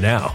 now. 0.00 0.34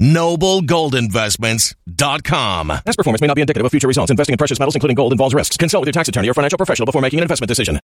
Noblegoldinvestments.com. 0.00 2.68
Past 2.68 2.96
performance 2.96 3.20
may 3.20 3.26
not 3.26 3.34
be 3.34 3.40
indicative 3.40 3.64
of 3.64 3.70
future 3.70 3.88
results. 3.88 4.10
Investing 4.10 4.34
in 4.34 4.38
precious 4.38 4.58
metals, 4.58 4.74
including 4.74 4.96
gold, 4.96 5.12
involves 5.12 5.34
risks. 5.34 5.56
Consult 5.56 5.82
with 5.82 5.88
your 5.88 5.92
tax 5.92 6.08
attorney 6.08 6.28
or 6.28 6.34
financial 6.34 6.56
professional 6.56 6.86
before 6.86 7.02
making 7.02 7.20
an 7.20 7.22
investment 7.22 7.48
decision. 7.48 7.78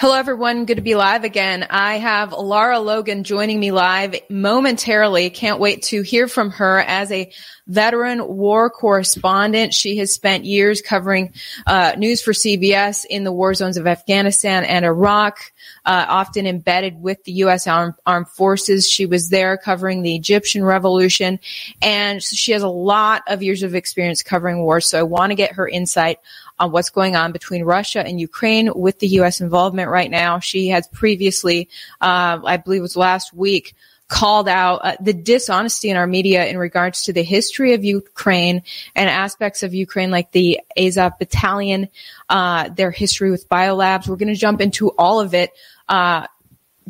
Hello, 0.00 0.14
everyone. 0.14 0.64
Good 0.64 0.76
to 0.76 0.80
be 0.80 0.94
live 0.94 1.24
again. 1.24 1.66
I 1.68 1.98
have 1.98 2.32
Lara 2.32 2.78
Logan 2.78 3.22
joining 3.22 3.60
me 3.60 3.70
live 3.70 4.14
momentarily. 4.30 5.28
Can't 5.28 5.60
wait 5.60 5.82
to 5.88 6.00
hear 6.00 6.26
from 6.26 6.52
her 6.52 6.78
as 6.80 7.12
a 7.12 7.30
veteran 7.66 8.26
war 8.26 8.70
correspondent. 8.70 9.74
She 9.74 9.98
has 9.98 10.14
spent 10.14 10.46
years 10.46 10.80
covering 10.80 11.34
uh, 11.66 11.96
news 11.98 12.22
for 12.22 12.32
CBS 12.32 13.04
in 13.04 13.24
the 13.24 13.30
war 13.30 13.52
zones 13.52 13.76
of 13.76 13.86
Afghanistan 13.86 14.64
and 14.64 14.86
Iraq, 14.86 15.52
uh, 15.84 16.06
often 16.08 16.46
embedded 16.46 16.98
with 17.02 17.22
the 17.24 17.32
U.S. 17.32 17.66
Armed, 17.66 17.92
armed 18.06 18.28
Forces. 18.28 18.88
She 18.88 19.04
was 19.04 19.28
there 19.28 19.58
covering 19.58 20.00
the 20.00 20.16
Egyptian 20.16 20.64
Revolution, 20.64 21.38
and 21.82 22.22
she 22.22 22.52
has 22.52 22.62
a 22.62 22.68
lot 22.68 23.22
of 23.26 23.42
years 23.42 23.62
of 23.62 23.74
experience 23.74 24.22
covering 24.22 24.62
war. 24.62 24.80
So 24.80 24.98
I 24.98 25.02
want 25.02 25.30
to 25.30 25.36
get 25.36 25.56
her 25.56 25.68
insight 25.68 26.20
on 26.60 26.70
what's 26.70 26.90
going 26.90 27.16
on 27.16 27.32
between 27.32 27.64
Russia 27.64 28.06
and 28.06 28.20
Ukraine 28.20 28.70
with 28.74 28.98
the 29.00 29.08
U.S. 29.08 29.40
involvement 29.40 29.88
right 29.88 30.10
now. 30.10 30.38
She 30.38 30.68
has 30.68 30.86
previously, 30.88 31.68
uh, 32.00 32.38
I 32.44 32.58
believe 32.58 32.80
it 32.80 32.82
was 32.82 32.96
last 32.96 33.34
week, 33.34 33.74
called 34.08 34.48
out 34.48 34.80
uh, 34.84 34.96
the 35.00 35.14
dishonesty 35.14 35.88
in 35.88 35.96
our 35.96 36.06
media 36.06 36.44
in 36.46 36.58
regards 36.58 37.04
to 37.04 37.12
the 37.12 37.22
history 37.22 37.74
of 37.74 37.84
Ukraine 37.84 38.62
and 38.94 39.08
aspects 39.08 39.62
of 39.62 39.72
Ukraine 39.72 40.10
like 40.10 40.32
the 40.32 40.60
Azov 40.76 41.18
battalion, 41.18 41.88
uh, 42.28 42.68
their 42.68 42.90
history 42.90 43.30
with 43.30 43.48
biolabs. 43.48 44.06
We're 44.08 44.16
going 44.16 44.34
to 44.34 44.34
jump 44.34 44.60
into 44.60 44.90
all 44.90 45.20
of 45.20 45.32
it. 45.32 45.52
Uh, 45.88 46.26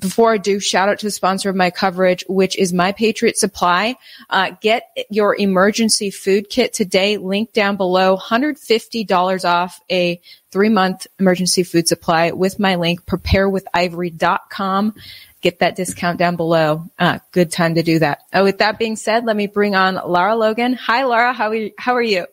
before 0.01 0.33
I 0.33 0.39
do, 0.39 0.59
shout 0.59 0.89
out 0.89 0.99
to 1.01 1.07
the 1.07 1.11
sponsor 1.11 1.51
of 1.51 1.57
my 1.57 1.71
coverage, 1.71 2.25
which 2.29 2.57
is 2.57 2.73
My 2.73 2.93
Patriot 2.93 3.37
Supply. 3.37 3.97
Uh, 4.29 4.53
get 4.61 4.89
your 5.11 5.37
emergency 5.37 6.11
food 6.11 6.49
kit 6.49 6.73
today. 6.73 7.19
Link 7.19 7.53
down 7.53 7.77
below. 7.77 8.17
$150 8.17 9.45
off 9.45 9.81
a 9.91 10.21
three 10.51 10.71
month 10.71 11.07
emergency 11.19 11.63
food 11.63 11.87
supply 11.87 12.33
with 12.33 12.59
my 12.59 12.77
link, 12.77 13.05
preparewithivory.com. 13.07 14.95
Get 15.43 15.59
that 15.61 15.77
discount 15.77 16.19
down 16.19 16.37
below. 16.37 16.85
Uh, 16.99 17.19
good 17.33 17.53
time 17.53 17.77
to 17.77 17.83
do 17.83 17.99
that. 18.01 18.23
Uh, 18.33 18.41
with 18.43 18.59
that 18.59 18.79
being 18.79 18.97
said, 18.97 19.25
let 19.25 19.37
me 19.37 19.47
bring 19.47 19.75
on 19.75 19.95
Lara 19.95 20.37
Logan. 20.37 20.75
Hi, 20.75 21.05
Lara. 21.05 21.33
How 21.33 21.49
are 21.49 21.55
you? 21.55 21.73
How 21.79 21.95
are 21.95 22.03
you? 22.03 22.27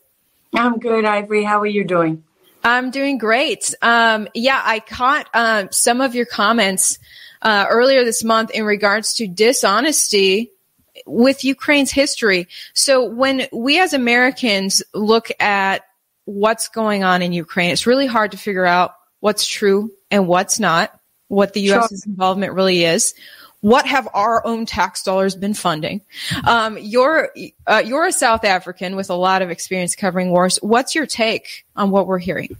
I'm 0.54 0.80
good, 0.80 1.06
Ivory. 1.06 1.44
How 1.44 1.60
are 1.60 1.66
you 1.66 1.84
doing? 1.84 2.24
I'm 2.64 2.92
doing 2.92 3.18
great. 3.18 3.74
Um, 3.82 4.28
yeah, 4.34 4.62
I 4.64 4.80
caught 4.80 5.30
uh, 5.34 5.68
some 5.72 6.02
of 6.02 6.16
your 6.16 6.26
comments 6.26 7.00
uh, 7.42 7.66
earlier 7.70 8.04
this 8.04 8.24
month 8.24 8.52
in 8.52 8.66
regards 8.66 9.16
to 9.16 9.28
dishonesty 9.28 10.52
with 11.06 11.44
Ukraine's 11.44 11.92
history. 11.92 12.48
So 12.74 13.06
when 13.06 13.48
we 13.52 13.80
as 13.80 13.94
Americans 13.94 14.84
look 14.94 15.30
at 15.40 15.86
what's 16.26 16.68
going 16.68 17.04
on 17.04 17.22
in 17.22 17.34
Ukraine, 17.34 17.72
it's 17.72 17.88
really 17.88 18.08
hard 18.08 18.32
to 18.32 18.38
figure 18.38 18.66
out 18.66 18.96
what's 19.20 19.48
true 19.48 19.92
and 20.12 20.28
what's 20.28 20.60
not, 20.60 20.98
what 21.28 21.54
the 21.54 21.62
U.S.'s 21.62 22.04
sure. 22.04 22.12
involvement 22.12 22.54
really 22.54 22.84
is. 22.84 23.14
What 23.62 23.88
have 23.88 24.08
our 24.14 24.46
own 24.46 24.66
tax 24.66 25.04
dollars 25.04 25.36
been 25.36 25.56
funding? 25.56 26.02
Um, 26.46 26.78
you're 26.80 27.32
uh, 27.66 27.82
you're 27.84 28.06
a 28.06 28.12
South 28.12 28.44
African 28.44 28.96
with 28.96 29.10
a 29.10 29.16
lot 29.16 29.42
of 29.42 29.50
experience 29.50 29.96
covering 29.96 30.30
wars. 30.30 30.58
What's 30.62 30.94
your 30.94 31.08
take 31.08 31.66
on 31.76 31.90
what 31.90 32.06
we're 32.06 32.20
hearing? 32.20 32.56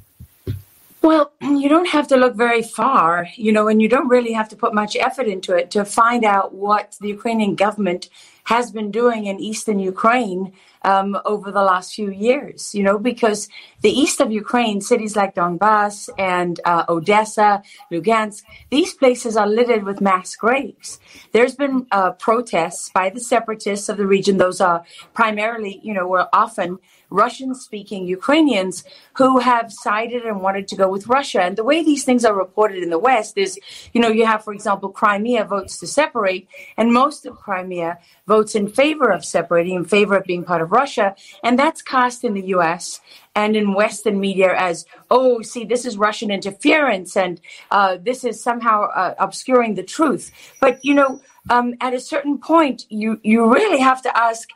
Well, 1.08 1.32
you 1.42 1.70
don't 1.70 1.88
have 1.88 2.10
to 2.10 2.18
look 2.18 2.36
very 2.36 2.62
far, 2.62 3.30
you 3.38 3.54
know, 3.54 3.70
and 3.70 3.82
you 3.82 3.88
don't 3.88 4.10
really 4.10 4.34
have 4.34 4.50
to 4.50 4.58
put 4.58 4.74
much 4.74 4.98
effort 4.98 5.28
into 5.28 5.56
it 5.56 5.72
to 5.72 5.86
find 5.86 6.26
out 6.26 6.54
what 6.54 6.98
the 7.00 7.08
Ukrainian 7.08 7.56
government 7.56 8.10
has 8.44 8.72
been 8.72 8.92
doing 8.92 9.26
in 9.26 9.40
eastern 9.40 9.80
Ukraine 9.80 10.52
um, 10.82 11.18
over 11.24 11.50
the 11.50 11.64
last 11.64 11.94
few 11.94 12.12
years, 12.12 12.76
you 12.76 12.84
know, 12.84 12.98
because 13.00 13.48
the 13.82 13.90
east 13.90 14.20
of 14.20 14.34
Ukraine, 14.34 14.82
cities 14.82 15.16
like 15.16 15.34
Donbass 15.34 16.10
and 16.18 16.60
uh, 16.66 16.84
Odessa, 16.90 17.62
Lugansk, 17.90 18.44
these 18.70 18.94
places 18.94 19.38
are 19.38 19.48
littered 19.48 19.84
with 19.84 20.02
mass 20.02 20.36
graves. 20.36 21.00
There's 21.32 21.56
been 21.56 21.88
uh, 21.92 22.12
protests 22.12 22.90
by 22.90 23.10
the 23.10 23.22
separatists 23.22 23.88
of 23.88 23.96
the 23.96 24.08
region. 24.08 24.38
Those 24.38 24.60
are 24.60 24.84
primarily, 25.14 25.80
you 25.84 25.94
know, 25.94 26.06
were 26.06 26.28
often 26.34 26.80
Russian 27.10 27.56
speaking 27.56 28.06
Ukrainians 28.08 28.84
who 29.14 29.40
have 29.40 29.72
sided 29.72 30.24
and 30.24 30.42
wanted 30.42 30.68
to 30.70 30.76
go 30.76 30.90
with 30.90 31.08
Russia. 31.08 31.42
And 31.42 31.56
the 31.56 31.64
way 31.64 31.84
these 31.84 32.04
things 32.04 32.26
are 32.26 32.36
reported 32.36 32.84
in 32.84 32.90
the 32.90 33.00
West 33.00 33.38
is, 33.38 33.60
you 33.94 34.02
know, 34.02 34.10
you 34.10 34.26
have, 34.26 34.44
for 34.44 34.54
example, 34.54 34.90
Crimea 34.90 35.46
votes 35.46 35.80
to 35.80 35.88
separate, 35.88 36.48
and 36.76 36.92
most 36.92 37.26
of 37.26 37.38
Crimea 37.38 38.00
votes 38.28 38.56
in 38.56 38.68
favor 38.68 39.10
of 39.10 39.24
separating, 39.24 39.76
in 39.76 39.86
favor 39.86 40.18
of 40.18 40.26
being 40.26 40.44
part 40.44 40.62
of 40.62 40.72
Russia. 40.72 41.16
And 41.44 41.58
that's 41.58 41.82
cast 41.82 42.24
in 42.24 42.34
the 42.34 42.48
US 42.48 43.00
and 43.36 43.56
in 43.56 43.74
Western 43.74 44.20
media 44.20 44.54
as, 44.58 44.86
oh, 45.12 45.42
see, 45.42 45.64
this 45.64 45.86
is 45.86 45.96
Russian 45.96 46.32
interference 46.32 47.16
and 47.16 47.40
uh, 47.72 47.98
this 48.02 48.24
is 48.24 48.42
somehow 48.42 48.88
uh, 48.90 49.14
obscuring 49.20 49.76
the 49.76 49.84
truth. 49.84 50.32
But, 50.60 50.84
you 50.84 50.96
know, 50.96 51.22
um, 51.50 51.76
at 51.80 51.94
a 51.94 52.00
certain 52.00 52.40
point, 52.40 52.86
you, 52.90 53.20
you 53.24 53.52
really 53.54 53.80
have 53.80 54.02
to 54.02 54.18
ask, 54.18 54.50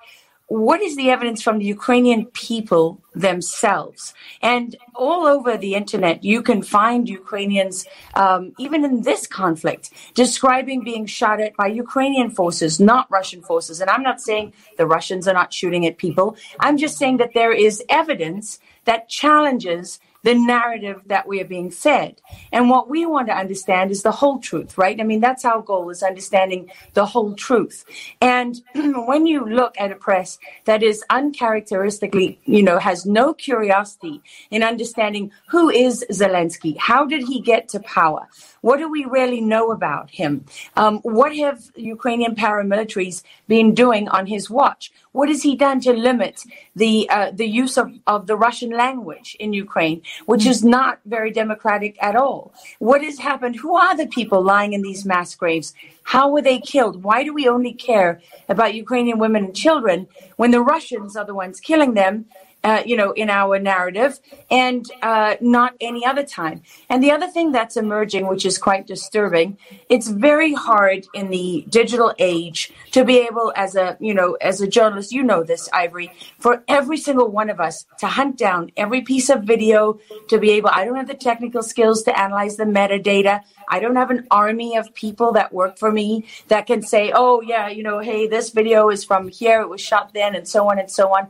what 0.51 0.81
is 0.81 0.97
the 0.97 1.09
evidence 1.09 1.41
from 1.41 1.59
the 1.59 1.65
Ukrainian 1.65 2.25
people 2.25 2.99
themselves? 3.15 4.13
And 4.41 4.75
all 4.95 5.25
over 5.25 5.55
the 5.55 5.75
internet, 5.75 6.25
you 6.25 6.41
can 6.41 6.61
find 6.61 7.07
Ukrainians, 7.07 7.85
um, 8.15 8.51
even 8.59 8.83
in 8.83 9.03
this 9.03 9.25
conflict, 9.27 9.91
describing 10.13 10.83
being 10.83 11.05
shot 11.05 11.39
at 11.39 11.55
by 11.55 11.67
Ukrainian 11.67 12.29
forces, 12.29 12.81
not 12.81 13.09
Russian 13.09 13.41
forces. 13.41 13.79
And 13.79 13.89
I'm 13.89 14.03
not 14.03 14.19
saying 14.19 14.51
the 14.77 14.85
Russians 14.85 15.25
are 15.25 15.33
not 15.33 15.53
shooting 15.53 15.85
at 15.85 15.97
people. 15.97 16.35
I'm 16.59 16.77
just 16.77 16.97
saying 16.97 17.15
that 17.17 17.33
there 17.33 17.53
is 17.53 17.81
evidence 17.87 18.59
that 18.85 19.09
challenges 19.09 19.99
the 20.23 20.35
narrative 20.35 21.01
that 21.07 21.27
we 21.27 21.41
are 21.41 21.45
being 21.45 21.71
fed. 21.71 22.21
And 22.51 22.69
what 22.69 22.89
we 22.89 23.05
want 23.05 23.27
to 23.27 23.33
understand 23.35 23.91
is 23.91 24.03
the 24.03 24.11
whole 24.11 24.39
truth, 24.39 24.77
right? 24.77 24.99
I 24.99 25.03
mean, 25.03 25.19
that's 25.19 25.45
our 25.45 25.61
goal 25.61 25.89
is 25.89 26.03
understanding 26.03 26.71
the 26.93 27.05
whole 27.05 27.33
truth. 27.33 27.85
And 28.21 28.61
when 28.75 29.25
you 29.25 29.45
look 29.45 29.75
at 29.79 29.91
a 29.91 29.95
press 29.95 30.37
that 30.65 30.83
is 30.83 31.03
uncharacteristically, 31.09 32.39
you 32.45 32.61
know, 32.61 32.77
has 32.77 33.05
no 33.05 33.33
curiosity 33.33 34.21
in 34.51 34.63
understanding 34.63 35.31
who 35.47 35.69
is 35.69 36.05
Zelensky, 36.11 36.77
how 36.77 37.05
did 37.05 37.27
he 37.27 37.41
get 37.41 37.69
to 37.69 37.79
power? 37.79 38.27
What 38.61 38.77
do 38.77 38.89
we 38.89 39.05
really 39.05 39.41
know 39.41 39.71
about 39.71 40.11
him? 40.11 40.45
Um, 40.75 40.99
what 40.99 41.35
have 41.35 41.71
Ukrainian 41.75 42.35
paramilitaries 42.35 43.23
been 43.47 43.73
doing 43.73 44.07
on 44.09 44.27
his 44.27 44.51
watch? 44.51 44.91
What 45.11 45.27
has 45.27 45.43
he 45.43 45.55
done 45.55 45.81
to 45.81 45.91
limit 45.91 46.43
the 46.75 47.09
uh, 47.09 47.31
the 47.31 47.45
use 47.45 47.77
of, 47.77 47.91
of 48.07 48.27
the 48.27 48.37
Russian 48.37 48.71
language 48.71 49.35
in 49.39 49.51
Ukraine, 49.51 50.01
which 50.25 50.45
is 50.45 50.63
not 50.63 50.99
very 51.05 51.31
democratic 51.31 52.01
at 52.01 52.15
all? 52.15 52.53
What 52.79 53.03
has 53.03 53.19
happened? 53.19 53.57
Who 53.57 53.75
are 53.75 53.95
the 53.95 54.07
people 54.07 54.41
lying 54.41 54.71
in 54.73 54.81
these 54.81 55.05
mass 55.05 55.35
graves? 55.35 55.73
How 56.03 56.29
were 56.29 56.41
they 56.41 56.59
killed? 56.59 57.03
Why 57.03 57.23
do 57.23 57.33
we 57.33 57.47
only 57.47 57.73
care 57.73 58.21
about 58.47 58.73
Ukrainian 58.73 59.19
women 59.19 59.45
and 59.45 59.55
children 59.55 60.07
when 60.37 60.51
the 60.51 60.61
Russians 60.61 61.15
are 61.17 61.25
the 61.25 61.35
ones 61.35 61.59
killing 61.59 61.93
them 61.93 62.25
uh, 62.63 62.83
you 62.85 62.95
know, 62.95 63.11
in 63.11 63.29
our 63.29 63.59
narrative 63.59 64.19
and 64.49 64.89
uh, 65.01 65.35
not 65.41 65.73
any 65.81 66.05
other 66.05 66.23
time. 66.23 66.61
And 66.89 67.03
the 67.03 67.11
other 67.11 67.27
thing 67.27 67.51
that's 67.51 67.77
emerging, 67.77 68.27
which 68.27 68.45
is 68.45 68.57
quite 68.57 68.87
disturbing, 68.87 69.57
it's 69.89 70.07
very 70.07 70.53
hard 70.53 71.05
in 71.13 71.29
the 71.29 71.65
digital 71.69 72.13
age 72.19 72.71
to 72.91 73.03
be 73.03 73.19
able, 73.19 73.51
as 73.55 73.75
a, 73.75 73.97
you 73.99 74.13
know, 74.13 74.33
as 74.41 74.61
a 74.61 74.67
journalist, 74.67 75.11
you 75.11 75.23
know 75.23 75.43
this, 75.43 75.69
Ivory, 75.73 76.11
for 76.39 76.63
every 76.67 76.97
single 76.97 77.29
one 77.29 77.49
of 77.49 77.59
us 77.59 77.85
to 77.99 78.07
hunt 78.07 78.37
down 78.37 78.71
every 78.77 79.01
piece 79.01 79.29
of 79.29 79.43
video, 79.43 79.99
to 80.29 80.37
be 80.37 80.51
able, 80.51 80.69
I 80.69 80.85
don't 80.85 80.95
have 80.95 81.07
the 81.07 81.13
technical 81.13 81.63
skills 81.63 82.03
to 82.03 82.19
analyze 82.19 82.57
the 82.57 82.65
metadata. 82.65 83.41
I 83.69 83.79
don't 83.79 83.95
have 83.95 84.11
an 84.11 84.27
army 84.29 84.75
of 84.75 84.93
people 84.93 85.31
that 85.33 85.53
work 85.53 85.79
for 85.79 85.91
me 85.91 86.25
that 86.49 86.67
can 86.67 86.81
say, 86.81 87.11
oh, 87.13 87.41
yeah, 87.41 87.69
you 87.69 87.83
know, 87.83 87.99
hey, 87.99 88.27
this 88.27 88.49
video 88.49 88.89
is 88.89 89.03
from 89.03 89.29
here, 89.29 89.61
it 89.61 89.69
was 89.69 89.81
shot 89.81 90.13
then, 90.13 90.35
and 90.35 90.47
so 90.47 90.69
on 90.69 90.77
and 90.77 90.91
so 90.91 91.15
on. 91.15 91.29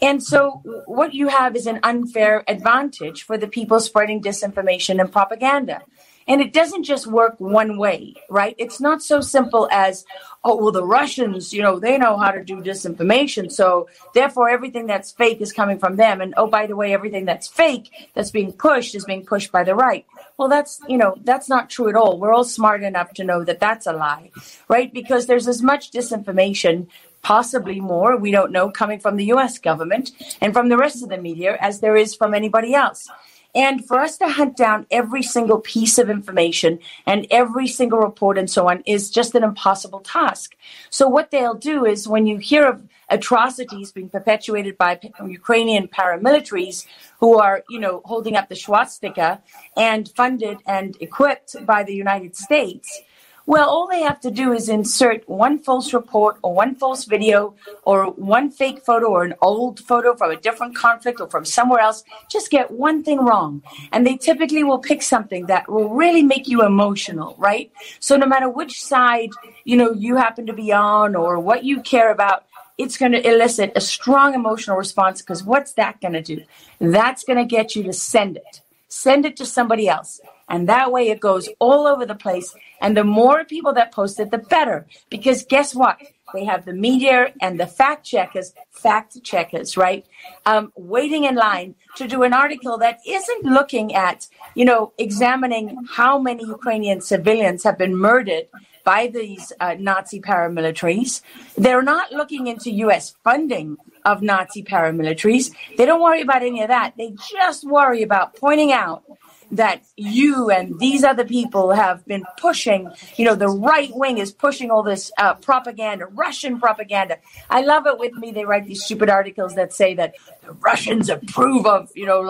And 0.00 0.22
so, 0.22 0.62
what 0.86 1.14
you 1.14 1.28
have 1.28 1.56
is 1.56 1.66
an 1.66 1.80
unfair 1.82 2.44
advantage 2.48 3.22
for 3.22 3.38
the 3.38 3.48
people 3.48 3.80
spreading 3.80 4.22
disinformation 4.22 5.00
and 5.00 5.10
propaganda. 5.10 5.82
And 6.26 6.40
it 6.40 6.52
doesn't 6.52 6.84
just 6.84 7.06
work 7.06 7.34
one 7.38 7.76
way, 7.76 8.14
right? 8.30 8.54
It's 8.56 8.80
not 8.80 9.02
so 9.02 9.20
simple 9.20 9.68
as, 9.70 10.06
oh, 10.42 10.56
well, 10.56 10.72
the 10.72 10.84
Russians, 10.84 11.52
you 11.52 11.60
know, 11.60 11.78
they 11.78 11.98
know 11.98 12.16
how 12.16 12.30
to 12.30 12.42
do 12.42 12.62
disinformation. 12.62 13.52
So 13.52 13.88
therefore, 14.14 14.48
everything 14.48 14.86
that's 14.86 15.12
fake 15.12 15.42
is 15.42 15.52
coming 15.52 15.78
from 15.78 15.96
them. 15.96 16.20
And 16.20 16.32
oh, 16.36 16.46
by 16.46 16.66
the 16.66 16.76
way, 16.76 16.94
everything 16.94 17.26
that's 17.26 17.46
fake 17.46 17.90
that's 18.14 18.30
being 18.30 18.52
pushed 18.52 18.94
is 18.94 19.04
being 19.04 19.26
pushed 19.26 19.52
by 19.52 19.64
the 19.64 19.74
right. 19.74 20.06
Well, 20.38 20.48
that's, 20.48 20.80
you 20.88 20.96
know, 20.96 21.14
that's 21.24 21.48
not 21.48 21.68
true 21.68 21.88
at 21.88 21.94
all. 21.94 22.18
We're 22.18 22.32
all 22.32 22.44
smart 22.44 22.82
enough 22.82 23.12
to 23.14 23.24
know 23.24 23.44
that 23.44 23.60
that's 23.60 23.86
a 23.86 23.92
lie, 23.92 24.30
right? 24.68 24.92
Because 24.92 25.26
there's 25.26 25.46
as 25.46 25.62
much 25.62 25.90
disinformation 25.90 26.88
possibly 27.24 27.80
more, 27.80 28.16
we 28.16 28.30
don't 28.30 28.52
know, 28.52 28.70
coming 28.70 29.00
from 29.00 29.16
the 29.16 29.24
US 29.34 29.58
government 29.58 30.12
and 30.40 30.52
from 30.52 30.68
the 30.68 30.76
rest 30.76 31.02
of 31.02 31.08
the 31.08 31.18
media 31.18 31.56
as 31.60 31.80
there 31.80 31.96
is 31.96 32.14
from 32.14 32.34
anybody 32.34 32.74
else. 32.74 33.08
And 33.56 33.86
for 33.86 34.00
us 34.00 34.18
to 34.18 34.28
hunt 34.28 34.56
down 34.56 34.86
every 34.90 35.22
single 35.22 35.60
piece 35.60 35.96
of 35.98 36.10
information 36.10 36.80
and 37.06 37.26
every 37.30 37.68
single 37.68 38.00
report 38.00 38.36
and 38.36 38.50
so 38.50 38.68
on 38.68 38.82
is 38.84 39.10
just 39.10 39.34
an 39.36 39.44
impossible 39.44 40.00
task. 40.00 40.56
So 40.90 41.08
what 41.08 41.30
they'll 41.30 41.54
do 41.54 41.86
is 41.86 42.08
when 42.08 42.26
you 42.26 42.38
hear 42.38 42.66
of 42.66 42.82
atrocities 43.08 43.92
being 43.92 44.08
perpetuated 44.08 44.76
by 44.76 44.98
Ukrainian 45.24 45.86
paramilitaries 45.86 46.86
who 47.20 47.38
are, 47.38 47.62
you 47.68 47.78
know, 47.78 48.02
holding 48.04 48.34
up 48.34 48.48
the 48.48 48.56
swastika 48.56 49.40
and 49.76 50.10
funded 50.16 50.58
and 50.66 50.96
equipped 51.00 51.54
by 51.64 51.84
the 51.84 51.94
United 51.94 52.34
States, 52.34 53.02
well, 53.46 53.68
all 53.68 53.86
they 53.86 54.00
have 54.00 54.20
to 54.20 54.30
do 54.30 54.52
is 54.52 54.68
insert 54.68 55.28
one 55.28 55.58
false 55.58 55.92
report 55.92 56.38
or 56.42 56.54
one 56.54 56.74
false 56.74 57.04
video 57.04 57.54
or 57.82 58.06
one 58.12 58.50
fake 58.50 58.82
photo 58.84 59.08
or 59.08 59.24
an 59.24 59.34
old 59.42 59.80
photo 59.80 60.16
from 60.16 60.30
a 60.30 60.36
different 60.36 60.74
conflict 60.74 61.20
or 61.20 61.28
from 61.28 61.44
somewhere 61.44 61.80
else. 61.80 62.04
Just 62.30 62.50
get 62.50 62.70
one 62.70 63.02
thing 63.02 63.18
wrong. 63.18 63.62
And 63.92 64.06
they 64.06 64.16
typically 64.16 64.64
will 64.64 64.78
pick 64.78 65.02
something 65.02 65.46
that 65.46 65.70
will 65.70 65.90
really 65.90 66.22
make 66.22 66.48
you 66.48 66.64
emotional, 66.64 67.34
right? 67.38 67.70
So 68.00 68.16
no 68.16 68.26
matter 68.26 68.48
which 68.48 68.82
side, 68.82 69.30
you 69.64 69.76
know, 69.76 69.92
you 69.92 70.16
happen 70.16 70.46
to 70.46 70.54
be 70.54 70.72
on 70.72 71.14
or 71.14 71.38
what 71.38 71.64
you 71.64 71.82
care 71.82 72.10
about, 72.10 72.44
it's 72.78 72.96
going 72.96 73.12
to 73.12 73.28
elicit 73.28 73.72
a 73.76 73.80
strong 73.80 74.34
emotional 74.34 74.76
response 74.76 75.20
because 75.20 75.44
what's 75.44 75.74
that 75.74 76.00
going 76.00 76.14
to 76.14 76.22
do? 76.22 76.42
That's 76.80 77.24
going 77.24 77.38
to 77.38 77.44
get 77.44 77.76
you 77.76 77.82
to 77.84 77.92
send 77.92 78.36
it. 78.36 78.62
Send 78.88 79.26
it 79.26 79.36
to 79.36 79.46
somebody 79.46 79.88
else 79.88 80.20
And 80.48 80.68
that 80.68 80.92
way 80.92 81.08
it 81.08 81.20
goes 81.20 81.48
all 81.58 81.86
over 81.86 82.04
the 82.04 82.14
place. 82.14 82.54
And 82.80 82.96
the 82.96 83.04
more 83.04 83.44
people 83.44 83.72
that 83.74 83.92
post 83.92 84.20
it, 84.20 84.30
the 84.30 84.38
better. 84.38 84.86
Because 85.10 85.44
guess 85.44 85.74
what? 85.74 85.98
They 86.34 86.44
have 86.44 86.64
the 86.64 86.72
media 86.72 87.32
and 87.40 87.60
the 87.60 87.66
fact 87.66 88.04
checkers, 88.04 88.54
fact 88.70 89.22
checkers, 89.22 89.76
right? 89.76 90.04
Um, 90.44 90.72
waiting 90.76 91.24
in 91.24 91.36
line 91.36 91.76
to 91.96 92.08
do 92.08 92.22
an 92.24 92.32
article 92.32 92.76
that 92.78 92.98
isn't 93.06 93.44
looking 93.44 93.94
at, 93.94 94.26
you 94.54 94.64
know, 94.64 94.92
examining 94.98 95.78
how 95.88 96.18
many 96.18 96.44
Ukrainian 96.44 97.00
civilians 97.00 97.62
have 97.62 97.78
been 97.78 97.96
murdered 97.96 98.48
by 98.84 99.06
these 99.06 99.52
uh, 99.60 99.76
Nazi 99.78 100.20
paramilitaries. 100.20 101.22
They're 101.56 101.82
not 101.82 102.12
looking 102.12 102.48
into 102.48 102.70
U.S. 102.70 103.14
funding 103.24 103.78
of 104.04 104.20
Nazi 104.20 104.62
paramilitaries. 104.62 105.54
They 105.76 105.86
don't 105.86 106.02
worry 106.02 106.20
about 106.20 106.42
any 106.42 106.62
of 106.62 106.68
that. 106.68 106.94
They 106.98 107.14
just 107.30 107.64
worry 107.64 108.02
about 108.02 108.36
pointing 108.36 108.72
out 108.72 109.04
that 109.52 109.82
you 109.96 110.50
and 110.50 110.78
these 110.78 111.04
other 111.04 111.24
people 111.24 111.72
have 111.72 112.04
been 112.06 112.24
pushing, 112.38 112.90
you 113.16 113.24
know, 113.24 113.34
the 113.34 113.48
right 113.48 113.90
wing 113.94 114.18
is 114.18 114.32
pushing 114.32 114.70
all 114.70 114.82
this 114.82 115.12
uh, 115.18 115.34
propaganda, 115.34 116.06
Russian 116.06 116.58
propaganda. 116.58 117.18
I 117.50 117.62
love 117.62 117.86
it 117.86 117.98
with 117.98 118.14
me. 118.14 118.32
They 118.32 118.44
write 118.44 118.66
these 118.66 118.84
stupid 118.84 119.10
articles 119.10 119.54
that 119.54 119.72
say 119.72 119.94
that 119.94 120.14
the 120.42 120.52
Russians 120.52 121.08
approve 121.08 121.66
of, 121.66 121.90
you 121.94 122.06
know, 122.06 122.20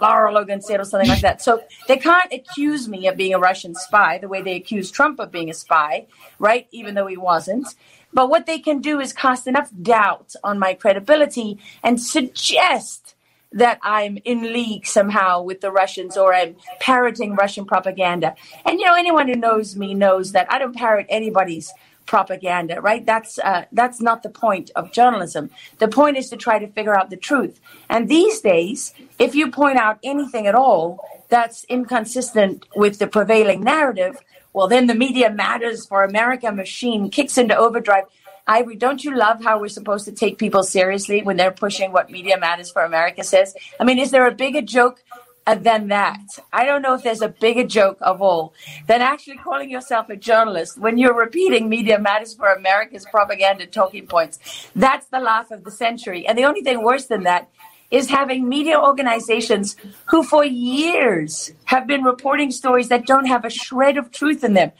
Lara 0.00 0.32
Logan 0.32 0.62
said 0.62 0.80
or 0.80 0.84
something 0.84 1.08
like 1.08 1.20
that. 1.22 1.42
So 1.42 1.62
they 1.86 1.96
can't 1.96 2.32
accuse 2.32 2.88
me 2.88 3.06
of 3.08 3.16
being 3.16 3.34
a 3.34 3.38
Russian 3.38 3.74
spy 3.74 4.18
the 4.18 4.28
way 4.28 4.42
they 4.42 4.56
accuse 4.56 4.90
Trump 4.90 5.20
of 5.20 5.30
being 5.32 5.50
a 5.50 5.54
spy, 5.54 6.06
right? 6.38 6.66
Even 6.70 6.94
though 6.94 7.06
he 7.06 7.16
wasn't. 7.16 7.74
But 8.12 8.30
what 8.30 8.46
they 8.46 8.58
can 8.58 8.80
do 8.80 9.00
is 9.00 9.12
cast 9.12 9.46
enough 9.46 9.70
doubt 9.82 10.34
on 10.42 10.58
my 10.58 10.74
credibility 10.74 11.58
and 11.82 12.00
suggest 12.00 13.14
that 13.52 13.78
I'm 13.82 14.18
in 14.24 14.52
league 14.52 14.86
somehow 14.86 15.42
with 15.42 15.60
the 15.60 15.70
Russians 15.70 16.16
or 16.16 16.34
I'm 16.34 16.56
parroting 16.80 17.34
Russian 17.34 17.64
propaganda. 17.64 18.34
And 18.64 18.78
you 18.78 18.86
know, 18.86 18.94
anyone 18.94 19.28
who 19.28 19.36
knows 19.36 19.76
me 19.76 19.94
knows 19.94 20.32
that 20.32 20.50
I 20.52 20.58
don't 20.58 20.76
parrot 20.76 21.06
anybody's 21.08 21.72
propaganda, 22.08 22.80
right? 22.80 23.04
That's 23.04 23.38
uh, 23.38 23.66
that's 23.70 24.00
not 24.00 24.22
the 24.22 24.30
point 24.30 24.70
of 24.74 24.92
journalism. 24.92 25.50
The 25.78 25.88
point 25.88 26.16
is 26.16 26.28
to 26.30 26.36
try 26.36 26.58
to 26.58 26.66
figure 26.66 26.98
out 26.98 27.10
the 27.10 27.16
truth. 27.16 27.60
And 27.88 28.08
these 28.08 28.40
days, 28.40 28.94
if 29.18 29.34
you 29.34 29.50
point 29.50 29.78
out 29.78 29.98
anything 30.02 30.46
at 30.46 30.54
all 30.54 30.98
that's 31.28 31.64
inconsistent 31.64 32.66
with 32.74 32.98
the 32.98 33.06
prevailing 33.06 33.62
narrative, 33.62 34.16
well, 34.54 34.66
then 34.66 34.86
the 34.86 34.94
media 34.94 35.30
matters 35.30 35.86
for 35.86 36.02
America 36.02 36.50
machine 36.50 37.10
kicks 37.10 37.38
into 37.38 37.56
overdrive. 37.56 38.04
Ivory, 38.48 38.76
don't 38.76 39.04
you 39.04 39.14
love 39.14 39.44
how 39.44 39.60
we're 39.60 39.68
supposed 39.68 40.06
to 40.06 40.12
take 40.12 40.38
people 40.38 40.62
seriously 40.62 41.22
when 41.22 41.36
they're 41.36 41.50
pushing 41.50 41.92
what 41.92 42.10
Media 42.10 42.38
Matters 42.38 42.70
for 42.70 42.82
America 42.82 43.22
says? 43.22 43.54
I 43.78 43.84
mean, 43.84 43.98
is 43.98 44.10
there 44.10 44.26
a 44.26 44.34
bigger 44.34 44.62
joke 44.62 45.04
uh, 45.46 45.54
than 45.54 45.88
that? 45.88 46.18
I 46.50 46.64
don't 46.64 46.80
know 46.80 46.94
if 46.94 47.02
there's 47.02 47.20
a 47.20 47.28
bigger 47.28 47.64
joke 47.64 47.98
of 48.00 48.22
all 48.22 48.54
than 48.86 49.02
actually 49.02 49.36
calling 49.36 49.70
yourself 49.70 50.08
a 50.08 50.16
journalist 50.16 50.78
when 50.78 50.96
you're 50.96 51.14
repeating 51.14 51.68
Media 51.68 51.98
Matters 51.98 52.34
for 52.34 52.48
America's 52.48 53.04
propaganda 53.10 53.66
talking 53.66 54.06
points. 54.06 54.38
That's 54.74 55.06
the 55.08 55.20
laugh 55.20 55.50
of 55.50 55.64
the 55.64 55.70
century. 55.70 56.26
And 56.26 56.38
the 56.38 56.44
only 56.44 56.62
thing 56.62 56.82
worse 56.82 57.04
than 57.04 57.24
that 57.24 57.50
is 57.90 58.08
having 58.08 58.48
media 58.48 58.78
organizations 58.80 59.76
who 60.06 60.22
for 60.22 60.44
years 60.44 61.52
have 61.64 61.86
been 61.86 62.02
reporting 62.02 62.50
stories 62.50 62.88
that 62.88 63.06
don't 63.06 63.26
have 63.26 63.44
a 63.44 63.50
shred 63.50 63.98
of 63.98 64.10
truth 64.10 64.42
in 64.42 64.54
them. 64.54 64.72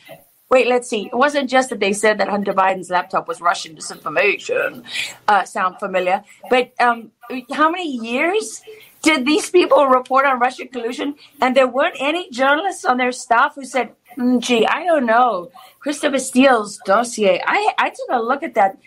Wait, 0.50 0.67
let's 0.67 0.88
see. 0.88 1.07
It 1.07 1.14
wasn't 1.14 1.50
just 1.50 1.69
that 1.69 1.78
they 1.78 1.93
said 1.93 2.19
that 2.19 2.28
Hunter 2.28 2.55
Biden's 2.55 2.88
laptop 2.88 3.28
was 3.28 3.40
Russian 3.40 3.76
disinformation. 3.76 4.83
Uh, 5.26 5.45
sound 5.45 5.78
familiar? 5.78 6.25
But 6.49 6.73
um, 6.81 7.12
how 7.52 7.71
many 7.71 7.90
years 7.90 8.62
did 9.02 9.26
these 9.26 9.50
people 9.50 9.87
report 9.87 10.25
on 10.25 10.38
Russian 10.38 10.69
collusion? 10.69 11.17
And 11.43 11.55
there 11.55 11.69
weren't 11.69 11.97
any 12.00 12.31
journalists 12.31 12.87
on 12.87 12.97
their 12.97 13.12
staff 13.12 13.57
who 13.57 13.64
said, 13.64 13.93
mm, 14.17 14.40
"Gee, 14.40 14.67
I 14.67 14.85
don't 14.85 15.05
know." 15.05 15.50
Christopher 15.81 16.19
Steele's 16.19 16.78
dossier. 16.87 17.43
I 17.47 17.75
I 17.78 17.90
took 17.90 18.09
a 18.11 18.23
look 18.23 18.43
at 18.43 18.55
that. 18.55 18.78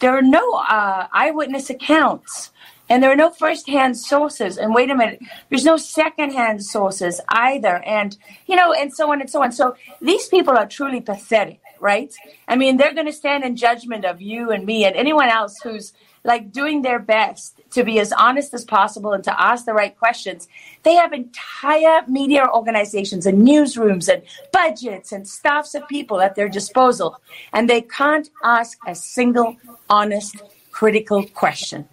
There 0.00 0.14
are 0.14 0.22
no 0.22 0.52
uh, 0.52 1.06
eyewitness 1.12 1.70
accounts 1.70 2.50
and 2.88 3.02
there 3.02 3.10
are 3.10 3.16
no 3.16 3.30
first-hand 3.30 3.96
sources. 3.98 4.58
And 4.58 4.74
wait 4.74 4.90
a 4.90 4.94
minute, 4.94 5.20
there's 5.48 5.64
no 5.64 5.76
second-hand 5.76 6.64
sources 6.64 7.20
either. 7.28 7.82
And 7.84 8.16
you 8.46 8.56
know, 8.56 8.72
and 8.72 8.92
so 8.92 9.12
on 9.12 9.20
and 9.20 9.30
so 9.30 9.42
on. 9.42 9.52
So 9.52 9.76
these 10.00 10.28
people 10.28 10.56
are 10.56 10.66
truly 10.66 11.00
pathetic, 11.00 11.60
right? 11.80 12.14
I 12.48 12.56
mean, 12.56 12.76
they're 12.76 12.94
going 12.94 13.06
to 13.06 13.12
stand 13.12 13.44
in 13.44 13.56
judgment 13.56 14.04
of 14.04 14.20
you 14.20 14.50
and 14.50 14.64
me 14.64 14.84
and 14.84 14.96
anyone 14.96 15.28
else 15.28 15.56
who's 15.62 15.92
like 16.24 16.50
doing 16.50 16.82
their 16.82 16.98
best 16.98 17.60
to 17.70 17.84
be 17.84 18.00
as 18.00 18.12
honest 18.12 18.52
as 18.52 18.64
possible 18.64 19.12
and 19.12 19.22
to 19.24 19.40
ask 19.40 19.64
the 19.64 19.72
right 19.72 19.96
questions. 19.96 20.48
They 20.82 20.94
have 20.94 21.12
entire 21.12 22.02
media 22.08 22.46
organizations 22.52 23.26
and 23.26 23.46
newsrooms 23.46 24.12
and 24.12 24.22
budgets 24.52 25.12
and 25.12 25.26
staffs 25.26 25.74
of 25.74 25.86
people 25.88 26.20
at 26.20 26.34
their 26.34 26.48
disposal, 26.48 27.20
and 27.52 27.70
they 27.70 27.82
can't 27.82 28.28
ask 28.42 28.78
a 28.86 28.94
single 28.94 29.56
honest, 29.88 30.42
critical 30.72 31.24
question 31.24 31.88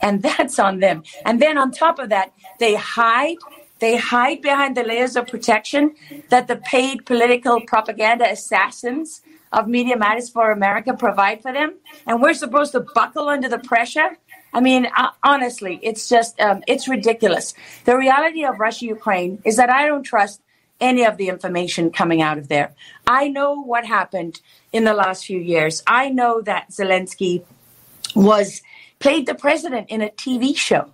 and 0.00 0.22
that's 0.22 0.58
on 0.58 0.80
them. 0.80 1.02
And 1.24 1.40
then 1.40 1.58
on 1.58 1.70
top 1.70 1.98
of 1.98 2.08
that, 2.10 2.32
they 2.58 2.74
hide 2.74 3.36
they 3.80 3.96
hide 3.96 4.42
behind 4.42 4.76
the 4.76 4.82
layers 4.82 5.14
of 5.14 5.28
protection 5.28 5.94
that 6.30 6.48
the 6.48 6.56
paid 6.56 7.06
political 7.06 7.60
propaganda 7.60 8.28
assassins 8.28 9.22
of 9.52 9.68
Media 9.68 9.96
Matters 9.96 10.28
for 10.28 10.50
America 10.50 10.94
provide 10.94 11.42
for 11.42 11.52
them, 11.52 11.74
and 12.06 12.20
we're 12.20 12.34
supposed 12.34 12.72
to 12.72 12.80
buckle 12.80 13.28
under 13.28 13.48
the 13.48 13.58
pressure. 13.58 14.18
I 14.52 14.60
mean, 14.60 14.88
uh, 14.96 15.10
honestly, 15.22 15.78
it's 15.82 16.08
just 16.08 16.38
um, 16.40 16.62
it's 16.66 16.88
ridiculous. 16.88 17.54
The 17.84 17.96
reality 17.96 18.44
of 18.44 18.58
Russia 18.58 18.86
Ukraine 18.86 19.40
is 19.44 19.56
that 19.56 19.70
I 19.70 19.86
don't 19.86 20.02
trust 20.02 20.40
any 20.80 21.04
of 21.04 21.16
the 21.16 21.28
information 21.28 21.90
coming 21.90 22.22
out 22.22 22.38
of 22.38 22.48
there. 22.48 22.74
I 23.06 23.28
know 23.28 23.60
what 23.60 23.84
happened 23.84 24.40
in 24.72 24.84
the 24.84 24.94
last 24.94 25.24
few 25.24 25.38
years. 25.38 25.82
I 25.86 26.08
know 26.08 26.40
that 26.42 26.70
Zelensky 26.70 27.42
was 28.14 28.62
played 28.98 29.26
the 29.26 29.34
president 29.34 29.90
in 29.90 30.02
a 30.02 30.08
TV 30.08 30.56
show. 30.56 30.92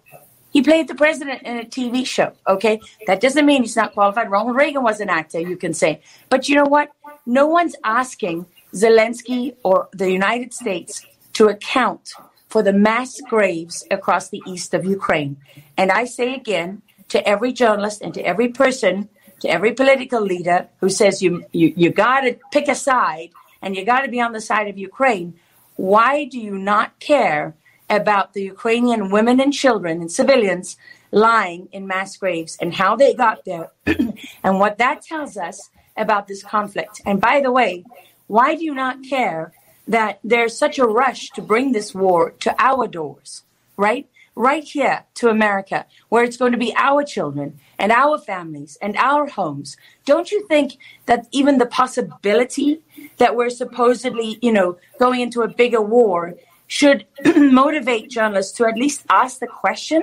He 0.53 0.63
played 0.63 0.87
the 0.87 0.95
president 0.95 1.43
in 1.43 1.59
a 1.59 1.65
TV 1.65 2.07
show. 2.07 2.33
Okay. 2.47 2.81
That 3.07 3.21
doesn't 3.21 3.45
mean 3.45 3.63
he's 3.63 3.77
not 3.77 3.93
qualified. 3.93 4.31
Ronald 4.31 4.57
Reagan 4.57 4.85
was 4.85 5.01
an 5.01 5.11
actor, 5.11 5.41
you 5.41 5.57
can 5.57 5.75
say. 5.75 6.01
But 6.29 6.49
you 6.49 6.55
know 6.55 6.65
what? 6.65 6.91
No 7.27 7.49
one's 7.49 7.75
asking 7.83 8.47
Zelensky 8.73 9.57
or 9.65 9.89
the 9.93 10.11
United 10.11 10.55
States 10.55 11.05
to 11.35 11.49
account 11.49 12.13
for 12.49 12.63
the 12.63 12.73
mass 12.73 13.21
graves 13.29 13.85
across 13.91 14.29
the 14.29 14.41
east 14.47 14.75
of 14.75 14.85
Ukraine. 14.85 15.37
And 15.77 15.91
I 15.91 16.05
say 16.05 16.35
again 16.35 16.83
to 17.09 17.27
every 17.29 17.53
journalist 17.53 18.01
and 18.01 18.15
to 18.15 18.21
every 18.21 18.49
person, 18.49 19.09
to 19.41 19.49
every 19.49 19.73
political 19.73 20.21
leader 20.21 20.69
who 20.79 20.89
says 20.89 21.21
you, 21.21 21.45
you, 21.53 21.75
you 21.77 21.91
got 21.91 22.21
to 22.21 22.39
pick 22.53 22.69
a 22.69 22.77
side 22.77 23.31
and 23.61 23.75
you 23.75 23.85
got 23.85 24.03
to 24.03 24.09
be 24.09 24.21
on 24.21 24.33
the 24.33 24.41
side 24.41 24.69
of 24.69 24.79
Ukraine, 24.79 25.35
why 25.75 26.27
do 26.27 26.39
you 26.39 26.57
not 26.57 27.01
care 27.01 27.57
about 27.97 28.33
the 28.35 28.43
Ukrainian 28.43 29.11
women 29.11 29.41
and 29.41 29.53
children 29.53 30.01
and 30.01 30.11
civilians 30.11 30.77
lying 31.11 31.69
in 31.73 31.87
mass 31.87 32.17
graves 32.17 32.57
and 32.61 32.75
how 32.75 32.97
they 32.97 33.15
got 33.15 33.45
there 33.45 33.71
and 33.87 34.59
what 34.59 34.79
that 34.79 35.03
tells 35.03 35.37
us 35.37 35.71
about 35.97 36.27
this 36.27 36.43
conflict. 36.43 37.01
And 37.07 37.21
by 37.21 37.41
the 37.41 37.53
way, 37.53 37.85
why 38.27 38.55
do 38.57 38.65
you 38.65 38.75
not 38.75 39.05
care 39.09 39.53
that 39.87 40.19
there's 40.25 40.57
such 40.59 40.79
a 40.79 40.87
rush 40.87 41.31
to 41.31 41.43
bring 41.43 41.73
this 41.73 41.95
war 41.95 42.33
to 42.41 42.55
our 42.59 42.89
doors, 42.89 43.43
right? 43.77 44.09
Right 44.35 44.65
here 44.65 45.05
to 45.17 45.29
America, 45.29 45.87
where 46.09 46.25
it's 46.25 46.37
going 46.37 46.53
to 46.53 46.59
be 46.59 46.75
our 46.77 47.05
children 47.05 47.61
and 47.79 47.93
our 47.93 48.19
families 48.19 48.77
and 48.83 48.97
our 48.97 49.29
homes. 49.29 49.77
Don't 50.05 50.33
you 50.33 50.47
think 50.49 50.79
that 51.07 51.29
even 51.31 51.59
the 51.59 51.67
possibility 51.67 52.81
that 53.19 53.37
we're 53.37 53.51
supposedly, 53.51 54.39
you 54.43 54.53
know, 54.53 54.79
going 54.99 55.21
into 55.21 55.43
a 55.43 55.49
bigger 55.49 55.81
war 55.81 56.35
should 56.75 57.07
motivate 57.37 58.11
journalists 58.11 58.51
to 58.51 58.67
at 58.67 58.77
least 58.77 59.05
ask 59.09 59.39
the 59.39 59.47
question 59.47 60.03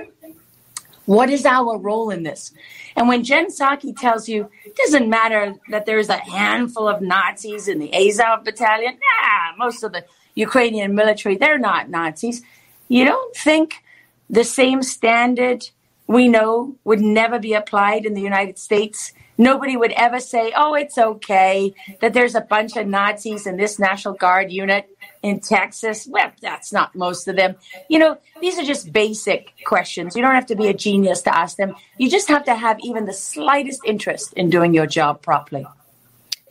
what 1.04 1.28
is 1.28 1.44
our 1.44 1.76
role 1.76 2.08
in 2.08 2.22
this? 2.22 2.50
And 2.96 3.08
when 3.08 3.24
Jen 3.24 3.48
Psaki 3.48 3.94
tells 3.94 4.26
you 4.26 4.48
it 4.64 4.74
doesn't 4.76 5.10
matter 5.10 5.54
that 5.68 5.84
there's 5.84 6.08
a 6.08 6.16
handful 6.16 6.88
of 6.88 7.02
Nazis 7.02 7.68
in 7.68 7.78
the 7.78 7.92
Azov 7.92 8.44
battalion, 8.44 8.94
nah, 8.94 9.56
most 9.58 9.82
of 9.82 9.92
the 9.92 10.04
Ukrainian 10.34 10.94
military, 10.94 11.36
they're 11.36 11.58
not 11.58 11.90
Nazis. 11.90 12.40
You 12.88 13.04
don't 13.04 13.36
think 13.36 13.84
the 14.30 14.44
same 14.44 14.82
standard 14.82 15.68
we 16.06 16.26
know 16.26 16.76
would 16.84 17.02
never 17.02 17.38
be 17.38 17.52
applied 17.52 18.06
in 18.06 18.14
the 18.14 18.22
United 18.22 18.58
States 18.58 19.12
Nobody 19.38 19.76
would 19.76 19.92
ever 19.92 20.20
say, 20.20 20.52
oh, 20.54 20.74
it's 20.74 20.98
okay 20.98 21.74
that 22.00 22.12
there's 22.12 22.34
a 22.34 22.40
bunch 22.40 22.76
of 22.76 22.86
Nazis 22.86 23.46
in 23.46 23.56
this 23.56 23.78
National 23.78 24.14
Guard 24.14 24.52
unit 24.52 24.88
in 25.22 25.40
Texas. 25.40 26.06
Well, 26.06 26.32
that's 26.40 26.72
not 26.72 26.94
most 26.94 27.28
of 27.28 27.36
them. 27.36 27.56
You 27.88 27.98
know, 27.98 28.18
these 28.40 28.58
are 28.58 28.64
just 28.64 28.92
basic 28.92 29.52
questions. 29.64 30.14
You 30.14 30.22
don't 30.22 30.34
have 30.34 30.46
to 30.46 30.56
be 30.56 30.68
a 30.68 30.74
genius 30.74 31.22
to 31.22 31.36
ask 31.36 31.56
them. 31.56 31.74
You 31.98 32.10
just 32.10 32.28
have 32.28 32.44
to 32.44 32.54
have 32.54 32.78
even 32.80 33.04
the 33.04 33.12
slightest 33.12 33.80
interest 33.84 34.32
in 34.34 34.50
doing 34.50 34.74
your 34.74 34.86
job 34.86 35.22
properly. 35.22 35.66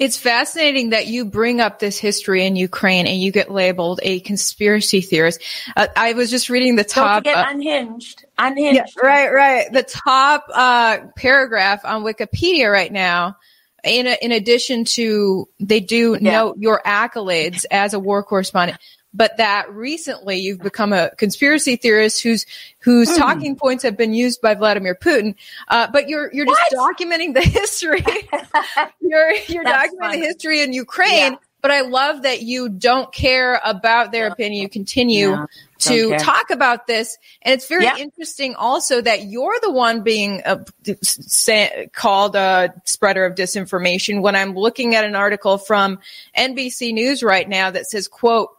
It's 0.01 0.17
fascinating 0.17 0.89
that 0.89 1.05
you 1.05 1.25
bring 1.25 1.62
up 1.62 1.77
this 1.77 2.00
history 2.00 2.43
in 2.43 2.55
Ukraine 2.55 3.05
and 3.05 3.22
you 3.22 3.31
get 3.31 3.51
labeled 3.51 4.00
a 4.01 4.20
conspiracy 4.22 5.01
theorist. 5.01 5.43
Uh, 5.77 5.86
I 5.96 6.13
was 6.13 6.31
just 6.31 6.50
reading 6.50 6.75
the 6.75 6.84
top. 6.84 7.24
Don't 7.24 7.36
forget 7.36 7.46
uh, 7.48 7.51
unhinged. 7.51 8.25
Unhinged. 8.36 8.77
Yeah, 8.77 9.08
right, 9.08 9.31
right. 9.31 9.72
The 9.72 9.84
top 9.84 10.46
uh, 10.51 10.98
paragraph 11.15 11.86
on 11.86 12.03
Wikipedia 12.03 12.72
right 12.72 12.91
now 12.91 13.38
in 13.84 14.08
a, 14.08 14.17
in 14.20 14.31
addition 14.31 14.86
to 14.86 15.48
they 15.60 15.79
do 15.79 16.17
Yeah. 16.20 16.31
note 16.31 16.58
your 16.58 16.81
accolades 16.84 17.65
as 17.70 17.93
a 17.93 18.00
war 18.00 18.24
correspondent, 18.24 18.79
but 19.13 19.37
that 19.37 19.69
recently 19.71 20.37
you've 20.37 20.59
become 20.61 20.93
a 20.93 21.09
conspiracy 21.17 21.75
theorist 21.75 22.21
whose 22.23 22.45
whose 22.79 23.09
Hmm. 23.11 23.17
talking 23.17 23.55
points 23.55 23.83
have 23.83 23.97
been 23.97 24.13
used 24.13 24.41
by 24.41 24.55
Vladimir 24.55 24.95
Putin. 24.95 25.35
Uh, 25.67 25.87
but 25.91 26.07
you're 26.09 26.31
you're 26.33 26.45
just 26.45 26.61
documenting 26.73 27.33
the 27.33 27.41
history. 27.45 28.03
you're 29.01 29.33
you're 29.47 29.63
That's 29.63 29.93
documenting 29.93 29.99
funny. 29.99 30.19
the 30.21 30.25
history 30.27 30.61
in 30.61 30.73
Ukraine. 30.73 31.33
Yeah. 31.33 31.37
But 31.61 31.69
I 31.69 31.81
love 31.81 32.23
that 32.23 32.41
you 32.41 32.69
don't 32.69 33.13
care 33.13 33.61
about 33.63 34.11
their 34.11 34.25
opinion. 34.25 34.63
You 34.63 34.67
continue 34.69 35.29
Yeah, 35.29 35.45
to 35.77 36.17
talk 36.17 36.49
about 36.49 36.87
this. 36.87 37.19
And 37.43 37.53
it's 37.53 37.67
very 37.67 37.83
Yeah. 37.83 37.97
interesting 37.97 38.55
also 38.55 38.99
that 38.99 39.25
you're 39.25 39.53
the 39.61 39.69
one 39.71 40.01
being 40.01 40.41
uh, 40.43 40.63
say, 41.03 41.87
called 41.93 42.35
a 42.35 42.73
spreader 42.85 43.25
of 43.25 43.35
disinformation 43.35 44.23
when 44.23 44.35
I'm 44.35 44.55
looking 44.55 44.95
at 44.95 45.05
an 45.05 45.15
article 45.15 45.59
from 45.59 45.99
NBC 46.35 46.93
News 46.93 47.21
right 47.21 47.47
now 47.47 47.69
that 47.69 47.85
says, 47.87 48.07
quote, 48.07 48.49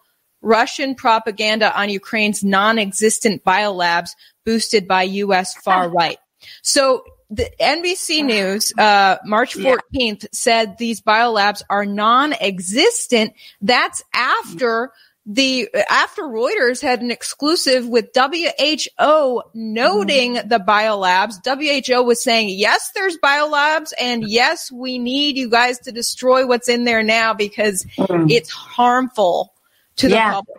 Russian 0.42 0.94
propaganda 0.94 1.76
on 1.78 1.88
Ukraine's 1.88 2.42
non-existent 2.44 3.44
biolabs 3.44 4.10
boosted 4.44 4.86
by 4.88 5.04
U.S. 5.04 5.54
far 5.54 5.88
right. 6.02 6.18
So 6.62 7.04
the 7.30 7.50
NBC 7.60 8.24
News, 8.24 8.72
uh, 8.76 9.16
March 9.24 9.56
Yeah. 9.56 9.76
14th 9.94 10.26
said 10.32 10.76
these 10.76 11.00
biolabs 11.00 11.62
are 11.70 11.86
non-existent. 11.86 13.32
That's 13.62 14.02
after 14.14 14.92
the, 15.24 15.68
after 15.88 16.22
Reuters 16.22 16.82
had 16.82 17.00
an 17.00 17.12
exclusive 17.12 17.86
with 17.88 18.08
WHO 18.14 19.42
noting 19.54 20.34
the 20.34 20.62
biolabs. 20.66 21.36
WHO 21.46 22.02
was 22.02 22.22
saying, 22.22 22.48
yes, 22.50 22.90
there's 22.94 23.16
biolabs 23.18 23.92
and 24.00 24.24
yes, 24.28 24.70
we 24.72 24.98
need 24.98 25.36
you 25.36 25.48
guys 25.48 25.78
to 25.80 25.92
destroy 25.92 26.44
what's 26.46 26.68
in 26.68 26.84
there 26.84 27.04
now 27.04 27.32
because 27.34 27.86
it's 27.96 28.50
harmful 28.50 29.52
to 30.02 30.08
the 30.08 30.14
Yeah. 30.14 30.32
public. 30.32 30.58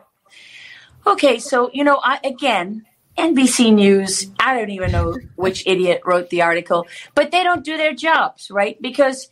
Okay, 1.05 1.39
so 1.39 1.69
you 1.73 1.83
know, 1.83 2.00
I, 2.01 2.19
again, 2.23 2.85
NBC 3.17 3.73
News. 3.73 4.27
I 4.39 4.57
don't 4.57 4.69
even 4.71 4.91
know 4.91 5.17
which 5.35 5.67
idiot 5.67 6.01
wrote 6.05 6.29
the 6.29 6.41
article, 6.41 6.88
but 7.13 7.31
they 7.31 7.43
don't 7.43 7.63
do 7.63 7.77
their 7.77 7.93
jobs 7.93 8.50
right 8.50 8.81
because 8.81 9.27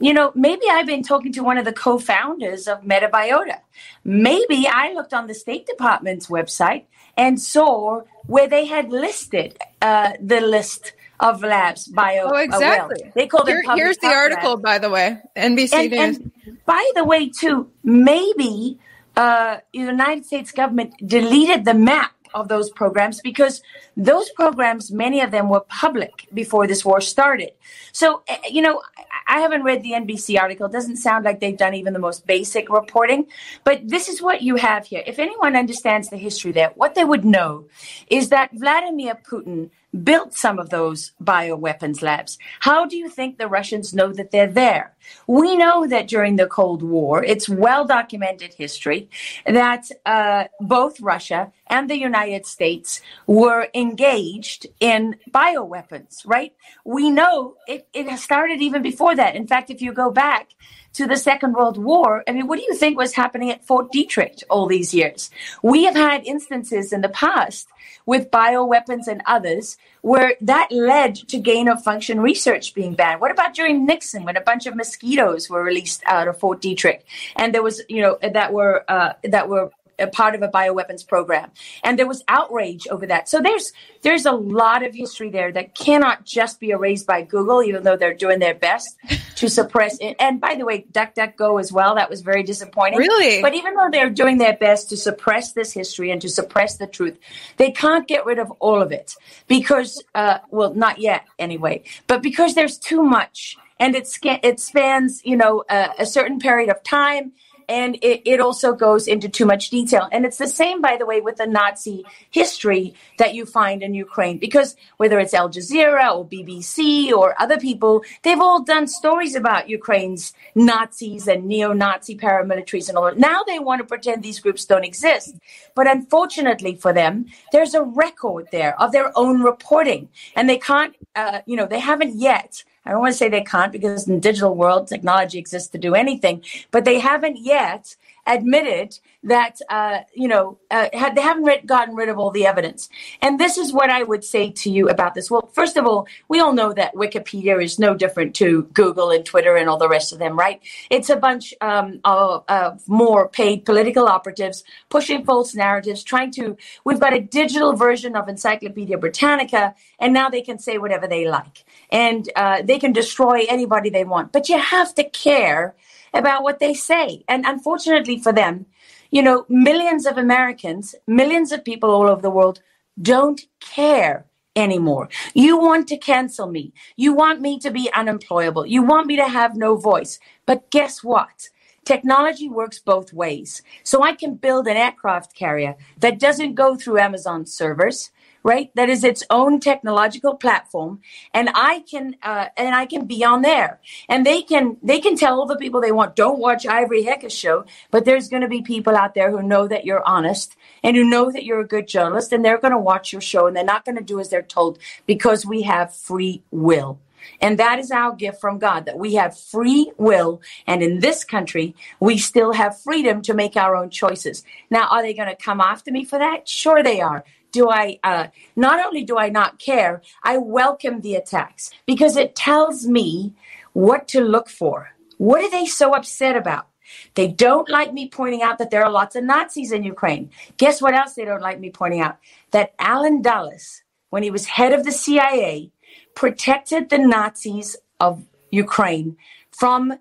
you 0.00 0.14
know 0.14 0.32
maybe 0.34 0.62
I've 0.70 0.86
been 0.86 1.02
talking 1.02 1.32
to 1.34 1.42
one 1.42 1.58
of 1.58 1.64
the 1.66 1.72
co-founders 1.72 2.66
of 2.66 2.80
Metabiota. 2.82 3.58
Maybe 4.04 4.66
I 4.66 4.92
looked 4.94 5.12
on 5.14 5.26
the 5.26 5.34
State 5.34 5.66
Department's 5.66 6.28
website 6.28 6.84
and 7.16 7.40
saw 7.40 8.02
where 8.26 8.48
they 8.48 8.64
had 8.64 8.90
listed 8.90 9.58
uh, 9.82 10.12
the 10.20 10.40
list 10.40 10.94
of 11.20 11.42
labs 11.42 11.86
bio. 11.88 12.24
Oh, 12.24 12.28
uh, 12.28 12.32
well, 12.32 12.42
exactly. 12.42 13.12
they 13.14 13.26
called 13.26 13.48
Here- 13.48 13.58
it. 13.60 13.66
public 13.66 13.84
here's 13.84 13.96
the 13.98 14.08
article, 14.08 14.50
labs 14.52 14.62
by 14.62 14.78
the 14.78 14.90
way. 14.90 15.18
NBC 15.36 15.72
and, 15.74 15.90
News. 15.90 16.16
and 16.18 16.64
by 16.66 16.90
the 16.94 17.04
way, 17.04 17.28
too, 17.28 17.70
maybe 17.84 18.78
uh, 19.16 19.58
the 19.72 19.78
United 19.78 20.26
States 20.26 20.52
government 20.52 20.94
deleted 21.06 21.64
the 21.64 21.74
map 21.74 22.12
of 22.34 22.48
those 22.48 22.68
programs 22.70 23.20
because 23.22 23.62
those 23.96 24.28
programs, 24.30 24.92
many 24.92 25.20
of 25.20 25.30
them 25.30 25.48
were 25.48 25.60
public 25.68 26.28
before 26.34 26.66
this 26.66 26.84
war 26.84 27.00
started. 27.00 27.52
So, 27.92 28.22
eh, 28.28 28.36
you 28.50 28.60
know, 28.60 28.82
I 29.26 29.40
haven't 29.40 29.62
read 29.62 29.82
the 29.82 29.92
NBC 29.92 30.38
article. 30.38 30.66
It 30.66 30.72
doesn't 30.72 30.98
sound 30.98 31.24
like 31.24 31.40
they've 31.40 31.56
done 31.56 31.74
even 31.74 31.94
the 31.94 31.98
most 31.98 32.26
basic 32.26 32.68
reporting. 32.68 33.26
But 33.64 33.88
this 33.88 34.08
is 34.08 34.20
what 34.20 34.42
you 34.42 34.56
have 34.56 34.86
here. 34.86 35.02
If 35.06 35.18
anyone 35.18 35.56
understands 35.56 36.10
the 36.10 36.18
history 36.18 36.52
there, 36.52 36.72
what 36.74 36.94
they 36.94 37.04
would 37.04 37.24
know 37.24 37.66
is 38.10 38.28
that 38.28 38.50
Vladimir 38.52 39.18
Putin 39.28 39.70
built 40.02 40.34
some 40.34 40.58
of 40.58 40.70
those 40.70 41.12
bioweapons 41.22 42.02
labs. 42.02 42.38
How 42.60 42.86
do 42.86 42.96
you 42.96 43.08
think 43.08 43.38
the 43.38 43.48
Russians 43.48 43.94
know 43.94 44.12
that 44.12 44.30
they're 44.30 44.46
there? 44.46 44.94
We 45.26 45.56
know 45.56 45.86
that 45.86 46.08
during 46.08 46.36
the 46.36 46.46
Cold 46.46 46.82
War, 46.82 47.24
it's 47.24 47.48
well 47.48 47.84
documented 47.86 48.54
history 48.54 49.08
that 49.46 49.88
uh, 50.04 50.44
both 50.60 51.00
Russia 51.00 51.52
and 51.68 51.88
the 51.90 51.98
United 51.98 52.46
States 52.46 53.00
were 53.26 53.68
engaged 53.74 54.66
in 54.80 55.16
bioweapons, 55.30 56.22
right? 56.26 56.52
We 56.84 57.10
know 57.10 57.56
it, 57.66 57.88
it 57.92 58.08
has 58.08 58.22
started 58.22 58.60
even 58.60 58.82
before 58.82 59.14
that. 59.16 59.36
In 59.36 59.46
fact, 59.46 59.70
if 59.70 59.80
you 59.80 59.92
go 59.92 60.10
back 60.10 60.50
to 60.96 61.06
the 61.06 61.16
Second 61.16 61.52
World 61.52 61.76
War, 61.76 62.24
I 62.26 62.32
mean, 62.32 62.46
what 62.46 62.58
do 62.58 62.64
you 62.64 62.74
think 62.74 62.96
was 62.96 63.12
happening 63.12 63.50
at 63.50 63.64
Fort 63.64 63.92
Detrick 63.92 64.42
all 64.48 64.66
these 64.66 64.94
years? 64.94 65.30
We 65.62 65.84
have 65.84 65.94
had 65.94 66.24
instances 66.24 66.90
in 66.92 67.02
the 67.02 67.10
past 67.10 67.68
with 68.06 68.30
bioweapons 68.30 69.06
and 69.06 69.22
others 69.26 69.76
where 70.00 70.34
that 70.40 70.70
led 70.70 71.16
to 71.16 71.38
gain 71.38 71.68
of 71.68 71.82
function 71.82 72.20
research 72.20 72.74
being 72.74 72.94
banned. 72.94 73.20
What 73.20 73.30
about 73.30 73.52
during 73.52 73.84
Nixon 73.84 74.24
when 74.24 74.36
a 74.36 74.40
bunch 74.40 74.66
of 74.66 74.74
mosquitoes 74.74 75.50
were 75.50 75.62
released 75.62 76.02
out 76.06 76.28
of 76.28 76.38
Fort 76.38 76.62
Detrick 76.62 77.02
and 77.34 77.52
there 77.52 77.62
was, 77.62 77.82
you 77.88 78.00
know, 78.00 78.16
that 78.22 78.52
were 78.52 78.84
uh, 78.88 79.14
that 79.24 79.48
were 79.48 79.70
a 79.98 80.06
part 80.06 80.34
of 80.34 80.42
a 80.42 80.48
bioweapons 80.48 81.06
program. 81.06 81.50
And 81.82 81.98
there 81.98 82.06
was 82.06 82.22
outrage 82.28 82.86
over 82.88 83.06
that. 83.06 83.28
So 83.28 83.40
there's 83.40 83.72
there's 84.02 84.26
a 84.26 84.32
lot 84.32 84.84
of 84.84 84.94
history 84.94 85.30
there 85.30 85.52
that 85.52 85.74
cannot 85.74 86.24
just 86.24 86.60
be 86.60 86.70
erased 86.70 87.06
by 87.06 87.22
google 87.22 87.62
even 87.62 87.82
though 87.82 87.96
they're 87.96 88.14
doing 88.14 88.38
their 88.38 88.54
best 88.54 88.96
to 89.36 89.48
suppress 89.48 89.98
it. 90.00 90.16
And 90.20 90.40
by 90.40 90.54
the 90.54 90.64
way 90.64 90.86
duckduckgo 90.92 91.60
as 91.60 91.72
well 91.72 91.94
that 91.94 92.10
was 92.10 92.20
very 92.22 92.42
disappointing. 92.42 92.98
Really? 92.98 93.42
but 93.42 93.54
even 93.54 93.74
though 93.74 93.88
they're 93.90 94.10
doing 94.10 94.38
their 94.38 94.56
best 94.56 94.88
to 94.90 94.96
suppress 94.96 95.52
this 95.52 95.72
history 95.72 96.10
and 96.10 96.20
to 96.22 96.28
suppress 96.28 96.76
the 96.76 96.86
truth 96.86 97.18
they 97.56 97.70
can't 97.70 98.06
get 98.06 98.24
rid 98.26 98.38
of 98.38 98.50
all 98.52 98.80
of 98.80 98.92
it 98.92 99.14
because 99.46 100.02
uh, 100.14 100.38
well 100.50 100.74
not 100.74 100.98
yet 100.98 101.24
anyway 101.38 101.82
but 102.06 102.22
because 102.22 102.54
there's 102.54 102.78
too 102.78 103.02
much 103.02 103.56
and 103.78 103.94
it, 103.94 104.08
it 104.42 104.60
spans 104.60 105.22
you 105.24 105.36
know 105.36 105.64
a, 105.68 105.90
a 106.00 106.06
certain 106.06 106.38
period 106.38 106.70
of 106.70 106.82
time 106.82 107.32
and 107.68 107.96
it, 107.96 108.22
it 108.24 108.40
also 108.40 108.72
goes 108.72 109.08
into 109.08 109.28
too 109.28 109.46
much 109.46 109.70
detail. 109.70 110.08
And 110.12 110.24
it's 110.24 110.38
the 110.38 110.48
same, 110.48 110.80
by 110.80 110.96
the 110.96 111.06
way, 111.06 111.20
with 111.20 111.36
the 111.36 111.46
Nazi 111.46 112.04
history 112.30 112.94
that 113.18 113.34
you 113.34 113.46
find 113.46 113.82
in 113.82 113.94
Ukraine, 113.94 114.38
because 114.38 114.76
whether 114.98 115.18
it's 115.18 115.34
Al 115.34 115.50
Jazeera 115.50 116.16
or 116.16 116.26
BBC 116.26 117.10
or 117.10 117.40
other 117.40 117.58
people, 117.58 118.04
they've 118.22 118.40
all 118.40 118.62
done 118.62 118.86
stories 118.86 119.34
about 119.34 119.68
Ukraine's 119.68 120.32
Nazis 120.54 121.26
and 121.26 121.46
neo 121.46 121.72
Nazi 121.72 122.16
paramilitaries 122.16 122.88
and 122.88 122.96
all 122.96 123.06
that. 123.06 123.18
Now 123.18 123.42
they 123.44 123.58
want 123.58 123.80
to 123.80 123.86
pretend 123.86 124.22
these 124.22 124.40
groups 124.40 124.64
don't 124.64 124.84
exist. 124.84 125.34
But 125.74 125.90
unfortunately 125.90 126.76
for 126.76 126.92
them, 126.92 127.26
there's 127.52 127.74
a 127.74 127.82
record 127.82 128.48
there 128.52 128.80
of 128.80 128.92
their 128.92 129.12
own 129.16 129.42
reporting. 129.42 130.08
And 130.34 130.48
they 130.48 130.58
can't, 130.58 130.94
uh, 131.14 131.40
you 131.46 131.56
know, 131.56 131.66
they 131.66 131.80
haven't 131.80 132.16
yet. 132.16 132.64
I 132.86 132.92
don't 132.92 133.00
want 133.00 133.12
to 133.12 133.18
say 133.18 133.28
they 133.28 133.42
can't 133.42 133.72
because 133.72 134.06
in 134.06 134.14
the 134.14 134.20
digital 134.20 134.54
world, 134.54 134.86
technology 134.86 135.38
exists 135.38 135.68
to 135.70 135.78
do 135.78 135.94
anything, 135.94 136.42
but 136.70 136.84
they 136.84 137.00
haven't 137.00 137.38
yet 137.38 137.96
admitted 138.26 138.98
that, 139.22 139.60
uh, 139.68 139.98
you 140.14 140.28
know, 140.28 140.58
uh, 140.70 140.88
they 141.14 141.20
haven't 141.20 141.66
gotten 141.66 141.94
rid 141.94 142.08
of 142.08 142.18
all 142.18 142.30
the 142.30 142.46
evidence. 142.46 142.88
And 143.22 143.40
this 143.40 143.56
is 143.58 143.72
what 143.72 143.90
I 143.90 144.02
would 144.02 144.24
say 144.24 144.50
to 144.50 144.70
you 144.70 144.88
about 144.88 145.14
this. 145.14 145.30
Well, 145.30 145.50
first 145.52 145.76
of 145.76 145.86
all, 145.86 146.06
we 146.28 146.40
all 146.40 146.52
know 146.52 146.72
that 146.72 146.94
Wikipedia 146.94 147.62
is 147.62 147.78
no 147.78 147.94
different 147.94 148.34
to 148.36 148.62
Google 148.72 149.10
and 149.10 149.24
Twitter 149.24 149.56
and 149.56 149.68
all 149.68 149.78
the 149.78 149.88
rest 149.88 150.12
of 150.12 150.18
them, 150.18 150.38
right? 150.38 150.60
It's 150.90 151.10
a 151.10 151.16
bunch 151.16 151.54
um, 151.60 152.00
of, 152.04 152.44
of 152.48 152.88
more 152.88 153.28
paid 153.28 153.64
political 153.64 154.06
operatives 154.06 154.64
pushing 154.88 155.24
false 155.24 155.54
narratives, 155.54 156.02
trying 156.02 156.30
to, 156.32 156.56
we've 156.84 157.00
got 157.00 157.14
a 157.14 157.20
digital 157.20 157.74
version 157.74 158.16
of 158.16 158.28
Encyclopedia 158.28 158.98
Britannica, 158.98 159.74
and 159.98 160.12
now 160.12 160.28
they 160.28 160.42
can 160.42 160.58
say 160.58 160.78
whatever 160.78 161.06
they 161.06 161.28
like. 161.28 161.64
And 161.90 162.30
uh, 162.36 162.62
they 162.62 162.78
can 162.78 162.92
destroy 162.92 163.44
anybody 163.48 163.90
they 163.90 164.04
want. 164.04 164.32
But 164.32 164.48
you 164.48 164.58
have 164.58 164.94
to 164.94 165.04
care 165.04 165.74
about 166.14 166.42
what 166.42 166.58
they 166.58 166.74
say. 166.74 167.24
And 167.28 167.44
unfortunately 167.46 168.18
for 168.18 168.32
them, 168.32 168.66
you 169.10 169.22
know, 169.22 169.46
millions 169.48 170.06
of 170.06 170.18
Americans, 170.18 170.94
millions 171.06 171.52
of 171.52 171.64
people 171.64 171.90
all 171.90 172.08
over 172.08 172.22
the 172.22 172.30
world 172.30 172.60
don't 173.00 173.42
care 173.60 174.26
anymore. 174.56 175.08
You 175.34 175.58
want 175.58 175.86
to 175.88 175.96
cancel 175.98 176.46
me. 176.48 176.72
You 176.96 177.12
want 177.12 177.40
me 177.40 177.58
to 177.60 177.70
be 177.70 177.90
unemployable. 177.92 178.66
You 178.66 178.82
want 178.82 179.06
me 179.06 179.16
to 179.16 179.28
have 179.28 179.54
no 179.54 179.76
voice. 179.76 180.18
But 180.46 180.70
guess 180.70 181.04
what? 181.04 181.50
Technology 181.84 182.48
works 182.48 182.80
both 182.80 183.12
ways. 183.12 183.62
So 183.84 184.02
I 184.02 184.14
can 184.14 184.34
build 184.34 184.66
an 184.66 184.76
aircraft 184.76 185.36
carrier 185.36 185.76
that 185.98 186.18
doesn't 186.18 186.54
go 186.54 186.74
through 186.74 186.98
Amazon 186.98 187.46
servers 187.46 188.10
right? 188.46 188.70
That 188.76 188.88
is 188.88 189.02
its 189.02 189.24
own 189.28 189.58
technological 189.58 190.36
platform, 190.36 191.00
and 191.34 191.50
I 191.52 191.80
can 191.90 192.14
uh, 192.22 192.46
and 192.56 192.76
I 192.76 192.86
can 192.86 193.04
be 193.04 193.24
on 193.24 193.42
there, 193.42 193.80
and 194.08 194.24
they 194.24 194.40
can 194.42 194.76
they 194.84 195.00
can 195.00 195.16
tell 195.16 195.40
all 195.40 195.46
the 195.46 195.56
people 195.56 195.80
they 195.80 195.90
want, 195.90 196.14
don't 196.14 196.38
watch 196.38 196.64
Ivory 196.64 197.02
Hecker's 197.02 197.34
show, 197.34 197.64
but 197.90 198.04
there's 198.04 198.28
going 198.28 198.42
to 198.42 198.48
be 198.48 198.62
people 198.62 198.96
out 198.96 199.14
there 199.14 199.32
who 199.32 199.42
know 199.42 199.66
that 199.66 199.84
you're 199.84 200.06
honest 200.06 200.56
and 200.84 200.96
who 200.96 201.02
know 201.02 201.32
that 201.32 201.44
you're 201.44 201.58
a 201.58 201.66
good 201.66 201.88
journalist, 201.88 202.32
and 202.32 202.44
they're 202.44 202.60
going 202.60 202.72
to 202.72 202.78
watch 202.78 203.12
your 203.12 203.20
show, 203.20 203.48
and 203.48 203.56
they're 203.56 203.64
not 203.64 203.84
going 203.84 203.98
to 203.98 204.04
do 204.04 204.20
as 204.20 204.28
they're 204.28 204.42
told 204.42 204.78
because 205.06 205.44
we 205.44 205.62
have 205.62 205.92
free 205.92 206.44
will. 206.52 207.00
And 207.40 207.58
that 207.58 207.80
is 207.80 207.90
our 207.90 208.14
gift 208.14 208.40
from 208.40 208.58
God 208.58 208.86
that 208.86 208.98
we 208.98 209.14
have 209.14 209.36
free 209.36 209.90
will. 209.96 210.40
And 210.64 210.80
in 210.80 211.00
this 211.00 211.24
country, 211.24 211.74
we 211.98 212.18
still 212.18 212.52
have 212.52 212.80
freedom 212.80 213.20
to 213.22 213.34
make 213.34 213.56
our 213.56 213.74
own 213.74 213.90
choices. 213.90 214.44
Now, 214.70 214.86
are 214.88 215.02
they 215.02 215.14
going 215.14 215.28
to 215.28 215.34
come 215.34 215.60
after 215.60 215.90
me 215.90 216.04
for 216.04 216.20
that? 216.20 216.48
Sure, 216.48 216.84
they 216.84 217.00
are 217.00 217.24
do 217.52 217.70
I, 217.70 217.98
uh, 218.04 218.28
not 218.54 218.84
only 218.84 219.04
do 219.04 219.16
I 219.18 219.28
not 219.28 219.58
care, 219.58 220.02
I 220.22 220.38
welcome 220.38 221.00
the 221.00 221.14
attacks 221.14 221.70
because 221.86 222.16
it 222.16 222.34
tells 222.34 222.86
me 222.86 223.34
what 223.72 224.08
to 224.08 224.20
look 224.20 224.48
for. 224.48 224.90
What 225.18 225.42
are 225.42 225.50
they 225.50 225.66
so 225.66 225.94
upset 225.94 226.36
about? 226.36 226.68
They 227.14 227.28
don't 227.28 227.68
like 227.68 227.92
me 227.92 228.08
pointing 228.08 228.42
out 228.42 228.58
that 228.58 228.70
there 228.70 228.84
are 228.84 228.90
lots 228.90 229.16
of 229.16 229.24
Nazis 229.24 229.72
in 229.72 229.82
Ukraine. 229.82 230.30
Guess 230.56 230.80
what 230.80 230.94
else 230.94 231.14
they 231.14 231.24
don't 231.24 231.42
like 231.42 231.58
me 231.60 231.70
pointing 231.70 232.00
out? 232.00 232.18
That 232.52 232.74
Allen 232.78 233.22
Dulles, 233.22 233.82
when 234.10 234.22
he 234.22 234.30
was 234.30 234.46
head 234.46 234.72
of 234.72 234.84
the 234.84 234.92
CIA, 234.92 235.72
protected 236.14 236.88
the 236.88 236.98
Nazis 236.98 237.76
of 238.00 238.24
Ukraine 238.50 239.16
from 239.50 239.98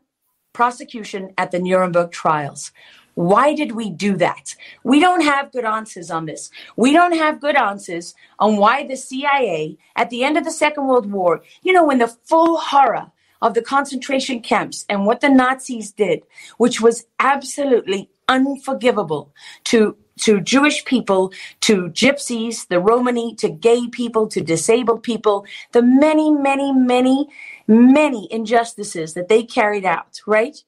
prosecution 0.53 1.33
at 1.37 1.51
the 1.51 1.59
Nuremberg 1.59 2.11
trials. 2.11 2.71
Why 3.15 3.53
did 3.53 3.71
we 3.71 3.89
do 3.89 4.15
that? 4.17 4.55
We 4.83 4.99
don't 4.99 5.23
have 5.23 5.51
good 5.51 5.65
answers 5.65 6.11
on 6.11 6.25
this. 6.25 6.51
We 6.75 6.93
don't 6.93 7.17
have 7.17 7.41
good 7.41 7.55
answers 7.55 8.13
on 8.39 8.57
why 8.57 8.85
the 8.85 8.97
CIA, 8.97 9.77
at 9.95 10.09
the 10.09 10.23
end 10.23 10.37
of 10.37 10.43
the 10.43 10.51
Second 10.51 10.87
World 10.87 11.11
War, 11.11 11.41
you 11.63 11.73
know, 11.73 11.85
when 11.85 11.97
the 11.97 12.15
full 12.25 12.57
horror 12.57 13.11
of 13.41 13.53
the 13.53 13.61
concentration 13.61 14.41
camps 14.41 14.85
and 14.89 15.05
what 15.05 15.21
the 15.21 15.29
Nazis 15.29 15.91
did, 15.91 16.23
which 16.57 16.81
was 16.81 17.05
absolutely 17.19 18.09
unforgivable 18.27 19.33
to 19.65 19.95
to 20.17 20.39
Jewish 20.39 20.85
people, 20.85 21.33
to 21.59 21.89
gypsies, 21.89 22.67
the 22.69 22.79
Romani, 22.79 23.35
to 23.35 23.49
gay 23.49 23.87
people, 23.89 24.27
to 24.27 24.39
disabled 24.39 25.03
people, 25.03 25.45
the 25.73 25.81
many, 25.81 26.31
many, 26.31 26.71
many, 26.71 27.27
many 27.67 28.31
injustices 28.31 29.13
that 29.13 29.27
they 29.27 29.43
carried 29.43 29.83
out, 29.83 30.21
right? 30.25 30.63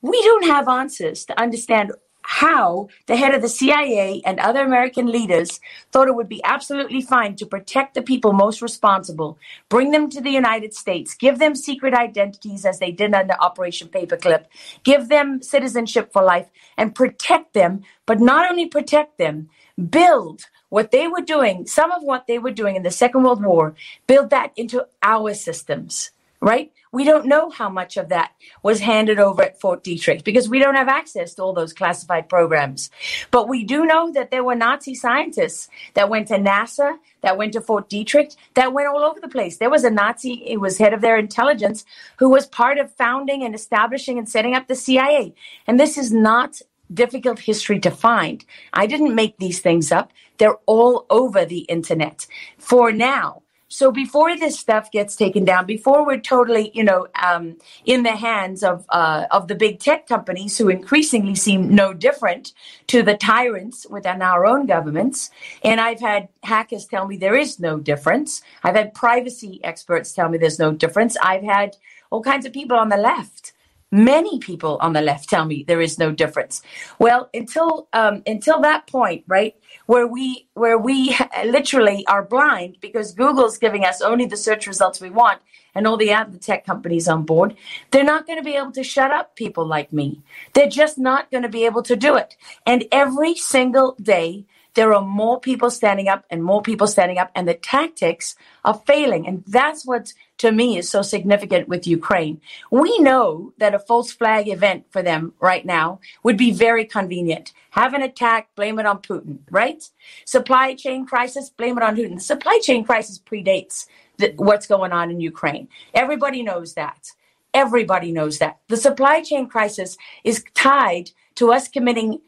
We 0.00 0.22
don't 0.22 0.46
have 0.46 0.68
answers 0.68 1.24
to 1.26 1.40
understand 1.40 1.92
how 2.22 2.88
the 3.06 3.16
head 3.16 3.34
of 3.34 3.40
the 3.40 3.48
CIA 3.48 4.20
and 4.24 4.38
other 4.38 4.60
American 4.60 5.06
leaders 5.06 5.60
thought 5.90 6.08
it 6.08 6.14
would 6.14 6.28
be 6.28 6.44
absolutely 6.44 7.00
fine 7.00 7.34
to 7.36 7.46
protect 7.46 7.94
the 7.94 8.02
people 8.02 8.32
most 8.34 8.60
responsible, 8.60 9.38
bring 9.70 9.92
them 9.92 10.10
to 10.10 10.20
the 10.20 10.30
United 10.30 10.74
States, 10.74 11.14
give 11.14 11.38
them 11.38 11.54
secret 11.54 11.94
identities 11.94 12.66
as 12.66 12.78
they 12.78 12.92
did 12.92 13.14
under 13.14 13.34
Operation 13.40 13.88
Paperclip, 13.88 14.44
give 14.84 15.08
them 15.08 15.42
citizenship 15.42 16.12
for 16.12 16.22
life, 16.22 16.48
and 16.76 16.94
protect 16.94 17.54
them, 17.54 17.82
but 18.04 18.20
not 18.20 18.48
only 18.50 18.66
protect 18.66 19.16
them, 19.16 19.48
build 19.90 20.42
what 20.68 20.90
they 20.90 21.08
were 21.08 21.22
doing, 21.22 21.66
some 21.66 21.90
of 21.90 22.02
what 22.02 22.26
they 22.26 22.38
were 22.38 22.50
doing 22.50 22.76
in 22.76 22.82
the 22.82 22.90
Second 22.90 23.22
World 23.22 23.42
War, 23.42 23.74
build 24.06 24.28
that 24.30 24.52
into 24.54 24.86
our 25.02 25.32
systems 25.32 26.10
right? 26.40 26.72
We 26.92 27.04
don't 27.04 27.26
know 27.26 27.50
how 27.50 27.68
much 27.68 27.96
of 27.96 28.08
that 28.08 28.32
was 28.62 28.80
handed 28.80 29.18
over 29.18 29.42
at 29.42 29.60
Fort 29.60 29.84
Detrick 29.84 30.24
because 30.24 30.48
we 30.48 30.58
don't 30.58 30.76
have 30.76 30.88
access 30.88 31.34
to 31.34 31.42
all 31.42 31.52
those 31.52 31.72
classified 31.72 32.28
programs. 32.28 32.90
But 33.30 33.48
we 33.48 33.64
do 33.64 33.84
know 33.84 34.12
that 34.12 34.30
there 34.30 34.44
were 34.44 34.54
Nazi 34.54 34.94
scientists 34.94 35.68
that 35.94 36.08
went 36.08 36.28
to 36.28 36.38
NASA, 36.38 36.96
that 37.22 37.36
went 37.36 37.52
to 37.54 37.60
Fort 37.60 37.90
Detrick, 37.90 38.36
that 38.54 38.72
went 38.72 38.88
all 38.88 39.04
over 39.04 39.20
the 39.20 39.28
place. 39.28 39.58
There 39.58 39.70
was 39.70 39.84
a 39.84 39.90
Nazi, 39.90 40.44
who 40.50 40.60
was 40.60 40.78
head 40.78 40.94
of 40.94 41.00
their 41.00 41.18
intelligence, 41.18 41.84
who 42.18 42.28
was 42.28 42.46
part 42.46 42.78
of 42.78 42.94
founding 42.94 43.42
and 43.42 43.54
establishing 43.54 44.18
and 44.18 44.28
setting 44.28 44.54
up 44.54 44.68
the 44.68 44.74
CIA. 44.74 45.34
And 45.66 45.78
this 45.78 45.98
is 45.98 46.12
not 46.12 46.60
difficult 46.92 47.38
history 47.38 47.80
to 47.80 47.90
find. 47.90 48.44
I 48.72 48.86
didn't 48.86 49.14
make 49.14 49.36
these 49.38 49.60
things 49.60 49.92
up. 49.92 50.12
They're 50.38 50.56
all 50.66 51.04
over 51.10 51.44
the 51.44 51.60
internet. 51.60 52.26
For 52.58 52.92
now, 52.92 53.42
so 53.68 53.92
before 53.92 54.34
this 54.36 54.58
stuff 54.58 54.90
gets 54.90 55.14
taken 55.14 55.44
down, 55.44 55.66
before 55.66 56.04
we're 56.06 56.20
totally, 56.20 56.70
you 56.74 56.82
know, 56.82 57.06
um, 57.22 57.58
in 57.84 58.02
the 58.02 58.16
hands 58.16 58.62
of 58.62 58.86
uh, 58.88 59.26
of 59.30 59.46
the 59.48 59.54
big 59.54 59.78
tech 59.78 60.06
companies 60.06 60.56
who 60.56 60.70
increasingly 60.70 61.34
seem 61.34 61.74
no 61.74 61.92
different 61.92 62.54
to 62.86 63.02
the 63.02 63.16
tyrants 63.16 63.86
within 63.90 64.22
our 64.22 64.46
own 64.46 64.64
governments, 64.64 65.30
and 65.62 65.80
I've 65.80 66.00
had 66.00 66.28
hackers 66.42 66.86
tell 66.86 67.06
me 67.06 67.18
there 67.18 67.36
is 67.36 67.60
no 67.60 67.78
difference. 67.78 68.42
I've 68.62 68.76
had 68.76 68.94
privacy 68.94 69.60
experts 69.62 70.14
tell 70.14 70.30
me 70.30 70.38
there's 70.38 70.58
no 70.58 70.72
difference. 70.72 71.16
I've 71.22 71.44
had 71.44 71.76
all 72.10 72.22
kinds 72.22 72.46
of 72.46 72.54
people 72.54 72.78
on 72.78 72.88
the 72.88 72.96
left 72.96 73.52
many 73.90 74.38
people 74.38 74.78
on 74.80 74.92
the 74.92 75.00
left 75.00 75.28
tell 75.28 75.44
me 75.44 75.64
there 75.66 75.80
is 75.80 75.98
no 75.98 76.12
difference 76.12 76.62
well 76.98 77.30
until 77.32 77.88
um, 77.92 78.22
until 78.26 78.60
that 78.60 78.86
point 78.86 79.24
right 79.26 79.54
where 79.86 80.06
we 80.06 80.46
where 80.54 80.78
we 80.78 81.16
literally 81.46 82.06
are 82.06 82.22
blind 82.22 82.76
because 82.80 83.12
Google's 83.12 83.58
giving 83.58 83.84
us 83.84 84.00
only 84.00 84.26
the 84.26 84.36
search 84.36 84.66
results 84.66 85.00
we 85.00 85.10
want 85.10 85.40
and 85.74 85.86
all 85.86 85.96
the 85.96 86.12
other 86.12 86.38
tech 86.38 86.66
companies 86.66 87.08
on 87.08 87.24
board, 87.24 87.56
they're 87.90 88.04
not 88.04 88.26
going 88.26 88.38
to 88.38 88.44
be 88.44 88.56
able 88.56 88.72
to 88.72 88.82
shut 88.82 89.10
up 89.10 89.36
people 89.36 89.66
like 89.66 89.92
me. 89.92 90.20
They're 90.52 90.68
just 90.68 90.98
not 90.98 91.30
going 91.30 91.44
to 91.44 91.48
be 91.48 91.64
able 91.66 91.82
to 91.84 91.96
do 91.96 92.16
it. 92.16 92.36
And 92.66 92.84
every 92.90 93.34
single 93.36 93.96
day 94.00 94.44
there 94.74 94.94
are 94.94 95.02
more 95.02 95.40
people 95.40 95.70
standing 95.70 96.08
up 96.08 96.24
and 96.30 96.42
more 96.44 96.62
people 96.62 96.86
standing 96.86 97.18
up, 97.18 97.30
and 97.34 97.48
the 97.48 97.54
tactics 97.54 98.36
are 98.64 98.80
failing. 98.86 99.26
And 99.26 99.42
that's 99.46 99.84
what, 99.84 100.12
to 100.38 100.52
me, 100.52 100.78
is 100.78 100.88
so 100.88 101.02
significant 101.02 101.68
with 101.68 101.86
Ukraine. 101.86 102.40
We 102.70 102.98
know 102.98 103.52
that 103.58 103.74
a 103.74 103.78
false 103.78 104.12
flag 104.12 104.48
event 104.48 104.86
for 104.90 105.02
them 105.02 105.34
right 105.40 105.64
now 105.64 106.00
would 106.22 106.36
be 106.36 106.52
very 106.52 106.84
convenient. 106.84 107.52
Have 107.70 107.94
an 107.94 108.02
attack, 108.02 108.54
blame 108.54 108.78
it 108.78 108.86
on 108.86 109.02
Putin, 109.02 109.38
right? 109.50 109.82
Supply 110.24 110.74
chain 110.74 111.06
crisis, 111.06 111.50
blame 111.50 111.76
it 111.76 111.84
on 111.84 111.96
Putin. 111.96 112.14
The 112.16 112.20
supply 112.20 112.58
chain 112.62 112.84
crisis 112.84 113.18
predates 113.18 113.86
the, 114.18 114.32
what's 114.36 114.66
going 114.66 114.92
on 114.92 115.10
in 115.10 115.20
Ukraine. 115.20 115.68
Everybody 115.94 116.42
knows 116.42 116.74
that. 116.74 117.12
Everybody 117.54 118.12
knows 118.12 118.38
that. 118.38 118.58
The 118.68 118.76
supply 118.76 119.22
chain 119.22 119.48
crisis 119.48 119.96
is 120.22 120.44
tied 120.54 121.10
to 121.36 121.52
us 121.52 121.68
committing 121.68 122.20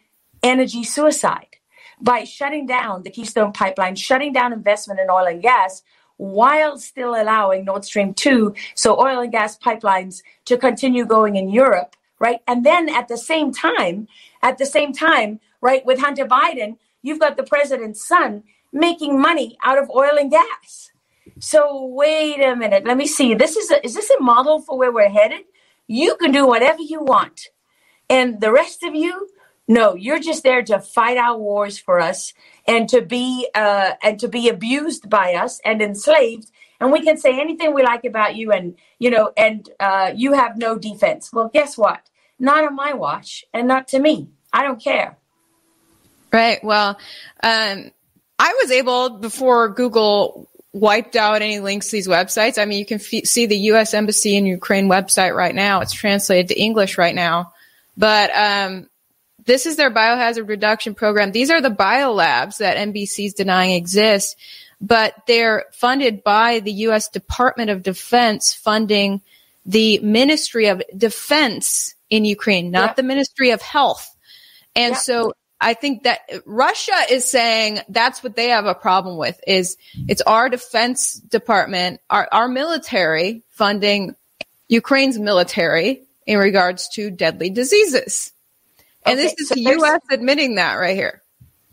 energy 0.42 0.82
suicide 0.82 1.56
by 2.00 2.24
shutting 2.24 2.66
down 2.66 3.02
the 3.02 3.10
Keystone 3.10 3.52
Pipeline, 3.52 3.94
shutting 3.94 4.32
down 4.32 4.52
investment 4.52 5.00
in 5.00 5.10
oil 5.10 5.26
and 5.26 5.42
gas, 5.42 5.82
while 6.20 6.76
still 6.76 7.14
allowing 7.14 7.64
Nord 7.64 7.82
Stream 7.82 8.12
2, 8.12 8.54
so 8.74 9.00
oil 9.00 9.20
and 9.20 9.32
gas 9.32 9.56
pipelines 9.58 10.22
to 10.44 10.58
continue 10.58 11.06
going 11.06 11.36
in 11.36 11.48
Europe, 11.48 11.96
right? 12.18 12.40
And 12.46 12.64
then 12.64 12.90
at 12.90 13.08
the 13.08 13.16
same 13.16 13.52
time, 13.52 14.06
at 14.42 14.58
the 14.58 14.66
same 14.66 14.92
time, 14.92 15.40
right, 15.62 15.84
with 15.86 15.98
Hunter 15.98 16.26
Biden, 16.26 16.76
you've 17.00 17.20
got 17.20 17.38
the 17.38 17.42
president's 17.42 18.06
son 18.06 18.42
making 18.70 19.18
money 19.18 19.56
out 19.64 19.78
of 19.78 19.88
oil 19.88 20.18
and 20.18 20.30
gas. 20.30 20.90
So 21.38 21.86
wait 21.86 22.42
a 22.42 22.54
minute, 22.54 22.84
let 22.84 22.98
me 22.98 23.06
see. 23.06 23.32
This 23.32 23.56
is 23.56 23.70
a, 23.70 23.82
is 23.82 23.94
this 23.94 24.10
a 24.10 24.22
model 24.22 24.60
for 24.60 24.76
where 24.76 24.92
we're 24.92 25.08
headed? 25.08 25.44
You 25.86 26.16
can 26.16 26.32
do 26.32 26.46
whatever 26.46 26.82
you 26.82 27.00
want. 27.02 27.48
And 28.10 28.42
the 28.42 28.52
rest 28.52 28.82
of 28.82 28.94
you, 28.94 29.26
no, 29.70 29.94
you're 29.94 30.18
just 30.18 30.42
there 30.42 30.64
to 30.64 30.80
fight 30.80 31.16
our 31.16 31.38
wars 31.38 31.78
for 31.78 32.00
us 32.00 32.34
and 32.66 32.88
to 32.88 33.02
be 33.02 33.48
uh, 33.54 33.92
and 34.02 34.18
to 34.18 34.26
be 34.26 34.48
abused 34.48 35.08
by 35.08 35.34
us 35.34 35.60
and 35.64 35.80
enslaved. 35.80 36.50
And 36.80 36.90
we 36.90 37.02
can 37.02 37.16
say 37.16 37.40
anything 37.40 37.72
we 37.72 37.84
like 37.84 38.04
about 38.04 38.34
you, 38.34 38.50
and 38.50 38.74
you 38.98 39.10
know, 39.10 39.30
and 39.36 39.70
uh, 39.78 40.10
you 40.12 40.32
have 40.32 40.56
no 40.56 40.76
defense. 40.76 41.32
Well, 41.32 41.50
guess 41.54 41.78
what? 41.78 42.00
Not 42.36 42.64
on 42.64 42.74
my 42.74 42.94
watch, 42.94 43.44
and 43.54 43.68
not 43.68 43.86
to 43.88 44.00
me. 44.00 44.30
I 44.52 44.64
don't 44.64 44.82
care. 44.82 45.16
Right. 46.32 46.58
Well, 46.64 46.98
um, 47.40 47.92
I 48.40 48.58
was 48.60 48.72
able 48.72 49.10
before 49.10 49.68
Google 49.68 50.50
wiped 50.72 51.14
out 51.14 51.42
any 51.42 51.60
links 51.60 51.86
to 51.86 51.92
these 51.92 52.08
websites. 52.08 52.60
I 52.60 52.64
mean, 52.64 52.80
you 52.80 52.86
can 52.86 52.98
f- 52.98 53.24
see 53.24 53.46
the 53.46 53.56
U.S. 53.56 53.94
Embassy 53.94 54.36
in 54.36 54.46
Ukraine 54.46 54.88
website 54.88 55.32
right 55.32 55.54
now. 55.54 55.80
It's 55.80 55.92
translated 55.92 56.48
to 56.48 56.60
English 56.60 56.98
right 56.98 57.14
now, 57.14 57.52
but 57.96 58.34
um, 58.34 58.89
this 59.50 59.66
is 59.66 59.74
their 59.74 59.90
biohazard 59.90 60.48
reduction 60.48 60.94
program. 60.94 61.32
These 61.32 61.50
are 61.50 61.60
the 61.60 61.70
biolabs 61.70 62.58
that 62.58 62.76
NBC 62.76 63.26
is 63.26 63.34
denying 63.34 63.74
exist, 63.74 64.36
but 64.80 65.12
they're 65.26 65.64
funded 65.72 66.22
by 66.22 66.60
the 66.60 66.70
U.S. 66.86 67.08
Department 67.08 67.68
of 67.68 67.82
Defense 67.82 68.54
funding 68.54 69.22
the 69.66 69.98
Ministry 70.04 70.68
of 70.68 70.80
Defense 70.96 71.96
in 72.10 72.24
Ukraine, 72.24 72.70
not 72.70 72.90
yeah. 72.90 72.94
the 72.94 73.02
Ministry 73.02 73.50
of 73.50 73.60
Health. 73.60 74.16
And 74.76 74.92
yeah. 74.92 74.98
so 74.98 75.32
I 75.60 75.74
think 75.74 76.04
that 76.04 76.20
Russia 76.46 76.94
is 77.10 77.28
saying 77.28 77.80
that's 77.88 78.22
what 78.22 78.36
they 78.36 78.50
have 78.50 78.66
a 78.66 78.74
problem 78.76 79.16
with 79.16 79.40
is 79.48 79.76
it's 80.06 80.22
our 80.22 80.48
defense 80.48 81.14
department, 81.14 82.00
our, 82.08 82.28
our 82.30 82.46
military 82.46 83.42
funding 83.48 84.14
Ukraine's 84.68 85.18
military 85.18 86.04
in 86.24 86.38
regards 86.38 86.88
to 86.90 87.10
deadly 87.10 87.50
diseases. 87.50 88.32
And 89.04 89.18
okay, 89.18 89.22
this 89.22 89.34
is 89.38 89.48
so 89.48 89.54
the 89.54 89.62
U.S. 89.62 90.00
admitting 90.10 90.56
that 90.56 90.74
right 90.74 90.96
here. 90.96 91.22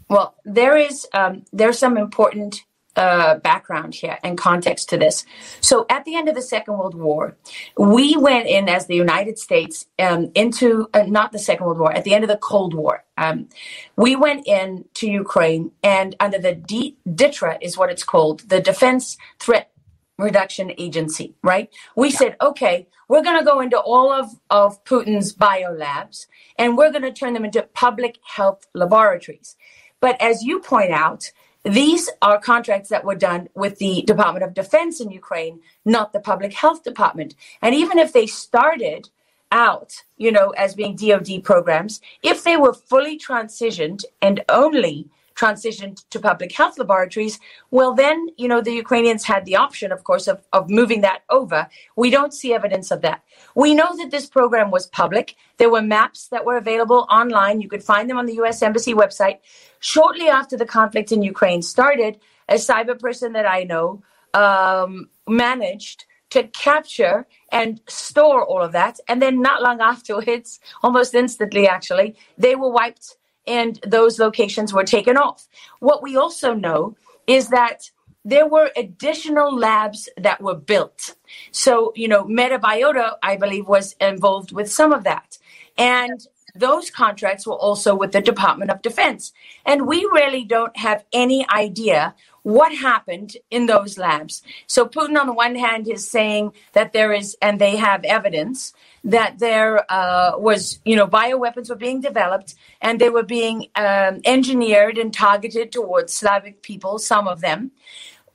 Well, 0.09 0.35
there 0.45 0.77
is 0.77 1.05
um, 1.13 1.43
there's 1.51 1.77
some 1.77 1.97
important 1.97 2.63
uh, 2.97 3.35
background 3.35 3.93
here 3.93 4.17
and 4.23 4.37
context 4.37 4.89
to 4.89 4.97
this. 4.97 5.25
So, 5.61 5.85
at 5.89 6.03
the 6.05 6.15
end 6.15 6.27
of 6.27 6.35
the 6.35 6.41
Second 6.41 6.77
World 6.77 6.95
War, 6.95 7.37
we 7.77 8.15
went 8.17 8.47
in 8.47 8.67
as 8.67 8.87
the 8.87 8.95
United 8.95 9.37
States 9.37 9.85
um, 9.99 10.31
into 10.33 10.89
uh, 10.93 11.03
not 11.03 11.31
the 11.31 11.39
Second 11.39 11.65
World 11.65 11.79
War. 11.79 11.93
At 11.93 12.03
the 12.03 12.13
end 12.13 12.23
of 12.23 12.29
the 12.29 12.37
Cold 12.37 12.73
War, 12.73 13.03
um, 13.17 13.49
we 13.95 14.15
went 14.15 14.47
in 14.47 14.85
to 14.95 15.07
Ukraine, 15.07 15.71
and 15.83 16.15
under 16.19 16.39
the 16.39 16.55
D- 16.55 16.97
DTRA 17.07 17.59
is 17.61 17.77
what 17.77 17.91
it's 17.91 18.03
called, 18.03 18.49
the 18.49 18.59
Defense 18.59 19.17
Threat 19.39 19.71
Reduction 20.17 20.71
Agency. 20.77 21.35
Right? 21.43 21.69
We 21.95 22.09
yeah. 22.09 22.17
said, 22.17 22.35
okay, 22.41 22.87
we're 23.07 23.23
going 23.23 23.39
to 23.39 23.45
go 23.45 23.59
into 23.59 23.79
all 23.79 24.11
of 24.11 24.27
of 24.49 24.83
Putin's 24.83 25.33
biolabs 25.33 26.27
and 26.57 26.77
we're 26.77 26.91
going 26.91 27.03
to 27.03 27.13
turn 27.13 27.33
them 27.33 27.45
into 27.45 27.63
public 27.73 28.19
health 28.35 28.67
laboratories. 28.73 29.55
But 29.99 30.21
as 30.21 30.43
you 30.43 30.59
point 30.59 30.91
out, 30.91 31.31
These 31.63 32.09
are 32.21 32.39
contracts 32.39 32.87
that 32.89 33.03
were 33.03 33.15
done 33.15 33.49
with 33.53 33.77
the 33.77 34.01
Department 34.03 34.45
of 34.45 34.53
Defense 34.53 35.01
in 35.01 35.11
Ukraine, 35.11 35.59
not 35.83 36.13
the 36.13 36.19
Public 36.21 36.53
Health 36.53 36.81
Department. 36.81 37.35
And 37.61 37.75
even 37.75 37.97
if 37.97 38.13
they 38.13 38.25
started 38.25 39.09
out, 39.51 40.03
you 40.15 40.31
know, 40.31 40.51
as 40.51 40.75
being 40.75 40.95
DoD 40.95 41.43
programs, 41.43 41.99
if 42.23 42.43
they 42.45 42.55
were 42.55 42.73
fully 42.73 43.19
transitioned 43.19 44.05
and 44.21 44.45
only 44.47 45.09
transitioned 45.37 46.03
to 46.09 46.19
public 46.19 46.51
health 46.51 46.77
laboratories, 46.77 47.39
well, 47.71 47.93
then, 47.93 48.27
you 48.37 48.47
know, 48.47 48.59
the 48.59 48.71
Ukrainians 48.71 49.23
had 49.23 49.45
the 49.45 49.55
option, 49.55 49.91
of 49.91 50.03
course, 50.03 50.27
of, 50.27 50.41
of 50.51 50.69
moving 50.69 51.01
that 51.01 51.21
over. 51.29 51.67
We 51.95 52.09
don't 52.09 52.33
see 52.33 52.53
evidence 52.53 52.91
of 52.91 53.01
that. 53.01 53.21
We 53.55 53.73
know 53.73 53.95
that 53.97 54.11
this 54.11 54.25
program 54.25 54.71
was 54.71 54.87
public. 54.87 55.35
There 55.57 55.69
were 55.69 55.81
maps 55.81 56.27
that 56.29 56.45
were 56.45 56.57
available 56.57 57.07
online. 57.09 57.61
You 57.61 57.69
could 57.69 57.83
find 57.83 58.09
them 58.09 58.17
on 58.17 58.25
the 58.25 58.35
U.S. 58.35 58.61
Embassy 58.61 58.93
website. 58.93 59.37
Shortly 59.79 60.27
after 60.27 60.57
the 60.57 60.65
conflict 60.65 61.11
in 61.11 61.21
Ukraine 61.21 61.61
started, 61.61 62.19
a 62.49 62.55
cyber 62.55 62.99
person 62.99 63.33
that 63.33 63.47
I 63.47 63.63
know 63.63 64.01
um, 64.33 65.09
managed 65.27 66.05
to 66.31 66.43
capture 66.47 67.25
and 67.51 67.79
store 67.87 68.43
all 68.45 68.61
of 68.61 68.71
that. 68.73 68.99
And 69.07 69.21
then 69.21 69.41
not 69.41 69.61
long 69.61 69.81
afterwards, 69.93 70.59
almost 70.83 71.13
instantly 71.13 71.67
actually, 71.67 72.15
they 72.37 72.55
were 72.55 72.71
wiped 72.71 73.17
and 73.47 73.79
those 73.87 74.19
locations 74.19 74.73
were 74.73 74.83
taken 74.83 75.17
off. 75.17 75.47
What 75.79 76.03
we 76.03 76.17
also 76.17 76.53
know 76.53 76.95
is 77.25 77.49
that 77.49 77.89
there 78.25 78.47
were 78.47 78.71
additional 78.75 79.57
labs 79.57 80.09
that 80.17 80.41
were 80.41 80.55
built. 80.55 81.15
So, 81.51 81.93
you 81.95 82.09
know, 82.09 82.25
Metabiota, 82.25 83.13
I 83.23 83.37
believe, 83.37 83.67
was 83.67 83.95
involved 84.01 84.51
with 84.51 84.69
some 84.71 84.91
of 84.91 85.05
that. 85.05 85.37
And 85.77 86.27
those 86.53 86.89
contracts 86.89 87.47
were 87.47 87.55
also 87.55 87.95
with 87.95 88.11
the 88.11 88.21
Department 88.21 88.71
of 88.71 88.81
Defense. 88.81 89.31
And 89.65 89.87
we 89.87 89.99
really 90.11 90.43
don't 90.43 90.75
have 90.75 91.05
any 91.13 91.47
idea 91.49 92.15
what 92.47 92.73
happened 92.73 93.35
in 93.51 93.65
those 93.65 93.97
labs. 93.97 94.41
So 94.67 94.85
Putin, 94.85 95.19
on 95.19 95.27
the 95.27 95.33
one 95.33 95.55
hand, 95.55 95.85
is 95.89 96.09
saying 96.09 96.53
that 96.71 96.93
there 96.93 97.11
is, 97.11 97.35
and 97.41 97.59
they 97.59 97.75
have 97.75 98.05
evidence 98.05 98.71
that 99.03 99.39
there 99.39 99.73
uh, 99.91 100.31
was, 100.37 100.79
you 100.85 100.95
know, 100.95 101.07
bioweapons 101.07 101.69
were 101.69 101.75
being 101.75 101.99
developed 101.99 102.55
and 102.79 103.01
they 103.01 103.09
were 103.09 103.23
being 103.23 103.67
um, 103.75 104.21
engineered 104.23 104.97
and 104.97 105.13
targeted 105.13 105.73
towards 105.73 106.13
Slavic 106.13 106.61
people, 106.61 106.99
some 106.99 107.27
of 107.27 107.41
them. 107.41 107.71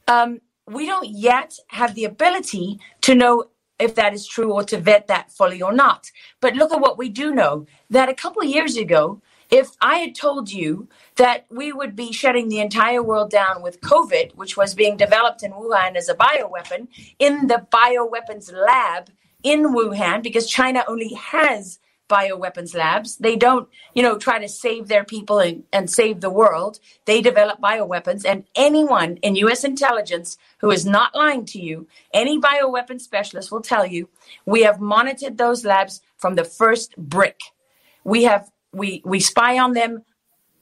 Um, 0.07 0.43
we 0.67 0.85
don't 0.85 1.09
yet 1.09 1.57
have 1.69 1.95
the 1.95 2.05
ability 2.05 2.81
to 3.01 3.15
know 3.15 3.45
if 3.79 3.95
that 3.95 4.13
is 4.13 4.27
true 4.27 4.53
or 4.53 4.63
to 4.65 4.79
vet 4.79 5.07
that 5.07 5.33
fully 5.33 5.63
or 5.63 5.73
not. 5.73 6.11
But 6.43 6.55
look 6.55 6.71
at 6.71 6.81
what 6.81 6.99
we 6.99 7.09
do 7.09 7.35
know 7.35 7.65
that 7.89 8.11
a 8.11 8.15
couple 8.15 8.45
years 8.45 8.77
ago, 8.77 9.23
if 9.53 9.77
I 9.83 9.97
had 9.99 10.15
told 10.15 10.51
you 10.51 10.89
that 11.17 11.45
we 11.51 11.75
would 11.75 11.95
be 11.95 12.11
shutting 12.11 12.49
the 12.49 12.61
entire 12.61 13.03
world 13.03 13.31
down 13.31 13.63
with 13.63 13.83
COVID, 13.83 14.35
which 14.35 14.57
was 14.57 14.75
being 14.75 14.97
developed 14.97 15.43
in 15.43 15.53
Wuhan 15.53 15.95
as 15.95 16.09
a 16.09 16.15
bioweapon, 16.15 16.89
in 17.19 17.49
the 17.49 17.67
bioweapons 17.71 18.51
lab 18.51 19.11
in 19.43 19.75
Wuhan, 19.75 20.23
because 20.23 20.49
China 20.49 20.83
only 20.89 21.13
has 21.13 21.79
bioweapons 22.09 22.75
labs. 22.75 23.19
They 23.19 23.37
don't, 23.37 23.69
you 23.95 24.03
know, 24.03 24.17
try 24.17 24.39
to 24.39 24.49
save 24.49 24.89
their 24.89 25.05
people 25.05 25.39
and, 25.39 25.65
and 25.71 25.91
save 25.91 26.23
the 26.23 26.31
world. 26.31 26.81
They 27.05 27.21
develop 27.21 27.61
bioweapons. 27.61 28.25
And 28.25 28.45
anyone 28.57 29.19
in 29.19 29.37
U.S. 29.37 29.65
intelligence 29.65 30.39
who 30.61 30.71
is 30.71 30.87
not 30.87 31.15
lying 31.15 31.45
to 31.47 31.61
you, 31.61 31.87
any 32.15 32.41
bioweapon 32.41 33.03
specialist 33.03 33.53
will 33.53 33.61
tell 33.61 33.85
you, 33.85 34.09
we 34.47 34.63
have 34.63 34.81
monitored 34.81 35.37
those 35.37 35.63
labs 35.67 36.01
from 36.17 36.37
the 36.37 36.45
first 36.45 36.97
brick. 36.97 37.41
We 38.03 38.25
have 38.25 38.51
we 38.73 39.03
we 39.05 39.21
spy 39.21 39.59
on 39.59 39.73
them 39.73 40.05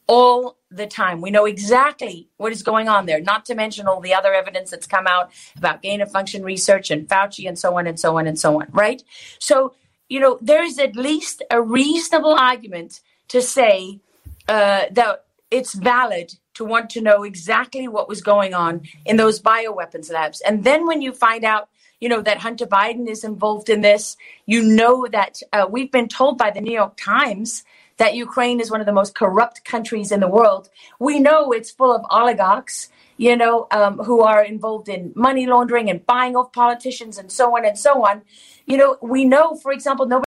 all 0.07 0.57
the 0.73 0.87
time. 0.89 1.21
We 1.21 1.31
know 1.31 1.45
exactly 1.45 2.29
what 2.37 2.51
is 2.51 2.65
going 2.65 2.89
on 2.89 3.07
there, 3.07 3.21
not 3.21 3.45
to 3.47 3.55
mention 3.55 3.87
all 3.87 4.01
the 4.01 4.13
other 4.13 4.35
evidence 4.35 4.71
that's 4.71 4.87
come 4.87 5.07
out 5.07 5.31
about 5.57 5.83
gain 5.83 6.01
of 6.01 6.11
function 6.11 6.43
research 6.43 6.91
and 6.91 7.09
Fauci 7.09 7.47
and 7.47 7.59
so 7.59 7.79
on 7.79 7.87
and 7.87 7.99
so 7.99 8.19
on 8.19 8.27
and 8.27 8.39
so 8.39 8.61
on, 8.61 8.67
right? 8.73 9.03
So, 9.39 9.75
you 10.09 10.19
know, 10.19 10.39
there 10.41 10.65
is 10.65 10.79
at 10.81 10.97
least 10.97 11.43
a 11.51 11.63
reasonable 11.63 12.35
argument 12.35 13.01
to 13.29 13.41
say 13.41 14.01
uh, 14.49 14.87
that 14.91 15.25
it's 15.51 15.75
valid 15.75 16.35
to 16.55 16.65
want 16.65 16.91
to 16.91 17.01
know 17.01 17.23
exactly 17.23 17.87
what 17.87 18.09
was 18.09 18.21
going 18.21 18.53
on 18.53 18.83
in 19.07 19.17
those 19.17 19.41
bioweapons 19.41 20.13
labs. 20.13 20.41
And 20.41 20.65
then 20.65 20.87
when 20.87 21.03
you 21.03 21.13
find 21.13 21.45
out, 21.45 21.69
you 22.01 22.09
know, 22.09 22.23
that 22.23 22.39
Hunter 22.39 22.67
Biden 22.67 23.09
is 23.09 23.23
involved 23.23 23.69
in 23.69 23.81
this, 23.81 24.17
you 24.47 24.63
know 24.63 25.07
that 25.13 25.41
uh, 25.53 25.67
we've 25.71 25.93
been 25.93 26.09
told 26.09 26.37
by 26.37 26.51
the 26.51 26.61
New 26.61 26.73
York 26.73 26.97
Times 26.97 27.63
that 28.01 28.15
Ukraine 28.15 28.61
is 28.61 28.71
one 28.71 28.81
of 28.81 28.87
the 28.87 28.95
most 29.01 29.15
corrupt 29.15 29.63
countries 29.63 30.11
in 30.11 30.21
the 30.21 30.27
world. 30.39 30.71
We 30.99 31.21
know 31.21 31.53
it's 31.53 31.71
full 31.71 31.95
of 31.95 32.03
oligarchs, 32.11 32.89
you 33.19 33.37
know, 33.37 33.67
um, 33.73 33.99
who 33.99 34.23
are 34.23 34.43
involved 34.43 34.89
in 34.89 35.13
money 35.15 35.47
laundering 35.47 35.91
and 35.91 36.05
buying 36.07 36.35
off 36.35 36.51
politicians 36.51 37.19
and 37.19 37.31
so 37.31 37.55
on 37.59 37.67
and 37.67 37.79
so 37.79 38.07
on. 38.07 38.23
You 38.65 38.79
know, 38.79 38.97
we 39.03 39.27
know, 39.27 39.55
for 39.55 39.71
example, 39.71 40.07
nobody. 40.07 40.30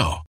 now. 0.01 0.30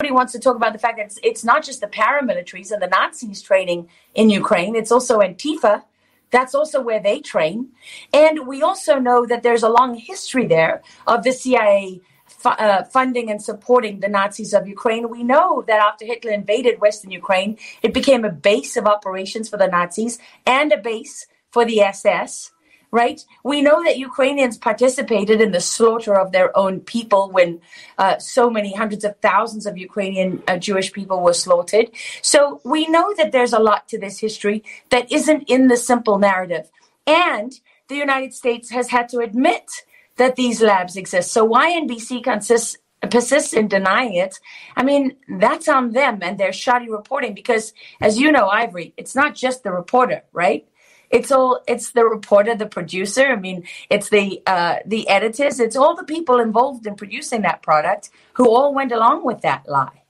Everybody 0.00 0.14
wants 0.14 0.32
to 0.34 0.38
talk 0.38 0.54
about 0.54 0.72
the 0.72 0.78
fact 0.78 0.98
that 0.98 1.06
it's, 1.06 1.18
it's 1.24 1.42
not 1.42 1.64
just 1.64 1.80
the 1.80 1.88
paramilitaries 1.88 2.70
and 2.70 2.80
the 2.80 2.86
Nazis 2.86 3.42
training 3.42 3.88
in 4.14 4.30
Ukraine, 4.30 4.76
it's 4.76 4.92
also 4.92 5.18
Antifa. 5.18 5.82
That's 6.30 6.54
also 6.54 6.80
where 6.80 7.02
they 7.02 7.18
train. 7.18 7.70
And 8.12 8.46
we 8.46 8.62
also 8.62 9.00
know 9.00 9.26
that 9.26 9.42
there's 9.42 9.64
a 9.64 9.68
long 9.68 9.96
history 9.96 10.46
there 10.46 10.82
of 11.08 11.24
the 11.24 11.32
CIA 11.32 12.00
fu- 12.28 12.50
uh, 12.50 12.84
funding 12.84 13.28
and 13.28 13.42
supporting 13.42 13.98
the 13.98 14.06
Nazis 14.06 14.54
of 14.54 14.68
Ukraine. 14.68 15.10
We 15.10 15.24
know 15.24 15.64
that 15.66 15.80
after 15.80 16.04
Hitler 16.04 16.30
invaded 16.30 16.80
Western 16.80 17.10
Ukraine, 17.10 17.58
it 17.82 17.92
became 17.92 18.24
a 18.24 18.30
base 18.30 18.76
of 18.76 18.86
operations 18.86 19.48
for 19.48 19.56
the 19.56 19.66
Nazis 19.66 20.20
and 20.46 20.72
a 20.72 20.78
base 20.78 21.26
for 21.50 21.64
the 21.64 21.80
SS 21.80 22.52
right? 22.90 23.24
We 23.44 23.60
know 23.60 23.82
that 23.84 23.98
Ukrainians 23.98 24.56
participated 24.56 25.40
in 25.40 25.52
the 25.52 25.60
slaughter 25.60 26.18
of 26.18 26.32
their 26.32 26.56
own 26.56 26.80
people 26.80 27.30
when 27.30 27.60
uh, 27.98 28.18
so 28.18 28.48
many 28.50 28.74
hundreds 28.74 29.04
of 29.04 29.16
thousands 29.20 29.66
of 29.66 29.76
Ukrainian 29.76 30.42
uh, 30.48 30.56
Jewish 30.56 30.92
people 30.92 31.20
were 31.22 31.34
slaughtered. 31.34 31.90
So 32.22 32.60
we 32.64 32.86
know 32.86 33.14
that 33.16 33.32
there's 33.32 33.52
a 33.52 33.58
lot 33.58 33.88
to 33.88 33.98
this 33.98 34.18
history 34.18 34.64
that 34.90 35.10
isn't 35.12 35.44
in 35.48 35.68
the 35.68 35.76
simple 35.76 36.18
narrative. 36.18 36.70
And 37.06 37.52
the 37.88 37.96
United 37.96 38.34
States 38.34 38.70
has 38.70 38.90
had 38.90 39.08
to 39.10 39.18
admit 39.18 39.70
that 40.16 40.36
these 40.36 40.60
labs 40.60 40.96
exist. 40.96 41.32
So 41.32 41.44
why 41.44 41.72
NBC 41.72 42.22
consists 42.22 42.76
persists 43.10 43.52
in 43.52 43.68
denying 43.68 44.14
it, 44.14 44.38
I 44.76 44.82
mean, 44.82 45.16
that's 45.38 45.68
on 45.68 45.92
them 45.92 46.18
and 46.22 46.38
their 46.38 46.52
shoddy 46.52 46.90
reporting 46.90 47.34
because, 47.34 47.72
as 48.00 48.18
you 48.18 48.32
know, 48.32 48.48
Ivory, 48.48 48.92
it's 48.96 49.14
not 49.14 49.34
just 49.34 49.62
the 49.62 49.70
reporter, 49.70 50.24
right? 50.32 50.67
It's 51.10 51.32
all 51.32 51.60
it's 51.66 51.92
the 51.92 52.04
reporter, 52.04 52.54
the 52.54 52.66
producer. 52.66 53.26
I 53.26 53.36
mean, 53.36 53.64
it's 53.88 54.10
the 54.10 54.42
uh, 54.46 54.76
the 54.84 55.08
editors. 55.08 55.60
It's 55.60 55.76
all 55.76 55.96
the 55.96 56.04
people 56.04 56.38
involved 56.38 56.86
in 56.86 56.96
producing 56.96 57.42
that 57.42 57.62
product 57.62 58.10
who 58.34 58.48
all 58.54 58.74
went 58.74 58.92
along 58.92 59.24
with 59.24 59.42
that 59.42 59.68
lie. 59.68 60.02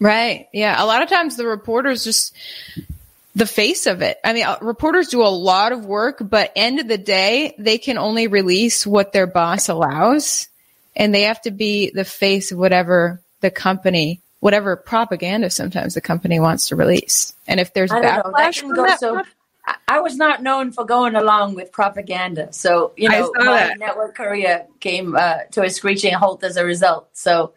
Right. 0.00 0.48
Yeah. 0.52 0.82
A 0.82 0.86
lot 0.86 1.02
of 1.02 1.08
times 1.08 1.36
the 1.36 1.46
reporters 1.46 2.02
just 2.02 2.34
the 3.34 3.46
face 3.46 3.86
of 3.86 4.02
it. 4.02 4.18
I 4.24 4.32
mean, 4.32 4.44
uh, 4.44 4.58
reporters 4.60 5.08
do 5.08 5.22
a 5.22 5.28
lot 5.28 5.72
of 5.72 5.86
work, 5.86 6.18
but 6.20 6.52
end 6.56 6.80
of 6.80 6.88
the 6.88 6.98
day, 6.98 7.54
they 7.58 7.78
can 7.78 7.98
only 7.98 8.26
release 8.26 8.86
what 8.86 9.12
their 9.12 9.26
boss 9.26 9.68
allows, 9.68 10.48
and 10.94 11.14
they 11.14 11.22
have 11.22 11.40
to 11.42 11.50
be 11.50 11.90
the 11.94 12.04
face 12.04 12.52
of 12.52 12.58
whatever 12.58 13.22
the 13.40 13.50
company, 13.50 14.20
whatever 14.40 14.76
propaganda 14.76 15.50
sometimes 15.50 15.94
the 15.94 16.00
company 16.00 16.40
wants 16.40 16.68
to 16.68 16.76
release. 16.76 17.32
And 17.46 17.60
if 17.60 17.72
there's 17.72 17.90
don't 17.90 18.02
know. 18.02 18.08
That 18.08 18.24
backlash 18.24 18.60
can 18.60 18.74
go 18.74 18.86
that, 18.86 19.00
so. 19.00 19.22
I- 19.66 19.76
I 19.88 20.00
was 20.00 20.16
not 20.16 20.42
known 20.42 20.72
for 20.72 20.84
going 20.84 21.14
along 21.14 21.54
with 21.54 21.70
propaganda, 21.70 22.52
so 22.52 22.92
you 22.96 23.08
know 23.08 23.32
my 23.36 23.44
that. 23.44 23.78
network 23.78 24.16
career 24.16 24.66
came 24.80 25.14
uh, 25.14 25.44
to 25.52 25.62
a 25.62 25.70
screeching 25.70 26.14
halt 26.14 26.42
as 26.42 26.56
a 26.56 26.64
result. 26.64 27.08
So 27.12 27.52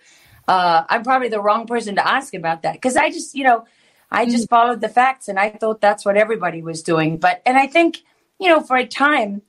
uh, 0.48 0.84
I'm 0.88 1.04
probably 1.04 1.30
the 1.30 1.42
wrong 1.42 1.66
person 1.66 1.96
to 1.96 2.08
ask 2.08 2.34
about 2.34 2.62
that 2.62 2.74
because 2.74 2.96
I 2.96 3.10
just, 3.10 3.34
you 3.36 3.44
know, 3.44 3.66
I 4.12 4.26
just 4.26 4.50
followed 4.50 4.82
the 4.82 4.90
facts 4.90 5.28
and 5.28 5.40
I 5.40 5.50
thought 5.50 5.82
that's 5.82 6.06
what 6.06 6.18
everybody 6.18 6.62
was 6.62 6.84
doing. 6.84 7.18
But 7.18 7.42
and 7.46 7.58
I 7.58 7.68
think, 7.68 7.98
you 8.40 8.50
know, 8.50 8.62
for 8.62 8.78
a 8.78 8.86
time, 8.86 9.42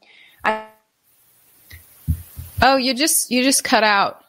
I 0.43 0.67
oh, 2.63 2.77
you 2.77 2.95
just 2.95 3.31
you 3.31 3.43
just 3.43 3.65
cut 3.65 3.85
out. 3.85 4.25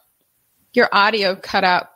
Your 0.74 0.88
audio 0.92 1.34
cut 1.34 1.64
out. 1.64 1.90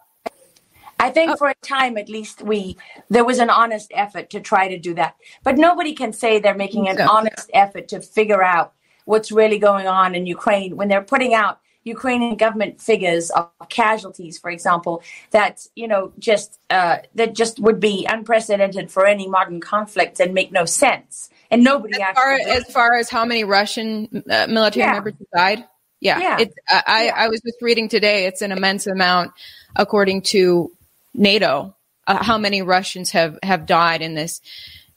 I 1.02 1.10
think 1.10 1.36
for 1.36 1.48
a 1.48 1.54
time 1.62 1.94
at 2.02 2.08
least 2.08 2.42
we 2.42 2.76
there 3.14 3.24
was 3.30 3.38
an 3.38 3.50
honest 3.50 3.90
effort 4.04 4.30
to 4.30 4.40
try 4.40 4.68
to 4.68 4.78
do 4.78 4.94
that. 4.94 5.16
But 5.46 5.58
nobody 5.58 5.92
can 5.94 6.12
say 6.12 6.30
they're 6.38 6.54
making 6.66 6.88
an 6.88 7.00
honest 7.00 7.50
effort 7.52 7.88
to 7.88 8.00
figure 8.00 8.42
out 8.42 8.72
what's 9.04 9.32
really 9.32 9.58
going 9.58 9.88
on 10.00 10.14
in 10.14 10.26
Ukraine 10.26 10.76
when 10.76 10.88
they're 10.88 11.02
putting 11.14 11.34
out 11.34 11.58
Ukrainian 11.84 12.36
government 12.36 12.80
figures 12.80 13.30
of 13.30 13.50
casualties, 13.68 14.38
for 14.38 14.50
example, 14.50 15.02
that 15.32 15.66
you 15.74 15.88
know 15.88 16.12
just 16.18 16.60
uh, 16.70 16.98
that 17.16 17.34
just 17.34 17.58
would 17.58 17.80
be 17.80 18.06
unprecedented 18.08 18.86
for 18.94 19.04
any 19.14 19.26
modern 19.28 19.60
conflict 19.60 20.20
and 20.20 20.32
make 20.32 20.52
no 20.52 20.64
sense. 20.64 21.28
And 21.50 21.64
nobody 21.64 22.00
As 22.00 22.14
far, 22.14 22.32
actually 22.32 22.52
as 22.52 22.64
far 22.72 22.90
as 23.00 23.10
how 23.10 23.24
many 23.24 23.42
Russian 23.44 24.22
uh, 24.30 24.46
military 24.46 24.84
Yeah. 24.84 24.92
members 24.92 25.14
died, 25.34 25.64
yeah, 26.00 26.18
Yeah. 26.20 26.44
I, 26.86 27.04
Yeah. 27.06 27.14
I 27.16 27.28
was 27.28 27.40
just 27.40 27.60
reading 27.60 27.88
today. 27.88 28.26
It's 28.26 28.42
an 28.42 28.52
immense 28.52 28.86
amount, 28.86 29.32
according 29.76 30.22
to 30.34 30.70
NATO, 31.14 31.76
uh, 32.06 32.22
how 32.22 32.38
many 32.38 32.62
Russians 32.62 33.10
have 33.12 33.38
have 33.42 33.66
died 33.66 34.02
in 34.02 34.14
this 34.14 34.40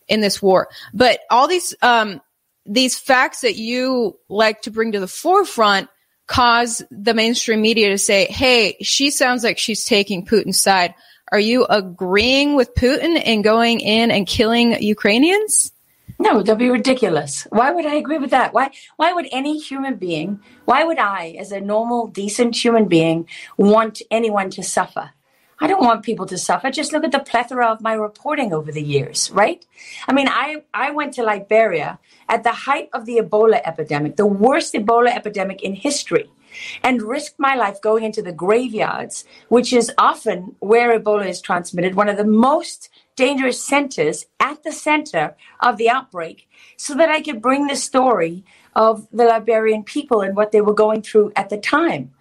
in 0.07 0.21
this 0.21 0.41
war. 0.41 0.69
But 0.93 1.19
all 1.29 1.47
these 1.47 1.75
um, 1.81 2.21
these 2.65 2.97
facts 2.97 3.41
that 3.41 3.55
you 3.55 4.17
like 4.29 4.63
to 4.63 4.71
bring 4.71 4.93
to 4.93 4.99
the 4.99 5.07
forefront 5.07 5.89
cause 6.27 6.81
the 6.89 7.13
mainstream 7.13 7.61
media 7.61 7.89
to 7.89 7.97
say, 7.97 8.25
"Hey, 8.25 8.77
she 8.81 9.11
sounds 9.11 9.43
like 9.43 9.57
she's 9.57 9.85
taking 9.85 10.25
Putin's 10.25 10.61
side." 10.61 10.93
Are 11.31 11.39
you 11.39 11.65
agreeing 11.65 12.55
with 12.55 12.75
Putin 12.75 13.19
and 13.25 13.43
going 13.43 13.79
in 13.79 14.11
and 14.11 14.27
killing 14.27 14.81
Ukrainians? 14.81 15.71
No, 16.19 16.41
that'd 16.41 16.59
be 16.59 16.69
ridiculous. 16.69 17.47
Why 17.49 17.71
would 17.71 17.85
I 17.85 17.95
agree 17.95 18.19
with 18.19 18.29
that? 18.29 18.53
Why 18.53 18.71
why 18.95 19.11
would 19.11 19.27
any 19.31 19.59
human 19.59 19.95
being, 19.95 20.39
why 20.65 20.83
would 20.83 20.99
I, 20.99 21.35
as 21.39 21.51
a 21.51 21.59
normal, 21.59 22.07
decent 22.07 22.55
human 22.55 22.87
being, 22.87 23.27
want 23.57 24.01
anyone 24.09 24.49
to 24.51 24.63
suffer? 24.63 25.11
I 25.59 25.67
don't 25.67 25.83
want 25.83 26.03
people 26.03 26.25
to 26.27 26.37
suffer. 26.37 26.69
Just 26.69 26.91
look 26.91 27.03
at 27.03 27.11
the 27.11 27.19
plethora 27.19 27.67
of 27.67 27.81
my 27.81 27.93
reporting 27.93 28.51
over 28.53 28.71
the 28.71 28.81
years, 28.81 29.31
right? 29.31 29.65
I 30.07 30.13
mean, 30.13 30.27
I, 30.27 30.63
I 30.73 30.91
went 30.91 31.13
to 31.13 31.23
Liberia 31.23 31.99
at 32.27 32.43
the 32.43 32.51
height 32.51 32.89
of 32.93 33.05
the 33.05 33.17
Ebola 33.17 33.61
epidemic, 33.63 34.17
the 34.17 34.25
worst 34.25 34.73
Ebola 34.73 35.15
epidemic 35.15 35.61
in 35.63 35.73
history, 35.73 36.29
and 36.83 37.01
risked 37.01 37.39
my 37.39 37.55
life 37.55 37.81
going 37.81 38.03
into 38.03 38.21
the 38.21 38.31
graveyards, 38.33 39.25
which 39.49 39.71
is 39.71 39.91
often 39.97 40.55
where 40.59 40.97
Ebola 40.97 41.27
is 41.27 41.41
transmitted, 41.41 41.95
one 41.95 42.09
of 42.09 42.17
the 42.17 42.25
most 42.25 42.89
dangerous 43.15 43.63
centers 43.63 44.25
at 44.39 44.63
the 44.63 44.71
center 44.73 45.35
of 45.61 45.77
the 45.77 45.89
outbreak, 45.89 46.49
so 46.75 46.95
that 46.95 47.09
I 47.09 47.21
could 47.21 47.41
bring 47.41 47.67
the 47.67 47.75
story 47.77 48.43
of 48.75 49.07
the 49.11 49.23
Liberian 49.23 49.83
people 49.83 50.19
and 50.19 50.35
what 50.35 50.51
they 50.51 50.59
were 50.59 50.73
going 50.73 51.01
through 51.01 51.31
at 51.35 51.49
the 51.49 51.57
time. 51.57 52.11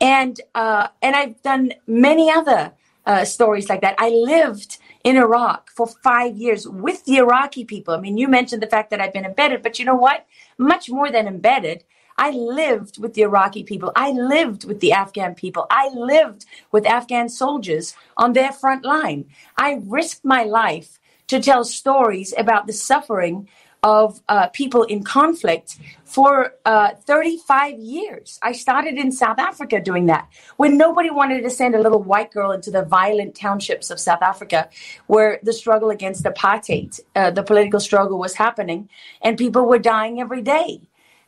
And 0.00 0.40
uh, 0.54 0.88
and 1.02 1.14
I've 1.14 1.40
done 1.42 1.72
many 1.86 2.30
other 2.30 2.72
uh, 3.06 3.24
stories 3.24 3.68
like 3.68 3.80
that. 3.80 3.94
I 3.98 4.10
lived 4.10 4.78
in 5.04 5.16
Iraq 5.16 5.70
for 5.70 5.86
five 5.86 6.36
years 6.36 6.68
with 6.68 7.04
the 7.04 7.16
Iraqi 7.16 7.64
people. 7.64 7.94
I 7.94 8.00
mean, 8.00 8.18
you 8.18 8.28
mentioned 8.28 8.62
the 8.62 8.66
fact 8.66 8.90
that 8.90 9.00
I've 9.00 9.12
been 9.12 9.24
embedded, 9.24 9.62
but 9.62 9.78
you 9.78 9.84
know 9.84 9.94
what? 9.94 10.26
Much 10.58 10.90
more 10.90 11.10
than 11.10 11.26
embedded. 11.26 11.84
I 12.18 12.32
lived 12.32 13.00
with 13.00 13.14
the 13.14 13.22
Iraqi 13.22 13.62
people. 13.62 13.92
I 13.96 14.10
lived 14.10 14.66
with 14.66 14.80
the 14.80 14.92
Afghan 14.92 15.34
people. 15.34 15.66
I 15.70 15.88
lived 15.88 16.44
with 16.70 16.86
Afghan 16.86 17.30
soldiers 17.30 17.94
on 18.16 18.34
their 18.34 18.52
front 18.52 18.84
line. 18.84 19.24
I 19.56 19.80
risked 19.84 20.24
my 20.24 20.44
life 20.44 21.00
to 21.28 21.40
tell 21.40 21.64
stories 21.64 22.34
about 22.36 22.66
the 22.66 22.72
suffering 22.74 23.48
of 23.82 24.20
uh, 24.28 24.48
people 24.48 24.82
in 24.84 25.02
conflict 25.02 25.78
for 26.04 26.54
uh, 26.64 26.90
35 27.06 27.78
years. 27.78 28.38
I 28.42 28.52
started 28.52 28.94
in 28.94 29.12
South 29.12 29.38
Africa 29.38 29.80
doing 29.80 30.06
that 30.06 30.28
when 30.56 30.76
nobody 30.76 31.10
wanted 31.10 31.42
to 31.42 31.50
send 31.50 31.74
a 31.74 31.80
little 31.80 32.02
white 32.02 32.32
girl 32.32 32.50
into 32.50 32.70
the 32.70 32.84
violent 32.84 33.34
townships 33.34 33.90
of 33.90 34.00
South 34.00 34.22
Africa 34.22 34.68
where 35.06 35.38
the 35.42 35.52
struggle 35.52 35.90
against 35.90 36.24
apartheid, 36.24 36.98
uh, 37.14 37.30
the 37.30 37.42
political 37.42 37.80
struggle 37.80 38.18
was 38.18 38.34
happening, 38.34 38.88
and 39.22 39.38
people 39.38 39.66
were 39.66 39.78
dying 39.78 40.20
every 40.20 40.42
day. 40.42 40.80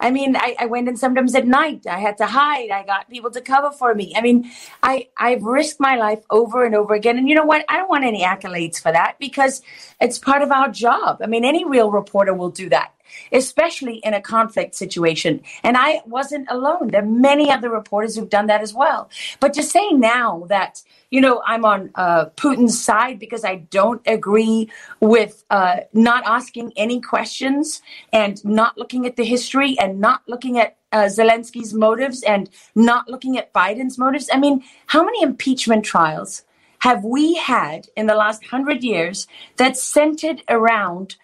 I 0.02 0.10
mean, 0.10 0.36
I, 0.36 0.56
I, 0.58 0.66
went 0.66 0.88
in 0.88 0.96
sometimes 0.96 1.34
at 1.36 1.46
night. 1.46 1.86
I 1.86 2.00
had 2.00 2.18
to 2.18 2.26
hide. 2.26 2.70
I 2.70 2.84
got 2.84 3.08
people 3.08 3.30
to 3.30 3.40
cover 3.40 3.70
for 3.70 3.94
me. 3.94 4.12
I 4.16 4.20
mean, 4.20 4.50
I, 4.83 5.08
I've 5.16 5.44
risked 5.44 5.79
my 5.79 5.94
life 5.94 6.24
over 6.29 6.64
and 6.64 6.74
over 6.74 6.92
again. 6.92 7.18
And 7.18 7.29
you 7.29 7.37
know 7.37 7.44
what? 7.44 7.64
I 7.68 7.77
don't 7.77 7.88
want 7.88 8.04
any 8.04 8.24
accolades 8.24 8.83
for 8.83 8.90
that 8.90 9.16
because 9.20 9.62
it's 10.00 10.18
part 10.18 10.42
of 10.42 10.50
our 10.50 10.68
job. 10.68 11.20
I 11.22 11.27
mean, 11.27 11.44
any 11.44 11.64
real 11.64 11.92
reporter 11.92 12.35
will 12.35 12.50
do 12.50 12.68
that 12.70 12.92
especially 13.31 13.96
in 13.96 14.15
a 14.15 14.21
conflict 14.21 14.75
situation. 14.75 15.42
And 15.63 15.77
I 15.77 16.02
wasn't 16.06 16.46
alone. 16.50 16.88
There 16.88 17.02
are 17.02 17.06
many 17.06 17.50
other 17.50 17.71
reporters 17.71 18.17
who've 18.17 18.29
done 18.29 18.46
that 18.46 18.60
as 18.60 18.75
well. 18.75 19.10
But 19.40 19.54
to 19.54 19.63
say 19.63 19.90
now 19.90 20.44
that, 20.48 20.83
you 21.10 21.21
know, 21.21 21.42
I'm 21.46 21.65
on 21.65 21.90
uh, 21.94 22.27
Putin's 22.37 22.83
side 22.83 23.19
because 23.19 23.44
I 23.44 23.56
don't 23.56 24.02
agree 24.06 24.71
with 25.00 25.44
uh, 25.50 25.81
not 25.92 26.25
asking 26.27 26.73
any 26.77 27.00
questions 27.00 27.83
and 28.13 28.42
not 28.44 28.79
looking 28.79 29.06
at 29.06 29.17
the 29.17 29.25
history 29.25 29.79
and 29.79 30.00
not 30.00 30.23
looking 30.27 30.58
at 30.58 30.77
uh, 30.92 31.04
Zelensky's 31.04 31.73
motives 31.73 32.23
and 32.23 32.50
not 32.75 33.08
looking 33.08 33.38
at 33.38 33.52
Biden's 33.52 33.98
motives. 33.98 34.29
I 34.33 34.38
mean, 34.38 34.63
how 34.87 35.02
many 35.02 35.23
impeachment 35.23 35.85
trials 35.85 36.42
have 36.81 37.04
we 37.04 37.35
had 37.35 37.88
in 37.96 38.06
the 38.06 38.15
last 38.15 38.44
hundred 38.46 38.83
years 38.83 39.27
that 39.56 39.77
centered 39.77 40.42
around 40.48 41.17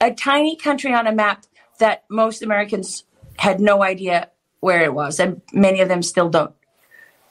a 0.00 0.12
tiny 0.12 0.56
country 0.56 0.92
on 0.94 1.06
a 1.06 1.12
map 1.12 1.44
that 1.78 2.04
most 2.08 2.42
Americans 2.42 3.04
had 3.36 3.60
no 3.60 3.82
idea 3.82 4.30
where 4.60 4.82
it 4.82 4.94
was, 4.94 5.18
and 5.18 5.40
many 5.52 5.80
of 5.80 5.88
them 5.88 6.02
still 6.02 6.28
don't. 6.28 6.54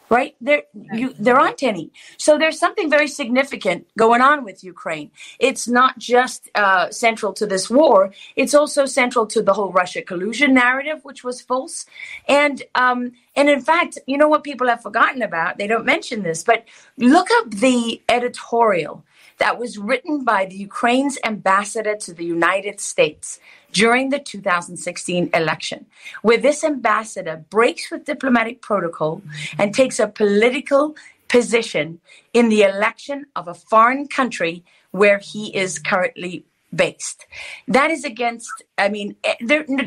Right? 0.09 0.35
There, 0.41 0.63
you, 0.91 1.13
there 1.19 1.39
aren't 1.39 1.61
any. 1.61 1.91
So 2.17 2.39
there's 2.39 2.57
something 2.57 2.89
very 2.89 3.07
significant 3.07 3.85
going 3.95 4.21
on 4.21 4.43
with 4.43 4.63
Ukraine. 4.63 5.11
It's 5.39 5.67
not 5.67 5.99
just 5.99 6.49
uh, 6.55 6.89
central 6.89 7.31
to 7.33 7.45
this 7.45 7.69
war; 7.69 8.11
it's 8.35 8.55
also 8.55 8.87
central 8.87 9.27
to 9.27 9.43
the 9.43 9.53
whole 9.53 9.71
Russia 9.71 10.01
collusion 10.01 10.55
narrative, 10.55 11.01
which 11.03 11.23
was 11.23 11.41
false. 11.41 11.85
And 12.27 12.63
um, 12.73 13.11
and 13.35 13.49
in 13.49 13.61
fact, 13.61 13.99
you 14.07 14.17
know 14.17 14.27
what 14.27 14.43
people 14.43 14.67
have 14.67 14.81
forgotten 14.81 15.21
about? 15.21 15.59
They 15.59 15.67
don't 15.67 15.85
mention 15.85 16.23
this, 16.23 16.43
but 16.43 16.65
look 16.97 17.27
up 17.37 17.51
the 17.51 18.01
editorial 18.09 19.05
that 19.39 19.57
was 19.57 19.77
written 19.77 20.23
by 20.23 20.45
the 20.45 20.55
Ukraine's 20.55 21.17
ambassador 21.23 21.95
to 21.95 22.13
the 22.13 22.25
United 22.25 22.79
States 22.79 23.39
during 23.71 24.09
the 24.09 24.19
2016 24.19 25.29
election, 25.33 25.85
where 26.21 26.37
this 26.37 26.63
ambassador 26.63 27.43
breaks 27.49 27.89
with 27.91 28.05
diplomatic 28.05 28.61
protocol 28.61 29.21
and 29.57 29.73
takes 29.73 29.99
a 29.99 30.07
political 30.07 30.95
position 31.27 31.99
in 32.33 32.49
the 32.49 32.63
election 32.63 33.25
of 33.35 33.47
a 33.47 33.53
foreign 33.53 34.07
country 34.07 34.63
where 34.91 35.19
he 35.19 35.55
is 35.55 35.79
currently 35.79 36.45
based. 36.75 37.25
That 37.67 37.89
is 37.91 38.03
against, 38.03 38.51
I 38.77 38.89
mean, 38.89 39.15
eh, 39.23 39.35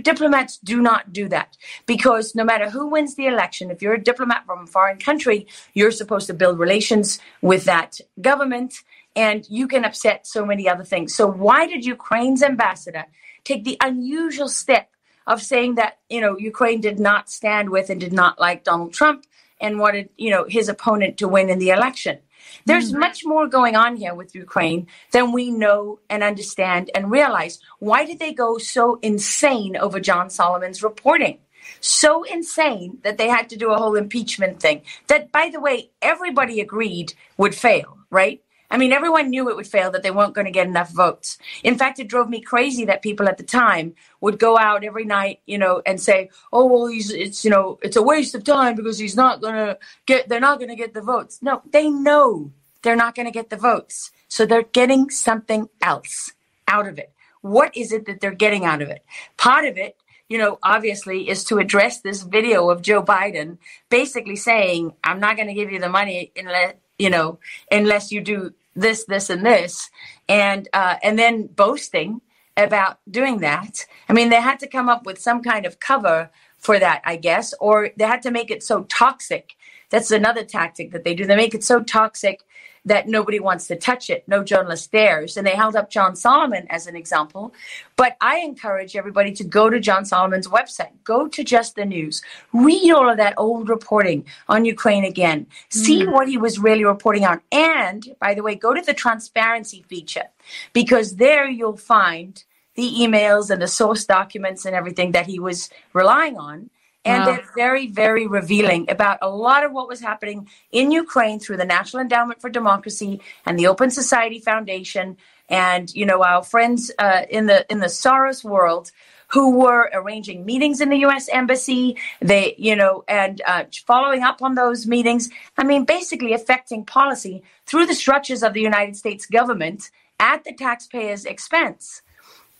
diplomats 0.03 0.59
do 0.59 0.81
not 0.81 1.13
do 1.13 1.29
that 1.29 1.57
because 1.87 2.35
no 2.35 2.45
matter 2.45 2.71
who 2.71 2.89
wins 2.89 3.15
the 3.15 3.27
election, 3.27 3.71
if 3.71 3.83
you're 3.83 3.95
a 3.95 4.03
diplomat 4.03 4.47
from 4.47 4.65
a 4.65 4.67
foreign 4.67 4.99
country, 4.99 5.47
you're 5.75 5.91
supposed 5.91 6.27
to 6.29 6.35
build 6.35 6.59
relations 6.59 7.21
with 7.41 7.65
that 7.65 8.01
government 8.21 8.75
and 9.15 9.47
you 9.49 9.69
can 9.69 9.85
upset 9.85 10.27
so 10.27 10.45
many 10.45 10.69
other 10.69 10.85
things. 10.85 11.15
So 11.15 11.27
why 11.27 11.67
did 11.67 11.85
Ukraine's 11.85 12.43
ambassador 12.43 13.05
take 13.45 13.65
the 13.65 13.77
unusual 13.81 14.49
step 14.49 14.89
of 15.27 15.43
saying 15.43 15.77
that, 15.77 15.99
you 16.09 16.21
know, 16.21 16.37
Ukraine 16.39 16.81
did 16.81 16.99
not 16.99 17.31
stand 17.31 17.71
with 17.71 17.91
and 17.91 18.01
did 18.01 18.13
not 18.13 18.41
like 18.41 18.65
Donald 18.65 18.93
Trump 18.93 19.25
and 19.61 19.79
wanted, 19.79 20.09
you 20.17 20.31
know, 20.31 20.45
his 20.49 20.69
opponent 20.69 21.19
to 21.19 21.29
win 21.29 21.49
in 21.51 21.59
the 21.59 21.71
election? 21.71 22.19
There's 22.67 22.91
mm-hmm. 22.91 23.01
much 23.01 23.25
more 23.25 23.47
going 23.47 23.77
on 23.77 23.97
here 23.97 24.15
with 24.15 24.35
Ukraine 24.35 24.89
than 25.13 25.33
we 25.33 25.51
know 25.51 26.01
and 26.11 26.23
understand 26.23 26.91
and 26.95 27.11
realize. 27.11 27.61
Why 27.79 28.05
did 28.05 28.19
they 28.19 28.33
go 28.33 28.59
so 28.59 28.99
insane 29.03 29.77
over 29.77 30.01
John 30.01 30.29
Solomon's 30.29 30.83
reporting? 30.83 31.39
So 31.81 32.25
insane 32.25 32.99
that 33.05 33.19
they 33.19 33.29
had 33.29 33.49
to 33.51 33.57
do 33.57 33.71
a 33.71 33.79
whole 33.79 33.95
impeachment 33.95 34.61
thing 34.61 34.83
that, 35.07 35.31
by 35.31 35.51
the 35.53 35.61
way, 35.61 35.91
everybody 36.01 36.61
agreed 36.61 37.15
would 37.37 37.55
fail, 37.55 37.99
right? 38.11 38.42
I 38.73 38.79
mean, 38.79 38.91
everyone 38.91 39.29
knew 39.29 39.51
it 39.51 39.57
would 39.57 39.67
fail, 39.67 39.91
that 39.91 40.03
they 40.03 40.11
weren't 40.11 40.35
going 40.35 40.47
to 40.47 40.51
get 40.51 40.67
enough 40.67 40.91
votes. 40.91 41.37
In 41.63 41.77
fact, 41.77 41.99
it 42.01 42.09
drove 42.09 42.31
me 42.31 42.41
crazy 42.41 42.87
that 42.87 43.03
people 43.03 43.29
at 43.29 43.37
the 43.37 43.45
time 43.45 43.95
would 44.23 44.39
go 44.39 44.57
out 44.57 44.83
every 44.83 45.05
night, 45.05 45.41
you 45.45 45.59
know, 45.59 45.83
and 45.85 46.01
say, 46.01 46.31
"Oh, 46.53 46.65
well, 46.65 46.87
he's 46.87 47.11
it's 47.11 47.45
you 47.45 47.51
know, 47.51 47.79
it's 47.83 47.97
a 47.97 48.03
waste 48.03 48.35
of 48.35 48.45
time 48.45 48.75
because 48.75 48.99
he's 48.99 49.15
not 49.15 49.43
going 49.43 49.55
to 49.55 49.79
get, 50.07 50.29
they're 50.31 50.41
not 50.41 50.59
going 50.59 50.71
to 50.71 50.75
get 50.75 50.95
the 50.95 51.03
votes." 51.03 51.41
No, 51.43 51.61
they 51.71 51.91
know 51.91 52.51
they're 52.81 52.97
not 52.97 53.15
going 53.15 53.27
to 53.27 53.33
get 53.33 53.51
the 53.51 53.57
votes, 53.59 54.11
so 54.29 54.47
they're 54.47 54.63
getting 54.63 55.11
something 55.11 55.69
else 55.83 56.33
out 56.67 56.89
of 56.89 56.99
it. 56.99 57.13
What 57.43 57.77
is 57.77 57.93
it 57.93 58.07
that 58.07 58.21
they're 58.21 58.33
getting 58.33 58.65
out 58.65 58.81
of 58.81 58.89
it? 58.89 59.05
Part 59.37 59.67
of 59.67 59.77
it 59.77 59.97
you 60.29 60.39
know, 60.39 60.59
obviously, 60.63 61.29
is 61.29 61.45
to 61.45 61.59
address 61.59 62.01
this 62.01 62.23
video 62.23 62.71
of 62.71 62.81
Joe 62.81 63.03
Biden 63.03 63.59
basically 63.91 64.37
saying, 64.37 64.95
I'm 65.05 65.21
not 65.21 65.37
going 65.37 65.49
to 65.49 65.53
give 65.53 65.71
you 65.71 65.79
the 65.79 65.91
money 65.91 66.33
unless, 66.35 66.75
you 66.99 67.11
know, 67.11 67.39
unless 67.71 68.11
you 68.11 68.23
do 68.23 68.55
this, 68.75 69.05
this, 69.05 69.31
and 69.31 69.45
this, 69.45 69.91
and 70.29 70.69
uh, 70.73 70.97
and 71.03 71.19
then 71.19 71.47
boasting 71.47 72.21
about 72.57 72.99
doing 73.11 73.41
that. 73.41 73.87
I 74.09 74.13
mean, 74.13 74.31
they 74.31 74.41
had 74.41 74.59
to 74.61 74.69
come 74.69 74.89
up 74.89 75.07
with 75.07 75.21
some 75.21 75.43
kind 75.43 75.67
of 75.67 75.81
cover 75.81 76.31
for 76.59 76.79
that, 76.79 77.03
I 77.05 77.17
guess, 77.17 77.55
or 77.61 77.91
they 77.97 78.05
had 78.05 78.23
to 78.23 78.31
make 78.31 78.51
it 78.51 78.63
so 78.63 78.85
toxic. 78.85 79.57
That's 79.93 80.11
another 80.11 80.43
tactic 80.43 80.91
that 80.93 81.05
they 81.05 81.15
do. 81.15 81.27
They 81.27 81.37
make 81.37 81.55
it 81.55 81.63
so 81.63 81.83
toxic 81.83 82.41
that 82.87 83.07
nobody 83.07 83.39
wants 83.39 83.67
to 83.67 83.77
touch 83.77 84.09
it. 84.09 84.27
No 84.27 84.43
journalist 84.43 84.91
dares. 84.91 85.37
And 85.37 85.47
they 85.47 85.55
held 85.55 85.77
up 85.77 85.91
John 85.91 86.17
Solomon 86.17 86.67
as 86.71 86.87
an 86.87 86.97
example. 86.97 87.53
But 87.95 88.17
I 88.21 88.39
encourage 88.39 88.97
everybody 88.97 89.33
to 89.33 89.45
go 89.45 89.69
to 89.69 89.79
John 89.79 90.07
Solomon's 90.07 90.49
website, 90.49 90.93
go 91.05 91.29
to 91.29 91.45
Just 91.45 91.77
the 91.77 91.85
News, 91.85 92.23
read 92.55 92.91
all 92.91 93.09
of 93.09 93.19
that 93.19 93.35
old 93.37 93.69
reporting 93.69 94.25
on 94.49 94.65
Ukraine 94.65 95.05
again, 95.05 95.47
see 95.69 96.05
mm. 96.05 96.13
what 96.13 96.27
he 96.27 96.39
was 96.39 96.59
really 96.59 96.85
reporting 96.85 97.27
on. 97.27 97.43
And 97.53 98.17
by 98.19 98.33
the 98.33 98.43
way, 98.43 98.55
go 98.55 98.73
to 98.73 98.81
the 98.81 98.95
transparency 98.95 99.85
feature 99.89 100.29
because 100.73 101.17
there 101.17 101.49
you'll 101.49 101.77
find 101.77 102.43
the 102.77 102.91
emails 102.99 103.51
and 103.51 103.61
the 103.61 103.69
source 103.69 104.07
documents 104.07 104.65
and 104.65 104.75
everything 104.75 105.13
that 105.13 105.27
he 105.27 105.39
was 105.39 105.69
relying 105.93 106.39
on. 106.39 106.71
And 107.05 107.25
wow. 107.25 107.27
they're 107.27 107.49
very, 107.57 107.89
very 107.89 108.27
revealing 108.29 108.89
about 108.89 109.19
a 109.23 109.29
lot 109.29 109.65
of 109.65 109.73
what 109.73 109.89
was 109.89 110.01
happening 110.01 110.49
in 110.71 110.93
Ukraine 110.93 111.41
through 111.41 111.57
the 111.57 111.65
National 111.65 112.01
Endowment 112.01 112.41
for 112.41 112.49
Democracy 112.49 113.21
and 113.45 113.59
the 113.59 113.67
Open 113.67 113.91
Society 113.91 114.39
Foundation, 114.39 115.17
and 115.49 115.93
you 115.95 116.07
know 116.07 116.23
our 116.23 116.45
friends 116.45 116.93
uh, 116.99 117.23
in 117.29 117.47
the 117.47 117.67
in 117.71 117.81
the 117.81 117.87
Soros 117.87 118.45
world 118.45 118.93
who 119.33 119.59
were 119.59 119.91
arranging 119.95 120.45
meetings 120.45 120.81
in 120.81 120.91
the 120.91 120.99
U.S. 120.99 121.29
embassy. 121.31 121.97
They, 122.21 122.55
you 122.59 122.77
know, 122.77 123.03
and 123.09 123.41
uh, 123.47 123.65
following 123.87 124.23
up 124.23 124.43
on 124.43 124.55
those 124.55 124.87
meetings. 124.87 125.31
I 125.57 125.65
mean, 125.65 125.85
basically 125.85 126.35
affecting 126.35 126.85
policy 126.85 127.43
through 127.67 127.87
the 127.87 127.95
structures 127.95 128.43
of 128.43 128.53
the 128.53 128.61
United 128.61 128.95
States 128.95 129.25
government 129.25 129.91
at 130.21 130.45
the 130.45 130.53
taxpayers' 130.53 131.25
expense. 131.25 132.03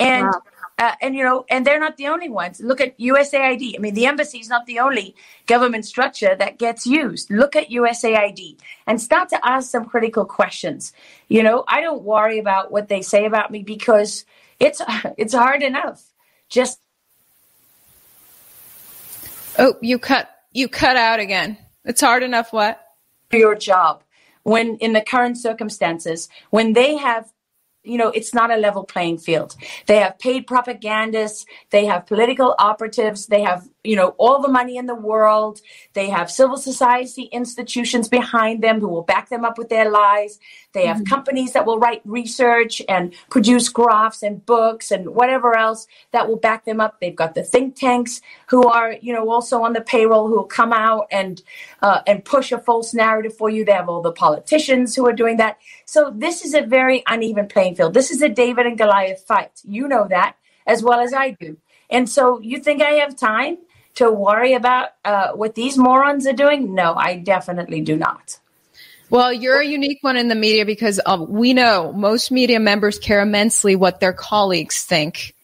And 0.01 0.25
wow. 0.25 0.43
Uh, 0.83 0.97
and 1.01 1.15
you 1.15 1.23
know, 1.23 1.45
and 1.49 1.65
they're 1.65 1.79
not 1.79 1.97
the 1.97 2.09
only 2.09 2.29
ones. 2.29 2.61
Look 2.61 2.81
at 2.81 2.99
USAID. 2.99 3.77
I 3.77 3.79
mean, 3.79 3.95
the 3.95 4.07
embassy 4.07 4.39
is 4.39 4.49
not 4.49 4.67
the 4.67 4.81
only 4.81 5.15
government 5.47 5.85
structure 5.87 6.35
that 6.35 6.59
gets 6.59 6.89
used. 6.89 7.31
Look 7.31 7.55
at 7.55 7.69
USAID 7.69 8.57
and 8.89 9.01
start 9.01 9.29
to 9.29 9.39
ask 9.47 9.71
some 9.71 9.85
critical 9.85 10.25
questions. 10.25 10.93
You 11.29 11.45
know, 11.45 11.63
I 11.69 11.83
don't 11.83 12.03
worry 12.03 12.41
about 12.41 12.73
what 12.73 12.89
they 12.89 13.01
say 13.01 13.27
about 13.27 13.53
me 13.53 13.63
because 13.63 14.25
it's 14.59 14.83
it's 15.17 15.35
hard 15.35 15.63
enough. 15.63 16.03
Just 16.49 16.81
oh, 19.61 19.77
you 19.81 20.01
cut 20.01 20.31
you 20.51 20.67
cut 20.67 20.97
out 20.97 21.21
again. 21.21 21.59
It's 21.85 22.01
hard 22.01 22.25
enough. 22.25 22.53
What 22.53 22.85
For 23.31 23.37
your 23.37 23.55
job 23.55 24.03
when 24.43 24.79
in 24.79 24.95
the 24.95 25.03
current 25.03 25.39
circumstances 25.39 26.29
when 26.51 26.73
they 26.73 26.97
have 26.97 27.33
you 27.85 27.99
know, 27.99 28.09
it's 28.09 28.35
not 28.35 28.51
a 28.51 28.57
level 28.57 28.85
playing 28.85 29.19
field. 29.19 29.57
They 29.87 29.97
have 29.97 30.19
paid 30.19 30.47
propagandists, 30.47 31.47
they 31.71 31.87
have 31.87 32.07
political 32.07 32.55
operatives, 32.59 33.27
they 33.27 33.43
have 33.43 33.69
you 33.85 33.97
know, 33.97 34.15
all 34.19 34.41
the 34.41 34.49
money 34.49 34.77
in 34.77 34.87
the 34.87 34.95
world. 34.95 35.61
They 35.93 36.09
have 36.09 36.31
civil 36.31 36.57
society 36.57 37.25
institutions 37.25 38.09
behind 38.09 38.63
them 38.63 38.81
who 38.81 38.89
will 38.89 39.03
back 39.03 39.29
them 39.29 39.45
up 39.45 39.59
with 39.59 39.69
their 39.71 39.91
lies. 39.91 40.39
They 40.73 40.87
have 40.87 40.99
mm-hmm. 40.99 41.07
companies 41.07 41.53
that 41.53 41.67
will 41.67 41.79
write 41.79 42.01
research 42.05 42.81
and 42.89 43.13
produce 43.29 43.69
graphs 43.69 44.23
and 44.23 44.45
books 44.47 44.91
and 44.93 45.15
whatever 45.15 45.57
else 45.57 45.89
that 46.13 46.29
will 46.29 46.37
back 46.37 46.65
them 46.65 46.81
up. 46.81 47.01
They've 47.01 47.15
got 47.15 47.35
the 47.35 47.43
think 47.43 47.75
tanks 47.75 48.21
who 48.47 48.69
are, 48.69 48.93
you 49.01 49.13
know, 49.13 49.31
also 49.31 49.63
on 49.63 49.73
the 49.73 49.81
payroll 49.81 50.29
who 50.29 50.37
will 50.37 50.45
come 50.45 50.73
out 50.73 51.07
and 51.11 51.43
uh, 51.83 52.03
and 52.07 52.25
push 52.25 52.53
a 52.53 52.59
false 52.59 52.95
narrative 52.95 53.37
for 53.37 53.51
you. 53.51 53.65
They 53.65 53.73
have 53.73 53.89
all 53.89 54.01
the 54.01 54.13
politicians 54.13 54.95
who 54.95 55.07
are 55.09 55.13
doing 55.13 55.39
that. 55.39 55.59
So 55.87 56.13
this 56.15 56.45
is 56.45 56.55
a 56.55 56.63
very 56.63 57.03
uneven 57.09 57.49
playing 57.49 57.75
field. 57.75 57.95
This 57.95 58.13
is 58.13 58.23
a 58.23 58.29
David 58.29 58.67
and 58.67 58.79
Goliath 58.79 59.25
fight. 59.27 59.61
You 59.65 59.89
know 59.89 60.07
that 60.09 60.37
as 60.67 60.83
well 60.85 61.01
as 61.01 61.13
I 61.13 61.31
do. 61.33 61.57
And 61.91 62.09
so 62.09 62.41
you 62.41 62.61
think 62.61 62.81
I 62.81 62.93
have 62.93 63.17
time? 63.17 63.59
To 63.95 64.11
worry 64.11 64.55
about 64.55 64.91
uh, 65.05 65.33
what 65.33 65.55
these 65.55 65.77
morons 65.77 66.27
are 66.27 66.33
doing? 66.33 66.75
No, 66.75 66.95
I 66.95 67.17
definitely 67.17 67.81
do 67.81 67.97
not. 67.97 68.39
Well, 69.11 69.33
you're 69.33 69.61
a 69.61 69.67
unique 69.67 69.99
one 70.01 70.17
in 70.17 70.29
the 70.29 70.35
media 70.35 70.65
because 70.65 70.99
uh, 71.05 71.25
we 71.29 71.53
know 71.53 71.93
most 71.93 72.31
media 72.31 72.59
members 72.59 72.99
care 72.99 73.21
immensely 73.21 73.77
what 73.77 74.01
their 74.01 74.15
colleagues 74.15 74.85
think. 74.85 75.35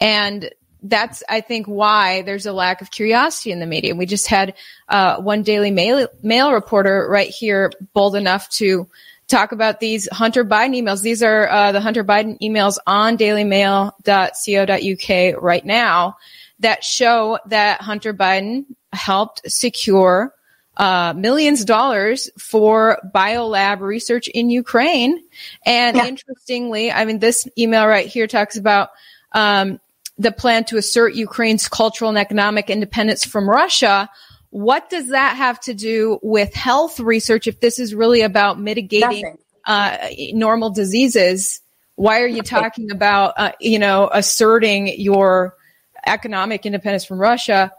And 0.00 0.50
that's, 0.82 1.22
I 1.28 1.40
think, 1.40 1.66
why 1.66 2.22
there's 2.22 2.46
a 2.46 2.52
lack 2.52 2.82
of 2.82 2.90
curiosity 2.90 3.52
in 3.52 3.60
the 3.60 3.66
media. 3.66 3.94
We 3.94 4.06
just 4.06 4.26
had 4.26 4.54
uh, 4.88 5.20
one 5.20 5.44
Daily 5.44 5.70
Mail, 5.70 6.08
Mail 6.20 6.52
reporter 6.52 7.06
right 7.08 7.28
here 7.28 7.70
bold 7.92 8.16
enough 8.16 8.48
to 8.50 8.88
talk 9.28 9.52
about 9.52 9.78
these 9.78 10.08
Hunter 10.10 10.44
Biden 10.44 10.76
emails. 10.76 11.02
These 11.02 11.22
are 11.22 11.48
uh, 11.48 11.70
the 11.70 11.80
Hunter 11.80 12.02
Biden 12.02 12.40
emails 12.40 12.78
on 12.88 13.16
dailymail.co.uk 13.16 15.42
right 15.42 15.64
now 15.64 16.16
that 16.62 16.82
show 16.82 17.38
that 17.46 17.80
Hunter 17.80 18.14
Biden 18.14 18.64
helped 18.92 19.42
secure 19.50 20.34
uh, 20.76 21.12
millions 21.14 21.60
of 21.60 21.66
dollars 21.66 22.30
for 22.38 22.98
biolab 23.14 23.80
research 23.80 24.28
in 24.28 24.48
Ukraine. 24.48 25.22
And 25.66 25.96
yeah. 25.96 26.06
interestingly, 26.06 26.90
I 26.90 27.04
mean, 27.04 27.18
this 27.18 27.46
email 27.58 27.86
right 27.86 28.06
here 28.06 28.26
talks 28.26 28.56
about 28.56 28.90
um, 29.32 29.80
the 30.18 30.32
plan 30.32 30.64
to 30.64 30.78
assert 30.78 31.14
Ukraine's 31.14 31.68
cultural 31.68 32.08
and 32.08 32.18
economic 32.18 32.70
independence 32.70 33.24
from 33.24 33.48
Russia. 33.48 34.08
What 34.50 34.88
does 34.88 35.08
that 35.08 35.36
have 35.36 35.60
to 35.60 35.74
do 35.74 36.18
with 36.22 36.54
health 36.54 37.00
research 37.00 37.46
if 37.46 37.60
this 37.60 37.78
is 37.78 37.94
really 37.94 38.22
about 38.22 38.58
mitigating 38.58 39.38
uh, 39.66 39.96
normal 40.32 40.70
diseases? 40.70 41.60
Why 41.96 42.20
are 42.20 42.26
you 42.26 42.42
talking 42.42 42.90
about, 42.90 43.34
uh, 43.36 43.52
you 43.60 43.78
know, 43.78 44.08
asserting 44.12 44.88
your 45.00 45.54
economic 46.06 46.66
independence 46.66 47.04
from 47.04 47.18
Russia? 47.18 47.72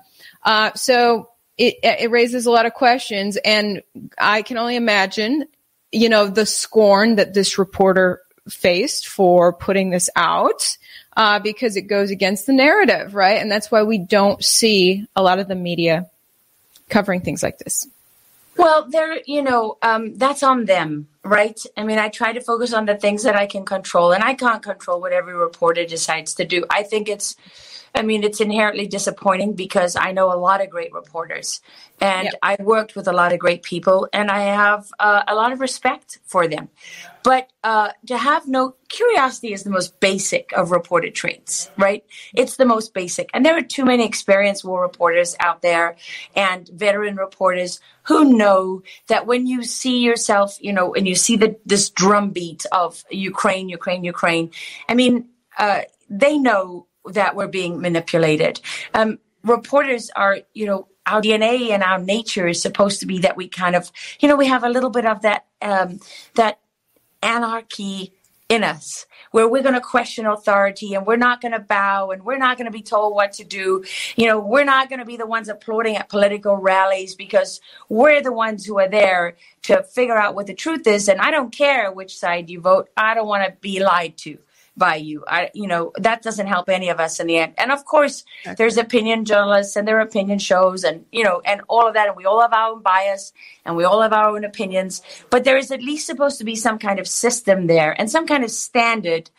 Uh, 0.43 0.71
so 0.74 1.30
it, 1.57 1.76
it 1.84 2.11
raises 2.11 2.45
a 2.45 2.51
lot 2.51 2.65
of 2.65 2.74
questions, 2.74 3.38
and 3.38 3.82
I 4.17 4.41
can 4.41 4.57
only 4.57 4.76
imagine, 4.76 5.45
you 5.91 6.09
know, 6.09 6.28
the 6.28 6.45
scorn 6.45 7.15
that 7.15 7.34
this 7.34 7.57
reporter 7.57 8.21
faced 8.49 9.07
for 9.07 9.53
putting 9.53 9.89
this 9.89 10.09
out 10.15 10.78
uh, 11.15 11.39
because 11.39 11.76
it 11.76 11.84
goes 11.84 12.11
against 12.11 12.45
the 12.45 12.53
narrative, 12.53 13.15
right? 13.15 13.39
And 13.39 13.51
that's 13.51 13.71
why 13.71 13.84
we 13.84 13.97
don't 13.97 14.43
see 14.43 15.07
a 15.15 15.24
lot 15.24 15.39
of 15.39 15.47
the 15.47 15.55
media 15.55 16.09
covering 16.89 17.21
things 17.21 17.43
like 17.43 17.59
this. 17.59 17.88
Well, 18.57 18.88
they're, 18.89 19.19
you 19.26 19.41
know, 19.41 19.78
um, 19.82 20.15
that's 20.15 20.43
on 20.43 20.65
them, 20.65 21.07
right? 21.24 21.59
I 21.76 21.84
mean, 21.84 21.97
I 21.97 22.09
try 22.09 22.34
to 22.34 22.41
focus 22.41 22.74
on 22.74 22.86
the 22.86 22.95
things 22.95 23.24
that 23.24 23.36
I 23.36 23.47
can 23.47 23.65
control, 23.65 24.11
and 24.11 24.24
I 24.24 24.36
can't 24.36 24.61
control 24.61 25.01
what 25.01 25.11
every 25.11 25.34
reporter 25.34 25.86
decides 25.86 26.36
to 26.36 26.45
do. 26.45 26.65
I 26.69 26.84
think 26.84 27.09
it's 27.09 27.36
I 27.96 28.02
mean, 28.02 28.24
it's 28.24 28.41
inherently 28.41 28.88
disappointing 28.88 29.54
because 29.54 29.96
I 29.96 30.12
know 30.14 30.34
a 30.34 30.38
lot 30.38 30.62
of 30.62 30.70
great 30.70 30.91
reporters 30.94 31.62
and 32.02 32.26
yep. 32.26 32.34
I 32.41 32.58
worked 32.60 32.96
with 32.96 33.08
a 33.08 33.14
lot 33.14 33.34
of 33.34 33.39
great 33.39 33.62
people 33.62 34.10
and 34.12 34.32
I 34.32 34.41
have 34.41 34.91
uh, 35.00 35.24
a 35.28 35.36
lot 35.36 35.52
of 35.52 35.60
respect 35.60 36.20
for 36.26 36.48
them. 36.48 36.70
But 37.24 37.50
uh, 37.64 37.91
to 38.08 38.18
have 38.18 38.48
no 38.48 38.76
curiosity 38.89 39.54
is 39.54 39.64
the 39.64 39.70
most 39.70 40.00
basic 40.00 40.52
of 40.54 40.72
reported 40.72 41.14
traits, 41.14 41.70
right? 41.78 42.04
It's 42.34 42.58
the 42.58 42.66
most 42.66 42.94
basic. 42.94 43.30
And 43.34 43.46
there 43.46 43.56
are 43.56 43.62
too 43.62 43.86
many 43.86 44.06
experienced 44.06 44.66
war 44.66 44.82
reporters 44.82 45.36
out 45.39 45.62
there 45.62 45.96
and 46.36 46.68
veteran 46.70 47.16
reporters 47.16 47.80
who 48.04 48.36
know 48.36 48.82
that 49.08 49.28
when 49.28 49.46
you 49.46 49.64
see 49.64 50.00
yourself, 50.00 50.58
you 50.60 50.74
know, 50.74 50.96
and 50.96 51.08
you 51.08 51.16
see 51.16 51.38
the, 51.38 51.58
this 51.66 51.89
drumbeat 51.91 52.66
of 52.72 53.04
Ukraine, 53.12 53.70
Ukraine, 53.70 54.04
Ukraine, 54.04 54.52
I 54.89 54.96
mean, 54.96 55.30
uh, 55.58 55.82
they 56.10 56.38
know 56.38 56.88
that 57.06 57.36
we're 57.36 57.47
being 57.47 57.82
manipulated. 57.82 58.62
Um, 58.93 59.20
reporters 59.43 60.10
are, 60.16 60.39
you 60.54 60.66
know, 60.66 60.88
our 61.06 61.22
DNA 61.22 61.72
and 61.72 61.84
our 61.84 61.99
nature 61.99 62.47
is 62.47 62.62
supposed 62.62 63.01
to 63.01 63.06
be 63.06 63.20
that 63.20 63.36
we 63.36 63.47
kind 63.49 63.76
of, 63.76 63.91
you 64.20 64.28
know, 64.28 64.38
we 64.38 64.47
have 64.47 64.64
a 64.64 64.70
little 64.70 64.89
bit 64.89 65.06
of 65.06 65.22
that 65.24 65.45
um, 65.62 65.99
that 66.36 66.60
anarchy 67.22 68.14
in 68.49 68.64
us 68.64 69.06
where 69.32 69.47
we're 69.47 69.64
going 69.64 69.74
to 69.74 69.82
question 69.82 70.26
authority 70.26 70.93
and 70.93 71.08
we're 71.08 71.16
not 71.16 71.41
going 71.41 71.54
to 71.54 71.60
bow 71.60 72.12
and 72.12 72.24
we're 72.24 72.38
not 72.38 72.58
going 72.58 72.66
to 72.66 72.72
be 72.72 72.84
told 72.84 73.16
what 73.16 73.34
to 73.34 73.43
do. 73.43 73.84
You 74.16 74.28
know, 74.28 74.39
we're 74.39 74.66
not 74.66 74.89
going 74.89 74.99
to 74.99 75.06
be 75.06 75.18
the 75.18 75.26
ones 75.26 75.49
applauding 75.49 75.95
at 75.95 76.10
political 76.10 76.56
rallies 76.58 77.16
because 77.16 77.60
we're 77.89 78.22
the 78.22 78.32
ones 78.32 78.66
who 78.66 78.78
are 78.80 78.89
there 78.89 79.38
to 79.64 79.82
figure 79.84 80.18
out 80.18 80.36
what 80.36 80.47
the 80.47 80.54
truth 80.54 80.86
is. 80.86 81.10
And 81.10 81.20
I 81.20 81.32
don't 81.32 81.51
care 81.51 81.91
which 81.91 82.18
side 82.18 82.49
you 82.49 82.62
vote. 82.62 82.89
I 82.95 83.16
don't 83.16 83.28
want 83.28 83.45
to 83.45 83.58
be 83.60 83.84
lied 83.84 84.18
to 84.20 84.38
by 84.76 84.95
you. 84.95 85.24
I, 85.28 85.49
you 85.53 85.67
know, 85.67 85.91
that 85.97 86.21
doesn't 86.21 86.47
help 86.47 86.69
any 86.69 86.89
of 86.89 86.99
us 86.99 87.19
in 87.19 87.28
the 87.28 87.38
end. 87.38 87.53
And 87.57 87.71
of 87.71 87.86
course, 87.86 88.24
okay. 88.45 88.55
there's 88.55 88.78
opinion 88.78 89.26
journalists 89.26 89.76
and 89.76 89.88
their 89.88 89.99
opinion 89.99 90.39
shows 90.39 90.84
and, 90.84 91.05
you 91.11 91.24
know, 91.24 91.41
and 91.45 91.61
all 91.69 91.88
of 91.88 91.93
that. 91.93 92.07
And 92.07 92.17
we 92.17 92.26
all 92.26 92.41
have 92.41 92.53
our 92.53 92.71
own 92.71 92.82
bias 92.82 93.34
and 93.65 93.76
we 93.76 93.84
all 93.84 94.01
have 94.01 94.13
our 94.13 94.30
own 94.30 94.43
opinions. 94.43 95.01
But 95.30 95.43
there 95.43 95.57
is 95.57 95.71
at 95.71 95.82
least 95.82 96.07
supposed 96.07 96.38
to 96.39 96.43
be 96.43 96.55
some 96.55 96.80
kind 96.80 96.99
of 96.99 97.07
system 97.07 97.67
there 97.67 97.99
and 97.99 98.09
some 98.09 98.26
kind 98.26 98.43
of 98.43 98.51
standard 98.51 99.30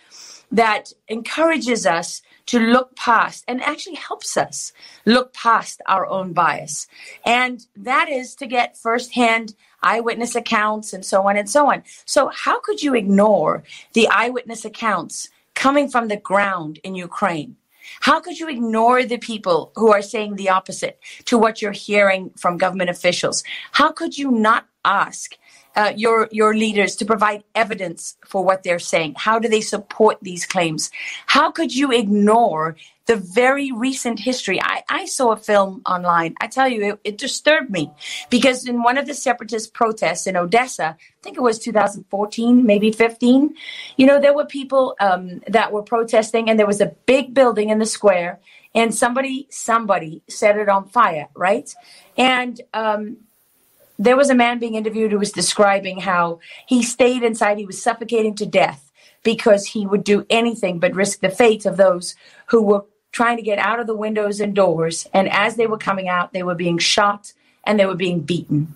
that 0.52 0.92
encourages 1.08 1.84
us 1.84 2.22
to 2.46 2.60
look 2.60 2.94
past 2.94 3.44
and 3.48 3.62
actually 3.62 3.96
helps 3.96 4.36
us 4.36 4.72
look 5.04 5.32
past 5.32 5.80
our 5.86 6.06
own 6.06 6.32
bias. 6.32 6.86
And 7.24 7.64
that 7.76 8.08
is 8.08 8.34
to 8.36 8.46
get 8.46 8.76
firsthand 8.76 9.54
eyewitness 9.84 10.34
accounts 10.34 10.92
and 10.92 11.04
so 11.04 11.28
on 11.28 11.36
and 11.36 11.48
so 11.48 11.70
on. 11.70 11.82
So, 12.04 12.28
how 12.28 12.60
could 12.60 12.82
you 12.82 12.94
ignore 12.94 13.62
the 13.92 14.08
eyewitness 14.08 14.64
accounts 14.64 15.28
coming 15.54 15.88
from 15.88 16.08
the 16.08 16.16
ground 16.16 16.80
in 16.82 16.94
Ukraine? 16.94 17.56
How 18.00 18.20
could 18.20 18.38
you 18.38 18.48
ignore 18.48 19.04
the 19.04 19.18
people 19.18 19.72
who 19.76 19.92
are 19.92 20.02
saying 20.02 20.36
the 20.36 20.48
opposite 20.48 20.98
to 21.26 21.38
what 21.38 21.60
you're 21.60 21.72
hearing 21.72 22.30
from 22.36 22.56
government 22.56 22.90
officials? 22.90 23.44
How 23.72 23.92
could 23.92 24.16
you 24.16 24.30
not 24.30 24.66
ask 24.84 25.36
uh, 25.76 25.92
your 25.96 26.28
your 26.30 26.54
leaders 26.54 26.96
to 26.96 27.04
provide 27.04 27.44
evidence 27.54 28.16
for 28.26 28.44
what 28.44 28.62
they're 28.62 28.78
saying? 28.78 29.14
How 29.16 29.38
do 29.38 29.48
they 29.48 29.60
support 29.60 30.18
these 30.22 30.46
claims? 30.46 30.90
How 31.26 31.50
could 31.50 31.74
you 31.74 31.92
ignore 31.92 32.76
the 33.06 33.16
very 33.16 33.70
recent 33.72 34.18
history? 34.18 34.60
I, 34.60 34.82
I 34.88 35.04
saw 35.06 35.32
a 35.32 35.36
film 35.36 35.82
online. 35.86 36.34
I 36.40 36.46
tell 36.46 36.68
you, 36.68 36.82
it, 36.82 37.00
it 37.04 37.18
disturbed 37.18 37.70
me 37.70 37.90
because 38.30 38.66
in 38.66 38.82
one 38.82 38.98
of 38.98 39.06
the 39.06 39.14
separatist 39.14 39.74
protests 39.74 40.26
in 40.26 40.36
Odessa, 40.36 40.96
I 40.98 41.22
think 41.22 41.36
it 41.36 41.42
was 41.42 41.58
2014, 41.58 42.64
maybe 42.64 42.92
15, 42.92 43.54
you 43.96 44.06
know, 44.06 44.20
there 44.20 44.34
were 44.34 44.46
people 44.46 44.96
um, 45.00 45.40
that 45.48 45.72
were 45.72 45.82
protesting, 45.82 46.48
and 46.48 46.58
there 46.58 46.66
was 46.66 46.80
a 46.80 46.94
big 47.06 47.34
building 47.34 47.70
in 47.70 47.78
the 47.78 47.86
square, 47.86 48.40
and 48.74 48.94
somebody 48.94 49.46
somebody 49.50 50.22
set 50.28 50.56
it 50.58 50.68
on 50.68 50.88
fire, 50.88 51.28
right? 51.34 51.74
And 52.16 52.60
um, 52.72 53.18
there 53.98 54.16
was 54.16 54.30
a 54.30 54.34
man 54.34 54.58
being 54.58 54.74
interviewed 54.74 55.12
who 55.12 55.18
was 55.18 55.32
describing 55.32 56.00
how 56.00 56.40
he 56.66 56.82
stayed 56.82 57.22
inside, 57.22 57.58
he 57.58 57.66
was 57.66 57.82
suffocating 57.82 58.34
to 58.36 58.46
death 58.46 58.90
because 59.22 59.66
he 59.66 59.86
would 59.86 60.04
do 60.04 60.26
anything 60.28 60.78
but 60.78 60.94
risk 60.94 61.20
the 61.20 61.30
fate 61.30 61.64
of 61.64 61.76
those 61.76 62.14
who 62.46 62.62
were 62.62 62.84
trying 63.14 63.36
to 63.36 63.42
get 63.42 63.60
out 63.60 63.78
of 63.78 63.86
the 63.86 63.94
windows 63.94 64.40
and 64.40 64.56
doors. 64.56 65.06
And 65.14 65.30
as 65.30 65.54
they 65.54 65.68
were 65.68 65.78
coming 65.78 66.08
out, 66.08 66.32
they 66.32 66.42
were 66.42 66.56
being 66.56 66.78
shot 66.78 67.32
and 67.62 67.78
they 67.78 67.86
were 67.86 67.94
being 67.94 68.20
beaten. 68.20 68.74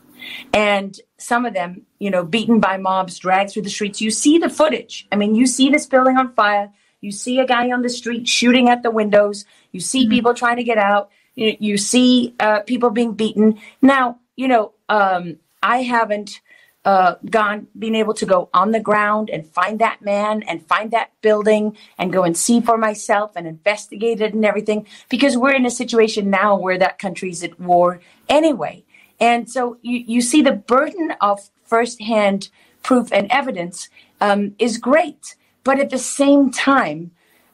And 0.53 0.99
some 1.17 1.45
of 1.45 1.55
them, 1.55 1.83
you 1.99 2.09
know, 2.09 2.25
beaten 2.25 2.61
by 2.61 2.77
mobs, 2.77 3.19
dragged 3.19 3.51
through 3.51 3.63
the 3.63 3.71
streets. 3.71 4.01
You 4.01 4.13
see 4.13 4.39
the 4.39 4.49
footage. 4.49 5.09
I 5.11 5.17
mean, 5.17 5.35
you 5.35 5.49
see 5.49 5.71
this 5.71 5.87
building 5.87 6.17
on 6.17 6.35
fire. 6.35 6.73
You 7.01 7.11
see 7.11 7.41
a 7.41 7.47
guy 7.47 7.73
on 7.73 7.83
the 7.83 7.89
street 7.89 8.29
shooting 8.29 8.69
at 8.69 8.85
the 8.85 8.93
windows. 8.93 9.45
You 9.73 9.81
see 9.81 10.03
mm-hmm. 10.03 10.13
people 10.13 10.35
trying 10.35 10.57
to 10.59 10.65
get 10.65 10.79
out. 10.79 11.11
You, 11.35 11.57
you 11.59 11.77
see 11.77 12.37
uh, 12.39 12.61
people 12.61 12.91
being 12.91 13.15
beaten. 13.15 13.59
Now, 13.83 14.21
you 14.37 14.47
know, 14.47 14.73
um, 14.89 15.39
I 15.65 15.79
haven't 15.83 16.41
uh, 16.89 17.17
gone, 17.29 17.67
being 17.79 17.95
able 17.95 18.15
to 18.15 18.25
go 18.25 18.49
on 18.55 18.71
the 18.71 18.81
ground 18.81 19.29
and 19.29 19.47
find 19.47 19.79
that 19.79 20.01
man 20.01 20.43
and 20.45 20.67
find 20.67 20.91
that 20.91 21.11
building 21.21 21.77
and 21.99 22.11
go 22.15 22.23
and 22.23 22.35
see 22.35 22.63
for 22.63 22.79
myself 22.79 23.33
and 23.37 23.47
investigate 23.47 24.23
it 24.23 24.33
and 24.33 24.43
everything 24.43 24.87
because 25.11 25.37
we're 25.37 25.53
in 25.53 25.67
a 25.67 25.71
situation 25.71 26.31
now 26.31 26.59
where 26.59 26.79
that 26.79 26.99
country's 26.99 27.45
at 27.45 27.61
war 27.61 28.01
anyway. 28.27 28.83
And 29.21 29.51
so 29.51 29.77
you, 29.83 29.99
you 29.99 30.23
see 30.23 30.41
the 30.41 30.53
burden 30.53 31.13
of 31.21 31.51
firsthand 31.63 32.49
proof 32.83 33.13
and 33.13 33.31
evidence 33.31 33.91
um, 34.23 34.55
is 34.59 34.79
great. 34.79 35.37
But 35.65 35.79
at 35.79 35.91
the 35.91 35.99
same 35.99 36.51
time, 36.51 37.11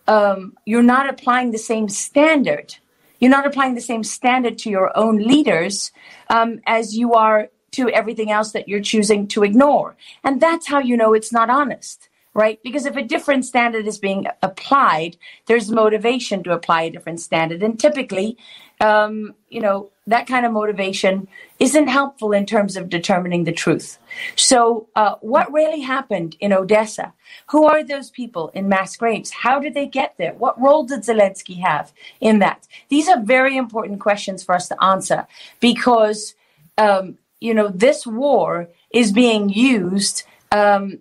um, 0.07 0.57
you're 0.64 0.80
not 0.80 1.11
applying 1.11 1.51
the 1.51 1.59
same 1.59 1.89
standard 1.89 2.76
you're 3.20 3.30
not 3.30 3.47
applying 3.47 3.74
the 3.74 3.80
same 3.80 4.05
standard 4.05 4.59
to 4.59 4.68
your 4.68 4.95
own 4.99 5.16
leaders 5.16 5.93
um, 6.28 6.61
as 6.66 6.95
you 6.95 7.14
are 7.14 7.49
to 7.75 7.89
everything 7.91 8.31
else 8.31 8.53
that 8.53 8.68
you're 8.68 8.81
choosing 8.81 9.27
to 9.29 9.43
ignore. 9.43 9.97
And 10.22 10.41
that's 10.41 10.66
how 10.66 10.79
you 10.79 10.97
know 10.97 11.14
it's 11.14 11.33
not 11.33 11.51
honest, 11.51 12.09
right? 12.33 12.61
Because 12.62 12.87
if 12.87 12.97
a 12.97 13.03
different 13.03 13.45
standard 13.45 13.87
is 13.87 13.99
being 13.99 14.27
applied, 14.43 15.16
there's 15.47 15.70
motivation 15.70 16.43
to 16.45 16.53
apply 16.53 16.83
a 16.83 16.91
different 16.91 17.20
standard. 17.20 17.62
And 17.62 17.79
typically, 17.79 18.37
um, 18.81 19.35
you 19.49 19.61
know, 19.61 19.91
that 20.07 20.27
kind 20.27 20.45
of 20.45 20.53
motivation 20.53 21.29
isn't 21.59 21.87
helpful 21.87 22.33
in 22.33 22.45
terms 22.45 22.77
of 22.77 22.91
determining 22.91 23.45
the 23.45 23.53
truth. 23.53 23.99
So, 24.37 24.89
uh, 24.95 25.14
what 25.20 25.53
really 25.53 25.81
happened 25.81 26.37
in 26.41 26.53
Odessa? 26.53 27.14
Who 27.51 27.64
are 27.64 27.83
those 27.83 28.11
people 28.11 28.51
in 28.51 28.68
mass 28.68 28.97
graves? 28.97 29.31
How 29.31 29.59
did 29.61 29.75
they 29.75 29.87
get 29.87 30.14
there? 30.18 30.35
What 30.35 30.61
role 30.61 30.85
did 30.85 31.01
Zelensky 31.01 31.61
have 31.61 31.93
in 32.20 32.41
that? 32.41 32.66
These 32.89 33.09
are 33.09 33.20
very 33.22 33.57
important 33.57 34.01
questions 34.01 34.43
for 34.43 34.55
us 34.55 34.68
to 34.68 34.85
answer 34.85 35.27
because, 35.61 36.35
um, 36.77 37.16
you 37.41 37.55
know, 37.55 37.68
this 37.68 38.07
war 38.07 38.68
is 38.91 39.12
being 39.12 39.49
used 39.49 40.24
um, 40.53 40.99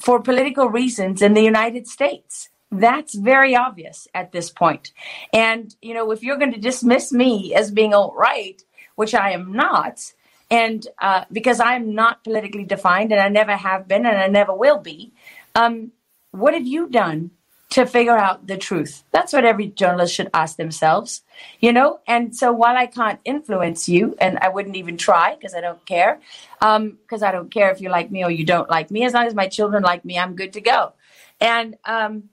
for 0.00 0.20
political 0.20 0.68
reasons 0.68 1.22
in 1.22 1.34
the 1.34 1.42
United 1.42 1.86
States 1.86 2.50
that's 2.70 3.14
very 3.14 3.54
obvious 3.54 4.08
at 4.14 4.32
this 4.32 4.50
point. 4.50 4.92
And, 5.32 5.74
you 5.80 5.94
know, 5.94 6.10
if 6.10 6.22
you're 6.22 6.36
going 6.36 6.52
to 6.52 6.60
dismiss 6.60 7.12
me 7.12 7.54
as 7.54 7.70
being 7.70 7.94
alt 7.94 8.14
right, 8.16 8.60
which 8.96 9.14
I 9.14 9.30
am 9.30 9.52
not, 9.52 10.12
and 10.50 10.86
uh, 11.00 11.24
because 11.30 11.60
I'm 11.60 11.94
not 11.94 12.24
politically 12.24 12.64
defined 12.64 13.12
and 13.12 13.20
I 13.20 13.28
never 13.28 13.56
have 13.56 13.88
been 13.88 14.06
and 14.06 14.16
I 14.16 14.28
never 14.28 14.54
will 14.54 14.78
be, 14.78 15.12
um, 15.54 15.92
what 16.30 16.54
have 16.54 16.66
you 16.66 16.88
done 16.88 17.30
to 17.70 17.86
figure 17.86 18.16
out 18.16 18.46
the 18.46 18.56
truth? 18.56 19.02
That's 19.10 19.32
what 19.32 19.44
every 19.44 19.68
journalist 19.68 20.14
should 20.14 20.30
ask 20.32 20.56
themselves, 20.56 21.22
you 21.60 21.72
know? 21.72 22.00
And 22.06 22.34
so 22.34 22.52
while 22.52 22.76
I 22.76 22.86
can't 22.86 23.20
influence 23.24 23.88
you, 23.88 24.16
and 24.20 24.38
I 24.38 24.48
wouldn't 24.48 24.76
even 24.76 24.96
try 24.96 25.34
because 25.34 25.54
I 25.54 25.60
don't 25.60 25.84
care, 25.84 26.20
because 26.60 27.22
um, 27.22 27.24
I 27.24 27.32
don't 27.32 27.50
care 27.50 27.70
if 27.70 27.80
you 27.80 27.88
like 27.88 28.10
me 28.10 28.24
or 28.24 28.30
you 28.30 28.44
don't 28.44 28.70
like 28.70 28.90
me, 28.90 29.04
as 29.04 29.14
long 29.14 29.26
as 29.26 29.34
my 29.34 29.48
children 29.48 29.82
like 29.82 30.04
me, 30.04 30.18
I'm 30.18 30.36
good 30.36 30.52
to 30.54 30.60
go. 30.60 30.92
And 31.40 31.76
um, 31.84 32.30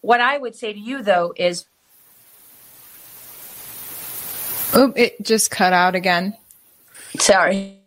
what 0.00 0.20
I 0.20 0.38
would 0.38 0.54
say 0.54 0.72
to 0.72 0.78
you, 0.78 1.02
though, 1.02 1.34
is. 1.36 1.64
Oh, 4.72 4.92
it 4.96 5.22
just 5.22 5.50
cut 5.50 5.72
out 5.72 5.94
again. 5.94 6.36
Sorry. 7.18 7.80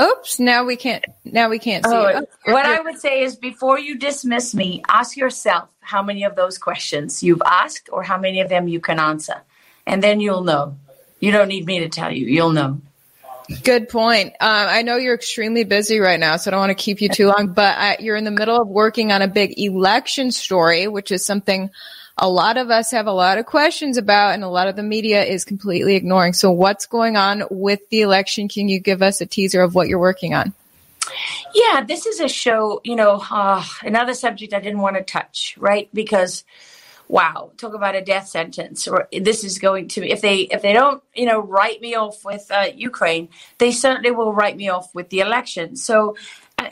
Oops! 0.00 0.40
Now 0.40 0.64
we 0.64 0.76
can't. 0.76 1.04
Now 1.24 1.50
we 1.50 1.58
can't 1.58 1.84
see. 1.84 1.92
Oh, 1.92 2.26
what 2.46 2.64
I 2.64 2.80
would 2.80 2.98
say 2.98 3.22
is, 3.22 3.36
before 3.36 3.78
you 3.78 3.98
dismiss 3.98 4.54
me, 4.54 4.82
ask 4.88 5.16
yourself 5.16 5.68
how 5.80 6.02
many 6.02 6.24
of 6.24 6.34
those 6.34 6.56
questions 6.56 7.22
you've 7.22 7.42
asked, 7.44 7.90
or 7.92 8.02
how 8.02 8.18
many 8.18 8.40
of 8.40 8.48
them 8.48 8.68
you 8.68 8.80
can 8.80 8.98
answer, 8.98 9.42
and 9.86 10.02
then 10.02 10.20
you'll 10.20 10.44
know. 10.44 10.76
You 11.20 11.30
don't 11.30 11.48
need 11.48 11.66
me 11.66 11.80
to 11.80 11.88
tell 11.88 12.10
you. 12.10 12.26
You'll 12.26 12.52
know. 12.52 12.80
Good 13.64 13.88
point. 13.88 14.28
Um, 14.40 14.66
I 14.70 14.82
know 14.82 14.96
you're 14.96 15.14
extremely 15.14 15.64
busy 15.64 15.98
right 15.98 16.18
now, 16.18 16.36
so 16.36 16.50
I 16.50 16.52
don't 16.52 16.60
want 16.60 16.70
to 16.70 16.82
keep 16.82 17.02
you 17.02 17.08
too 17.08 17.26
long. 17.26 17.52
But 17.52 17.76
uh, 17.78 17.96
you're 18.00 18.16
in 18.16 18.24
the 18.24 18.30
middle 18.30 18.56
of 18.56 18.68
working 18.68 19.12
on 19.12 19.20
a 19.20 19.28
big 19.28 19.58
election 19.58 20.30
story, 20.32 20.88
which 20.88 21.12
is 21.12 21.24
something 21.24 21.70
a 22.18 22.28
lot 22.28 22.56
of 22.56 22.70
us 22.70 22.90
have 22.90 23.06
a 23.06 23.12
lot 23.12 23.38
of 23.38 23.46
questions 23.46 23.96
about 23.96 24.34
and 24.34 24.44
a 24.44 24.48
lot 24.48 24.68
of 24.68 24.76
the 24.76 24.82
media 24.82 25.24
is 25.24 25.44
completely 25.44 25.96
ignoring. 25.96 26.32
So 26.32 26.50
what's 26.50 26.86
going 26.86 27.16
on 27.16 27.44
with 27.50 27.88
the 27.88 28.02
election? 28.02 28.48
Can 28.48 28.68
you 28.68 28.80
give 28.80 29.02
us 29.02 29.20
a 29.20 29.26
teaser 29.26 29.62
of 29.62 29.74
what 29.74 29.88
you're 29.88 29.98
working 29.98 30.34
on? 30.34 30.52
Yeah, 31.54 31.84
this 31.84 32.06
is 32.06 32.20
a 32.20 32.28
show, 32.28 32.80
you 32.84 32.96
know, 32.96 33.22
uh, 33.30 33.64
another 33.82 34.14
subject 34.14 34.54
I 34.54 34.60
didn't 34.60 34.80
want 34.80 34.96
to 34.96 35.02
touch, 35.02 35.56
right? 35.58 35.88
Because 35.92 36.44
wow, 37.08 37.50
talk 37.58 37.74
about 37.74 37.94
a 37.94 38.00
death 38.00 38.26
sentence. 38.28 38.88
Or 38.88 39.08
this 39.12 39.44
is 39.44 39.58
going 39.58 39.88
to 39.88 40.08
if 40.08 40.20
they 40.20 40.40
if 40.40 40.62
they 40.62 40.72
don't, 40.72 41.02
you 41.14 41.26
know, 41.26 41.40
write 41.40 41.80
me 41.80 41.94
off 41.94 42.24
with 42.24 42.50
uh, 42.50 42.68
Ukraine, 42.74 43.28
they 43.58 43.72
certainly 43.72 44.10
will 44.10 44.32
write 44.32 44.56
me 44.56 44.70
off 44.70 44.94
with 44.94 45.10
the 45.10 45.20
election. 45.20 45.76
So 45.76 46.16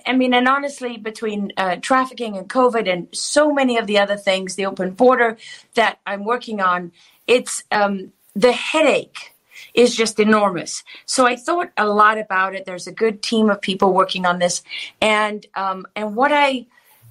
I 0.06 0.12
mean, 0.12 0.34
and 0.34 0.48
honestly, 0.48 0.96
between 0.96 1.52
uh, 1.56 1.76
trafficking 1.76 2.36
and 2.36 2.48
COVID 2.48 2.90
and 2.90 3.08
so 3.12 3.52
many 3.52 3.78
of 3.78 3.86
the 3.86 3.98
other 3.98 4.16
things, 4.16 4.54
the 4.54 4.66
open 4.66 4.90
border 4.90 5.36
that 5.74 5.98
I'm 6.06 6.24
working 6.24 6.60
on, 6.60 6.92
it's 7.26 7.64
um, 7.70 8.12
the 8.34 8.52
headache 8.52 9.34
is 9.74 9.94
just 9.94 10.18
enormous. 10.18 10.82
So 11.06 11.26
I 11.26 11.36
thought 11.36 11.70
a 11.76 11.86
lot 11.86 12.18
about 12.18 12.54
it. 12.54 12.64
There's 12.64 12.86
a 12.86 12.92
good 12.92 13.22
team 13.22 13.50
of 13.50 13.60
people 13.60 13.92
working 13.92 14.26
on 14.26 14.38
this, 14.38 14.62
and 15.00 15.46
um, 15.54 15.86
and 15.94 16.16
what 16.16 16.32
I 16.32 16.66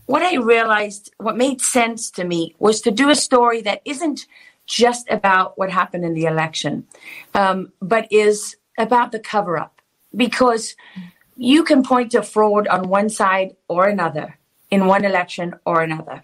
what 0.05 0.23
I 0.23 0.36
realized, 0.36 1.13
what 1.17 1.38
made 1.38 1.61
sense 1.61 2.09
to 2.11 2.23
me, 2.23 2.55
was 2.59 2.82
to 2.82 2.91
do 2.91 3.09
a 3.09 3.15
story 3.15 3.61
that 3.61 3.82
isn't 3.86 4.25
just 4.65 5.09
about 5.09 5.57
what 5.57 5.71
happened 5.71 6.05
in 6.05 6.13
the 6.13 6.25
election, 6.25 6.86
um, 7.34 7.71
but 7.82 8.07
is 8.11 8.55
about 8.77 9.11
the 9.11 9.19
cover 9.19 9.57
up 9.57 9.82
because 10.15 10.75
you 11.39 11.63
can 11.63 11.83
point 11.83 12.11
to 12.11 12.21
fraud 12.21 12.67
on 12.67 12.89
one 12.89 13.09
side 13.09 13.55
or 13.69 13.87
another 13.87 14.37
in 14.69 14.87
one 14.87 15.05
election 15.05 15.55
or 15.65 15.81
another. 15.81 16.21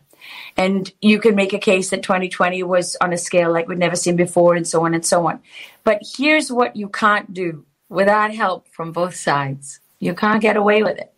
And 0.57 0.91
you 1.01 1.19
can 1.19 1.35
make 1.35 1.53
a 1.53 1.59
case 1.59 1.89
that 1.89 2.03
2020 2.03 2.63
was 2.63 2.97
on 2.99 3.13
a 3.13 3.17
scale 3.17 3.51
like 3.51 3.67
we'd 3.67 3.77
never 3.77 3.95
seen 3.95 4.15
before, 4.15 4.55
and 4.55 4.67
so 4.67 4.83
on 4.85 4.93
and 4.93 5.05
so 5.05 5.27
on. 5.27 5.39
But 5.83 6.01
here's 6.17 6.51
what 6.51 6.75
you 6.75 6.89
can't 6.89 7.33
do 7.33 7.65
without 7.87 8.33
help 8.33 8.67
from 8.67 8.91
both 8.91 9.15
sides 9.15 9.79
you 9.99 10.13
can't 10.13 10.41
get 10.41 10.57
away 10.57 10.83
with 10.83 10.97
it. 10.97 11.13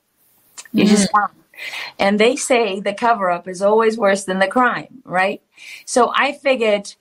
You 0.71 0.85
mm 0.85 0.89
just 0.89 1.11
can't. 1.11 1.31
And 1.97 2.19
they 2.19 2.35
say 2.35 2.79
the 2.79 2.93
cover 2.93 3.31
up 3.31 3.47
is 3.47 3.63
always 3.63 3.97
worse 3.97 4.25
than 4.25 4.37
the 4.37 4.47
crime, 4.47 5.01
right? 5.03 5.41
So 5.85 6.11
I 6.13 6.33
figured 6.33 6.93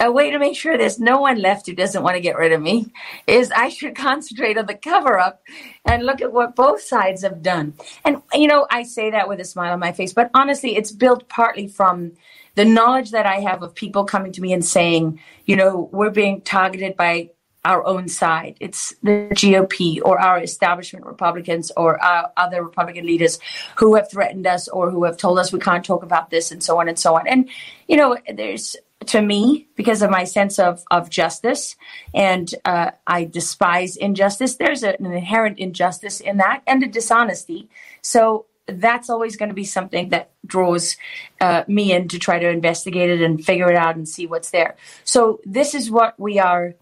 a 0.00 0.10
way 0.10 0.30
to 0.30 0.38
make 0.38 0.56
sure 0.56 0.76
there's 0.76 0.98
no 0.98 1.20
one 1.20 1.40
left 1.40 1.66
who 1.66 1.74
doesn't 1.74 2.02
want 2.02 2.16
to 2.16 2.20
get 2.20 2.36
rid 2.36 2.52
of 2.52 2.60
me 2.60 2.92
is 3.26 3.50
I 3.50 3.68
should 3.68 3.94
concentrate 3.96 4.58
on 4.58 4.66
the 4.66 4.74
cover 4.74 5.18
up 5.18 5.42
and 5.84 6.04
look 6.04 6.20
at 6.20 6.32
what 6.32 6.56
both 6.56 6.82
sides 6.82 7.22
have 7.22 7.42
done. 7.42 7.74
And, 8.04 8.22
you 8.32 8.48
know, 8.48 8.66
I 8.70 8.82
say 8.82 9.10
that 9.10 9.28
with 9.28 9.40
a 9.40 9.44
smile 9.44 9.72
on 9.72 9.80
my 9.80 9.92
face, 9.92 10.12
but 10.12 10.30
honestly, 10.34 10.76
it's 10.76 10.92
built 10.92 11.28
partly 11.28 11.68
from 11.68 12.12
the 12.54 12.64
knowledge 12.64 13.10
that 13.10 13.26
I 13.26 13.40
have 13.40 13.62
of 13.62 13.74
people 13.74 14.04
coming 14.04 14.32
to 14.32 14.40
me 14.40 14.52
and 14.52 14.64
saying, 14.64 15.20
you 15.44 15.56
know, 15.56 15.88
we're 15.92 16.10
being 16.10 16.40
targeted 16.40 16.96
by 16.96 17.30
our 17.64 17.84
own 17.86 18.08
side. 18.08 18.56
It's 18.60 18.94
the 19.02 19.28
GOP 19.32 19.98
or 20.04 20.20
our 20.20 20.42
establishment 20.42 21.06
Republicans 21.06 21.72
or 21.76 22.02
our 22.02 22.30
other 22.36 22.62
Republican 22.62 23.06
leaders 23.06 23.38
who 23.76 23.94
have 23.94 24.10
threatened 24.10 24.46
us 24.46 24.68
or 24.68 24.90
who 24.90 25.04
have 25.04 25.16
told 25.16 25.38
us 25.38 25.52
we 25.52 25.58
can't 25.58 25.84
talk 25.84 26.02
about 26.02 26.30
this 26.30 26.50
and 26.52 26.62
so 26.62 26.78
on 26.78 26.88
and 26.88 26.98
so 26.98 27.16
on. 27.16 27.26
And, 27.26 27.48
you 27.88 27.96
know, 27.96 28.18
there's 28.34 28.76
to 29.08 29.22
me 29.22 29.68
because 29.76 30.02
of 30.02 30.10
my 30.10 30.24
sense 30.24 30.58
of, 30.58 30.84
of 30.90 31.10
justice 31.10 31.76
and 32.12 32.54
uh, 32.64 32.90
i 33.06 33.24
despise 33.24 33.96
injustice. 33.96 34.56
There's 34.56 34.82
a, 34.82 34.98
an 35.00 35.06
inherent 35.06 35.58
injustice 35.58 36.20
in 36.20 36.38
that 36.38 36.62
and 36.66 36.82
a 36.82 36.86
dishonesty. 36.86 37.68
So 38.02 38.46
that's 38.66 39.10
always 39.10 39.36
going 39.36 39.50
to 39.50 39.54
be 39.54 39.64
something 39.64 40.08
that 40.08 40.30
draws 40.46 40.96
uh, 41.40 41.64
me 41.68 41.92
in 41.92 42.08
to 42.08 42.18
try 42.18 42.38
to 42.38 42.48
investigate 42.48 43.10
it 43.10 43.20
and 43.20 43.44
figure 43.44 43.70
it 43.70 43.76
out 43.76 43.96
and 43.96 44.08
see 44.08 44.26
what's 44.26 44.50
there. 44.50 44.76
So 45.04 45.40
this 45.44 45.74
is 45.74 45.90
what 45.90 46.18
we 46.18 46.38
are 46.38 46.74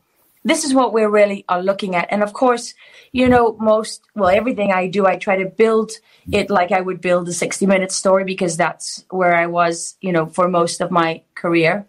this 0.44 0.64
is 0.64 0.74
what 0.74 0.92
we're 0.92 1.10
really 1.10 1.44
are 1.48 1.62
looking 1.62 1.94
at 1.94 2.08
and 2.10 2.22
of 2.22 2.32
course 2.32 2.74
you 3.12 3.28
know 3.28 3.56
most 3.60 4.02
well 4.14 4.28
everything 4.28 4.72
i 4.72 4.86
do 4.86 5.06
i 5.06 5.16
try 5.16 5.36
to 5.36 5.46
build 5.46 5.92
it 6.32 6.50
like 6.50 6.72
i 6.72 6.80
would 6.80 7.00
build 7.00 7.28
a 7.28 7.32
60 7.32 7.66
minute 7.66 7.92
story 7.92 8.24
because 8.24 8.56
that's 8.56 9.04
where 9.10 9.34
i 9.34 9.46
was 9.46 9.96
you 10.00 10.12
know 10.12 10.26
for 10.26 10.48
most 10.48 10.80
of 10.80 10.90
my 10.90 11.22
career 11.34 11.86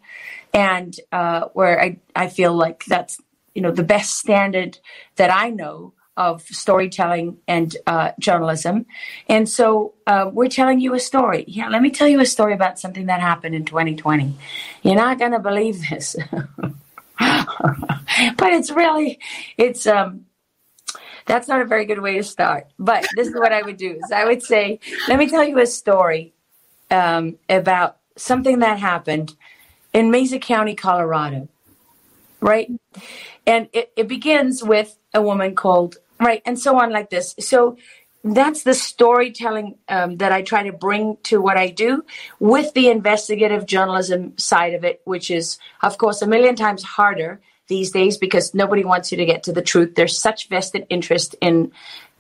and 0.54 0.96
uh, 1.12 1.48
where 1.54 1.82
I, 1.82 1.98
I 2.16 2.30
feel 2.30 2.54
like 2.54 2.86
that's 2.86 3.20
you 3.54 3.62
know 3.62 3.72
the 3.72 3.84
best 3.84 4.18
standard 4.18 4.78
that 5.16 5.32
I 5.32 5.50
know 5.50 5.94
of 6.16 6.44
storytelling 6.44 7.38
and 7.48 7.76
uh, 7.88 8.12
journalism. 8.20 8.86
And 9.28 9.50
so 9.50 9.96
uh, 10.06 10.30
we're 10.32 10.48
telling 10.48 10.80
you 10.80 10.94
a 10.94 11.00
story. 11.00 11.44
Yeah, 11.48 11.70
let 11.70 11.82
me 11.82 11.90
tell 11.90 12.08
you 12.08 12.20
a 12.20 12.26
story 12.26 12.54
about 12.54 12.78
something 12.78 13.08
that 13.08 13.20
happened 13.20 13.56
in 13.56 13.66
2020. 13.66 14.36
You're 14.84 14.96
not 14.96 15.18
going 15.18 15.32
to 15.32 15.40
believe 15.40 15.90
this. 15.90 16.16
but 17.20 18.54
it's 18.54 18.72
really, 18.72 19.20
it's, 19.58 19.88
um, 19.88 20.26
that's 21.26 21.48
not 21.48 21.62
a 21.62 21.66
very 21.66 21.86
good 21.86 22.00
way 22.00 22.18
to 22.18 22.24
start. 22.24 22.68
But 22.78 23.08
this 23.16 23.28
is 23.28 23.34
what 23.34 23.54
I 23.54 23.62
would 23.62 23.78
do 23.78 23.92
is 23.92 24.12
I 24.12 24.26
would 24.26 24.44
say, 24.44 24.80
let 25.08 25.20
me 25.20 25.30
tell 25.30 25.44
you 25.44 25.60
a 25.60 25.66
story 25.66 26.34
um, 26.92 27.38
about 27.50 27.98
something 28.16 28.60
that 28.60 28.80
happened 28.80 29.36
in 29.94 30.12
Mesa 30.12 30.40
County, 30.40 30.76
Colorado, 30.76 31.48
right? 32.42 32.70
And 33.46 33.70
it, 33.74 33.92
it 33.96 34.08
begins 34.08 34.64
with 34.64 34.98
a 35.14 35.22
woman 35.22 35.56
called, 35.56 35.98
right, 36.20 36.42
and 36.46 36.60
so 36.60 36.80
on 36.80 36.92
like 36.92 37.10
this. 37.10 37.36
So 37.40 37.78
that's 38.24 38.64
the 38.64 38.74
storytelling 38.74 39.76
um, 39.90 40.18
that 40.18 40.32
I 40.32 40.42
try 40.42 40.64
to 40.64 40.72
bring 40.72 41.18
to 41.24 41.42
what 41.42 41.58
I 41.58 41.68
do 41.68 42.06
with 42.40 42.74
the 42.74 42.90
investigative 42.90 43.66
journalism 43.66 44.38
side 44.38 44.74
of 44.74 44.86
it, 44.86 45.02
which 45.04 45.30
is, 45.30 45.58
of 45.82 45.98
course, 45.98 46.22
a 46.22 46.28
million 46.28 46.56
times 46.56 46.84
harder 46.84 47.42
these 47.68 47.92
days 47.92 48.18
because 48.18 48.54
nobody 48.54 48.84
wants 48.84 49.12
you 49.12 49.18
to 49.18 49.26
get 49.26 49.44
to 49.44 49.54
the 49.54 49.62
truth. 49.62 49.96
There's 49.96 50.18
such 50.18 50.48
vested 50.48 50.86
interest 50.90 51.36
in 51.42 51.72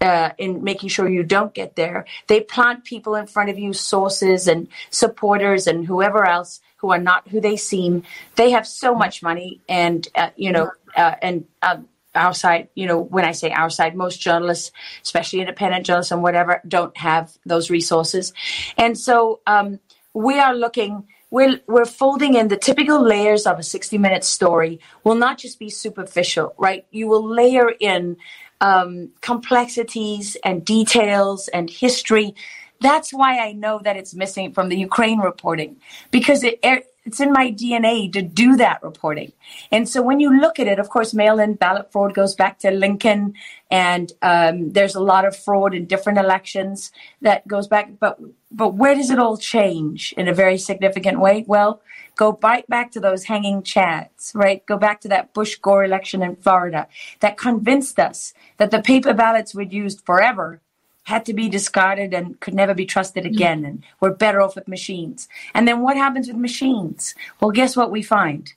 uh, 0.01 0.31
in 0.37 0.63
making 0.63 0.89
sure 0.89 1.07
you 1.07 1.23
don't 1.23 1.53
get 1.53 1.77
there. 1.77 2.05
They 2.27 2.41
plant 2.41 2.83
people 2.83 3.15
in 3.15 3.25
front 3.25 3.49
of 3.49 3.57
you, 3.57 3.71
sources 3.71 4.47
and 4.49 4.67
supporters 4.89 5.65
and 5.65 5.85
whoever 5.85 6.25
else 6.25 6.59
who 6.77 6.91
are 6.91 6.99
not 6.99 7.25
who 7.29 7.39
they 7.39 7.55
seem. 7.55 8.03
They 8.35 8.51
have 8.51 8.67
so 8.67 8.93
much 8.93 9.23
money, 9.23 9.61
and 9.69 10.05
uh, 10.15 10.31
you 10.35 10.51
know, 10.51 10.71
uh, 10.97 11.15
and 11.21 11.45
uh, 11.61 11.77
our 12.15 12.33
side, 12.33 12.69
you 12.75 12.87
know, 12.87 12.99
when 12.99 13.25
I 13.25 13.31
say 13.31 13.51
our 13.51 13.69
side, 13.69 13.95
most 13.95 14.19
journalists, 14.19 14.71
especially 15.03 15.39
independent 15.39 15.85
journalists 15.85 16.11
and 16.11 16.23
whatever, 16.23 16.61
don't 16.67 16.95
have 16.97 17.37
those 17.45 17.69
resources, 17.69 18.33
and 18.77 18.97
so 18.97 19.41
um, 19.47 19.79
we 20.13 20.39
are 20.39 20.55
looking. 20.55 21.05
We're, 21.29 21.61
we're 21.65 21.85
folding 21.85 22.35
in 22.35 22.49
the 22.49 22.57
typical 22.57 23.01
layers 23.01 23.47
of 23.47 23.57
a 23.57 23.63
60 23.63 23.97
minute 23.97 24.23
story 24.23 24.79
will 25.03 25.15
not 25.15 25.39
just 25.39 25.57
be 25.57 25.67
superficial, 25.67 26.53
right? 26.59 26.85
You 26.91 27.07
will 27.07 27.27
layer 27.27 27.71
in 27.71 28.17
um, 28.61 29.09
complexities 29.19 30.37
and 30.45 30.63
details 30.63 31.47
and 31.47 31.71
history 31.71 32.35
that's 32.83 33.13
why 33.13 33.39
I 33.39 33.53
know 33.53 33.79
that 33.83 33.95
it's 33.95 34.13
missing 34.13 34.51
from 34.51 34.67
the 34.69 34.77
Ukraine 34.77 35.19
reporting 35.19 35.77
because 36.11 36.43
it, 36.43 36.59
it's 37.05 37.19
in 37.19 37.33
my 37.33 37.51
DNA 37.51 38.11
to 38.13 38.21
do 38.21 38.55
that 38.55 38.81
reporting. 38.81 39.33
And 39.71 39.87
so 39.87 40.01
when 40.01 40.19
you 40.19 40.39
look 40.39 40.59
at 40.59 40.67
it, 40.67 40.79
of 40.79 40.89
course, 40.89 41.13
mail-in 41.13 41.55
ballot 41.55 41.91
fraud 41.91 42.13
goes 42.13 42.33
back 42.33 42.59
to 42.59 42.71
Lincoln, 42.71 43.33
and 43.69 44.11
um, 44.21 44.71
there's 44.71 44.95
a 44.95 45.01
lot 45.01 45.25
of 45.25 45.35
fraud 45.35 45.73
in 45.73 45.85
different 45.85 46.19
elections 46.19 46.91
that 47.21 47.47
goes 47.47 47.67
back. 47.67 47.91
But 47.99 48.19
but 48.51 48.75
where 48.75 48.95
does 48.95 49.09
it 49.09 49.19
all 49.19 49.35
change 49.35 50.13
in 50.15 50.27
a 50.27 50.33
very 50.33 50.57
significant 50.57 51.19
way? 51.19 51.43
Well, 51.47 51.81
go 52.15 52.37
right 52.41 52.67
back 52.67 52.91
to 52.91 52.99
those 52.99 53.23
hanging 53.25 53.63
chads, 53.63 54.33
right? 54.35 54.65
Go 54.65 54.77
back 54.77 55.01
to 55.01 55.07
that 55.09 55.33
Bush 55.33 55.55
Gore 55.57 55.83
election 55.83 56.21
in 56.21 56.35
Florida 56.35 56.87
that 57.19 57.37
convinced 57.37 57.99
us 57.99 58.33
that 58.57 58.71
the 58.71 58.81
paper 58.81 59.13
ballots 59.13 59.55
we'd 59.55 59.73
used 59.73 60.05
forever 60.05 60.61
had 61.03 61.25
to 61.25 61.33
be 61.33 61.49
discarded 61.49 62.13
and 62.13 62.39
could 62.39 62.53
never 62.53 62.73
be 62.73 62.85
trusted 62.85 63.25
again 63.25 63.65
and 63.65 63.83
we're 63.99 64.13
better 64.13 64.41
off 64.41 64.55
with 64.55 64.67
machines. 64.67 65.27
And 65.53 65.67
then 65.67 65.81
what 65.81 65.97
happens 65.97 66.27
with 66.27 66.37
machines? 66.37 67.13
Well 67.39 67.51
guess 67.51 67.75
what 67.75 67.91
we 67.91 68.01
find? 68.01 68.51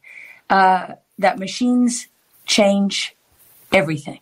Uh, 0.49 0.95
that 1.19 1.39
machines 1.39 2.09
change 2.45 3.17
everything. 3.73 4.21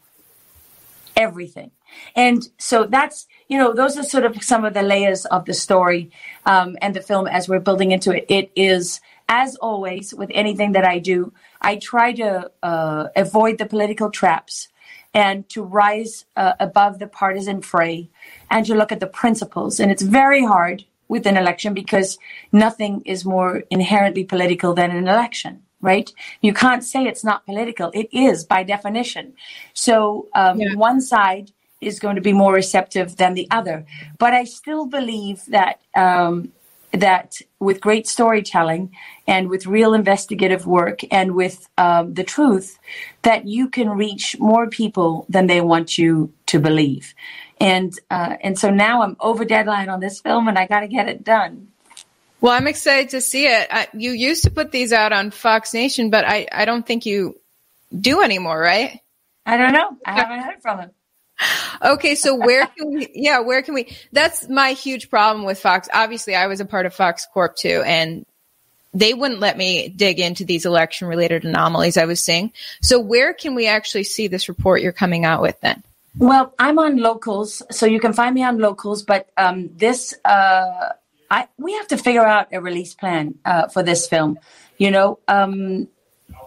Everything. 1.16 1.70
And 2.16 2.48
so 2.58 2.84
that's 2.84 3.26
you 3.48 3.58
know 3.58 3.72
those 3.72 3.96
are 3.96 4.02
sort 4.02 4.24
of 4.24 4.42
some 4.42 4.64
of 4.64 4.74
the 4.74 4.82
layers 4.82 5.26
of 5.26 5.44
the 5.44 5.54
story 5.54 6.10
um, 6.46 6.76
and 6.80 6.94
the 6.94 7.02
film 7.02 7.26
as 7.26 7.48
we're 7.48 7.60
building 7.60 7.92
into 7.92 8.10
it. 8.10 8.26
It 8.28 8.50
is 8.56 9.00
as 9.28 9.56
always 9.56 10.12
with 10.12 10.30
anything 10.34 10.72
that 10.72 10.84
i 10.84 10.98
do 10.98 11.32
i 11.60 11.76
try 11.76 12.12
to 12.12 12.50
uh, 12.62 13.08
avoid 13.16 13.58
the 13.58 13.66
political 13.66 14.10
traps 14.10 14.68
and 15.14 15.48
to 15.48 15.62
rise 15.62 16.26
uh, 16.36 16.54
above 16.58 16.98
the 16.98 17.06
partisan 17.06 17.62
fray 17.62 18.10
and 18.50 18.66
to 18.66 18.74
look 18.74 18.90
at 18.92 19.00
the 19.00 19.06
principles. 19.06 19.78
And 19.78 19.90
it's 19.90 20.02
very 20.02 20.44
hard 20.44 20.84
with 21.08 21.26
an 21.26 21.36
election 21.36 21.72
because 21.72 22.18
nothing 22.52 23.02
is 23.06 23.24
more 23.24 23.62
inherently 23.70 24.24
political 24.24 24.74
than 24.74 24.90
an 24.90 25.06
election, 25.06 25.62
right? 25.80 26.12
You 26.40 26.52
can't 26.52 26.82
say 26.82 27.04
it's 27.04 27.24
not 27.24 27.46
political. 27.46 27.90
It 27.94 28.08
is 28.12 28.44
by 28.44 28.64
definition. 28.64 29.34
So 29.72 30.28
um, 30.34 30.60
yeah. 30.60 30.74
one 30.74 31.00
side 31.00 31.52
is 31.80 32.00
going 32.00 32.16
to 32.16 32.22
be 32.22 32.32
more 32.32 32.52
receptive 32.52 33.16
than 33.16 33.34
the 33.34 33.46
other. 33.50 33.86
But 34.18 34.32
I 34.32 34.44
still 34.44 34.86
believe 34.86 35.44
that 35.48 35.80
um, 35.94 36.52
that 36.94 37.36
with 37.58 37.80
great 37.80 38.06
storytelling 38.06 38.94
and 39.26 39.48
with 39.48 39.66
real 39.66 39.94
investigative 39.94 40.66
work 40.66 41.00
and 41.10 41.34
with 41.34 41.68
um, 41.76 42.14
the 42.14 42.24
truth, 42.24 42.78
that 43.22 43.46
you 43.46 43.68
can 43.68 43.88
reach 43.90 44.38
more 44.38 44.68
people 44.68 45.26
than 45.28 45.46
they 45.46 45.60
want 45.60 45.98
you 45.98 46.32
to 46.46 46.58
believe. 46.58 47.14
And 47.60 47.98
uh, 48.10 48.36
and 48.40 48.58
so 48.58 48.70
now 48.70 49.02
I'm 49.02 49.16
over 49.20 49.44
deadline 49.44 49.88
on 49.88 50.00
this 50.00 50.20
film, 50.20 50.48
and 50.48 50.58
I 50.58 50.66
got 50.66 50.80
to 50.80 50.88
get 50.88 51.08
it 51.08 51.24
done. 51.24 51.68
Well, 52.40 52.52
I'm 52.52 52.66
excited 52.66 53.10
to 53.10 53.20
see 53.20 53.46
it. 53.46 53.68
I, 53.70 53.88
you 53.94 54.10
used 54.10 54.44
to 54.44 54.50
put 54.50 54.70
these 54.70 54.92
out 54.92 55.12
on 55.12 55.30
Fox 55.30 55.72
Nation, 55.72 56.10
but 56.10 56.26
I, 56.26 56.46
I 56.52 56.64
don't 56.64 56.86
think 56.86 57.06
you 57.06 57.40
do 57.98 58.22
anymore, 58.22 58.58
right? 58.60 59.00
I 59.46 59.56
don't 59.56 59.72
know. 59.72 59.96
I 60.04 60.12
haven't 60.12 60.40
heard 60.40 60.60
from 60.60 60.80
him 60.80 60.90
okay, 61.82 62.14
so 62.14 62.34
where 62.34 62.66
can 62.66 62.94
we? 62.94 63.08
Yeah, 63.14 63.40
where 63.40 63.62
can 63.62 63.74
we? 63.74 63.96
That's 64.12 64.48
my 64.48 64.72
huge 64.72 65.10
problem 65.10 65.44
with 65.44 65.58
Fox. 65.58 65.88
Obviously, 65.92 66.34
I 66.34 66.46
was 66.46 66.60
a 66.60 66.64
part 66.64 66.86
of 66.86 66.94
Fox 66.94 67.26
Corp 67.32 67.56
too, 67.56 67.82
and 67.84 68.24
they 68.92 69.12
wouldn't 69.12 69.40
let 69.40 69.58
me 69.58 69.88
dig 69.88 70.20
into 70.20 70.44
these 70.44 70.64
election 70.64 71.08
related 71.08 71.44
anomalies 71.44 71.96
I 71.96 72.04
was 72.04 72.22
seeing. 72.22 72.52
So, 72.80 73.00
where 73.00 73.34
can 73.34 73.54
we 73.54 73.66
actually 73.66 74.04
see 74.04 74.28
this 74.28 74.48
report 74.48 74.82
you're 74.82 74.92
coming 74.92 75.24
out 75.24 75.42
with 75.42 75.60
then? 75.60 75.82
Well, 76.16 76.54
I'm 76.58 76.78
on 76.78 76.98
locals, 76.98 77.62
so 77.70 77.86
you 77.86 77.98
can 77.98 78.12
find 78.12 78.34
me 78.34 78.44
on 78.44 78.58
locals. 78.58 79.02
But 79.02 79.28
um, 79.36 79.70
this, 79.76 80.14
uh, 80.24 80.92
I 81.30 81.48
we 81.58 81.72
have 81.74 81.88
to 81.88 81.96
figure 81.96 82.24
out 82.24 82.48
a 82.52 82.60
release 82.60 82.94
plan 82.94 83.34
uh, 83.44 83.68
for 83.68 83.82
this 83.82 84.06
film. 84.06 84.38
You 84.78 84.92
know, 84.92 85.18
um, 85.26 85.88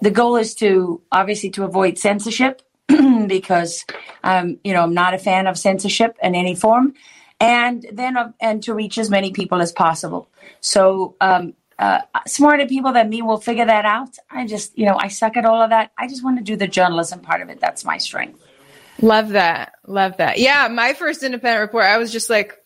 the 0.02 0.12
goal 0.12 0.38
is 0.38 0.56
to 0.56 1.02
obviously 1.12 1.50
to 1.52 1.64
avoid 1.66 1.98
censorship 1.98 2.62
because 3.28 3.86
um, 4.24 4.60
you 4.64 4.74
know 4.74 4.84
I'm 4.84 4.94
not 4.94 5.14
a 5.14 5.18
fan 5.18 5.48
of 5.48 5.58
censorship 5.58 6.18
in 6.22 6.36
any 6.36 6.56
form, 6.56 6.94
and 7.40 7.86
then 7.92 8.18
uh, 8.18 8.32
and 8.40 8.64
to 8.64 8.74
reach 8.74 8.98
as 8.98 9.10
many 9.10 9.32
people 9.32 9.62
as 9.62 9.72
possible. 9.72 10.30
So 10.62 11.16
um, 11.20 11.54
uh, 11.80 12.02
smarter 12.26 12.66
people 12.66 12.94
than 12.94 13.10
me 13.10 13.22
will 13.22 13.40
figure 13.40 13.66
that 13.66 13.86
out. 13.86 14.18
I 14.30 14.48
just 14.48 14.78
you 14.78 14.86
know 14.86 14.98
I 14.98 15.10
suck 15.10 15.38
at 15.38 15.46
all 15.46 15.62
of 15.62 15.70
that. 15.72 15.92
I 15.98 16.08
just 16.08 16.24
want 16.24 16.38
to 16.38 16.44
do 16.44 16.56
the 16.56 16.68
journalism 16.68 17.20
part 17.20 17.42
of 17.42 17.50
it. 17.50 17.60
That's 17.60 17.84
my 17.84 17.98
strength. 17.98 18.44
Love 19.02 19.30
that. 19.30 19.74
Love 19.86 20.18
that. 20.18 20.40
Yeah, 20.40 20.68
my 20.70 20.94
first 20.94 21.22
independent 21.22 21.62
report, 21.62 21.86
I 21.86 21.98
was 21.98 22.12
just 22.12 22.32
like, 22.32 22.58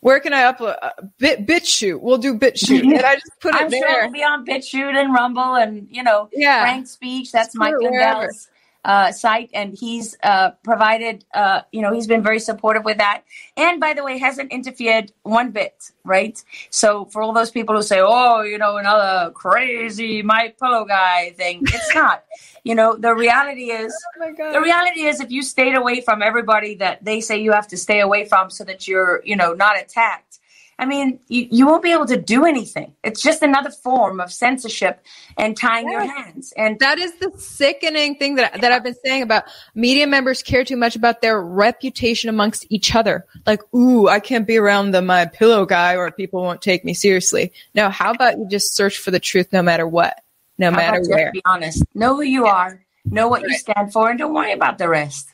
where 0.00 0.18
can 0.18 0.32
I 0.32 0.50
upload? 0.52 0.76
Uh, 0.82 0.90
bit 1.18 1.46
BitChute. 1.46 2.00
We'll 2.00 2.18
do 2.18 2.36
BitChute, 2.36 2.82
and 2.82 3.02
I 3.02 3.14
just 3.14 3.38
put 3.40 3.54
it 3.54 3.60
I'm 3.60 3.70
there. 3.70 3.82
Sure 3.82 3.98
it'll 4.00 4.12
be 4.12 4.24
on 4.24 4.44
BitChute 4.46 4.96
and 4.96 5.12
Rumble, 5.12 5.54
and 5.54 5.86
you 5.90 6.02
know, 6.02 6.28
yeah, 6.32 6.62
Frank 6.62 6.86
Speech. 6.88 7.30
That's 7.30 7.54
Mike 7.54 7.74
Lindell's 7.78 8.48
uh, 8.84 9.12
site, 9.12 9.50
and 9.52 9.76
he's 9.78 10.16
uh, 10.22 10.50
provided, 10.62 11.24
uh, 11.34 11.62
you 11.72 11.82
know, 11.82 11.92
he's 11.92 12.06
been 12.06 12.22
very 12.22 12.40
supportive 12.40 12.84
with 12.84 12.98
that. 12.98 13.22
And 13.56 13.80
by 13.80 13.92
the 13.92 14.02
way, 14.02 14.18
hasn't 14.18 14.50
interfered 14.52 15.12
one 15.22 15.50
bit, 15.50 15.90
right? 16.04 16.42
So 16.70 17.04
for 17.06 17.22
all 17.22 17.32
those 17.32 17.50
people 17.50 17.76
who 17.76 17.82
say, 17.82 18.00
"Oh, 18.00 18.42
you 18.42 18.58
know, 18.58 18.76
another 18.78 19.30
crazy 19.32 20.22
my 20.22 20.54
pillow 20.60 20.84
guy 20.84 21.30
thing," 21.36 21.62
it's 21.62 21.94
not. 21.94 22.24
you 22.64 22.74
know, 22.74 22.96
the 22.96 23.14
reality 23.14 23.70
is, 23.70 23.94
oh 24.22 24.52
the 24.52 24.60
reality 24.60 25.02
is, 25.02 25.20
if 25.20 25.30
you 25.30 25.42
stayed 25.42 25.74
away 25.74 26.00
from 26.00 26.22
everybody 26.22 26.74
that 26.76 27.04
they 27.04 27.20
say 27.20 27.38
you 27.38 27.52
have 27.52 27.68
to 27.68 27.76
stay 27.76 28.00
away 28.00 28.24
from, 28.26 28.50
so 28.50 28.64
that 28.64 28.86
you're, 28.88 29.22
you 29.24 29.36
know, 29.36 29.54
not 29.54 29.78
attacked 29.80 30.39
I 30.80 30.86
mean, 30.86 31.20
you, 31.28 31.46
you 31.50 31.66
won't 31.66 31.82
be 31.82 31.92
able 31.92 32.06
to 32.06 32.16
do 32.16 32.46
anything. 32.46 32.94
It's 33.04 33.20
just 33.20 33.42
another 33.42 33.68
form 33.68 34.18
of 34.18 34.32
censorship 34.32 35.04
and 35.36 35.54
tying 35.54 35.90
your 35.90 36.00
hands. 36.00 36.54
And 36.56 36.78
that 36.78 36.98
is 36.98 37.12
the 37.18 37.30
sickening 37.36 38.16
thing 38.16 38.36
that, 38.36 38.62
that 38.62 38.72
I've 38.72 38.82
been 38.82 38.96
saying 39.04 39.22
about 39.22 39.44
media 39.74 40.06
members 40.06 40.42
care 40.42 40.64
too 40.64 40.78
much 40.78 40.96
about 40.96 41.20
their 41.20 41.38
reputation 41.38 42.30
amongst 42.30 42.64
each 42.70 42.94
other. 42.94 43.26
Like, 43.46 43.60
ooh, 43.74 44.08
I 44.08 44.20
can't 44.20 44.46
be 44.46 44.56
around 44.56 44.92
the 44.92 45.02
my 45.02 45.26
pillow 45.26 45.66
guy 45.66 45.96
or 45.96 46.10
people 46.10 46.40
won't 46.40 46.62
take 46.62 46.82
me 46.82 46.94
seriously. 46.94 47.52
Now, 47.74 47.90
how 47.90 48.12
about 48.12 48.38
you 48.38 48.48
just 48.48 48.74
search 48.74 48.96
for 48.96 49.10
the 49.10 49.20
truth 49.20 49.52
no 49.52 49.60
matter 49.60 49.86
what, 49.86 50.22
no 50.56 50.70
matter 50.70 51.02
where? 51.06 51.30
Be 51.30 51.42
honest. 51.44 51.84
Know 51.94 52.16
who 52.16 52.22
you 52.22 52.46
are. 52.46 52.82
Know 53.04 53.28
what 53.28 53.42
right. 53.42 53.50
you 53.50 53.58
stand 53.58 53.92
for, 53.92 54.08
and 54.08 54.18
don't 54.18 54.32
worry 54.32 54.52
about 54.52 54.78
the 54.78 54.88
rest. 54.88 55.28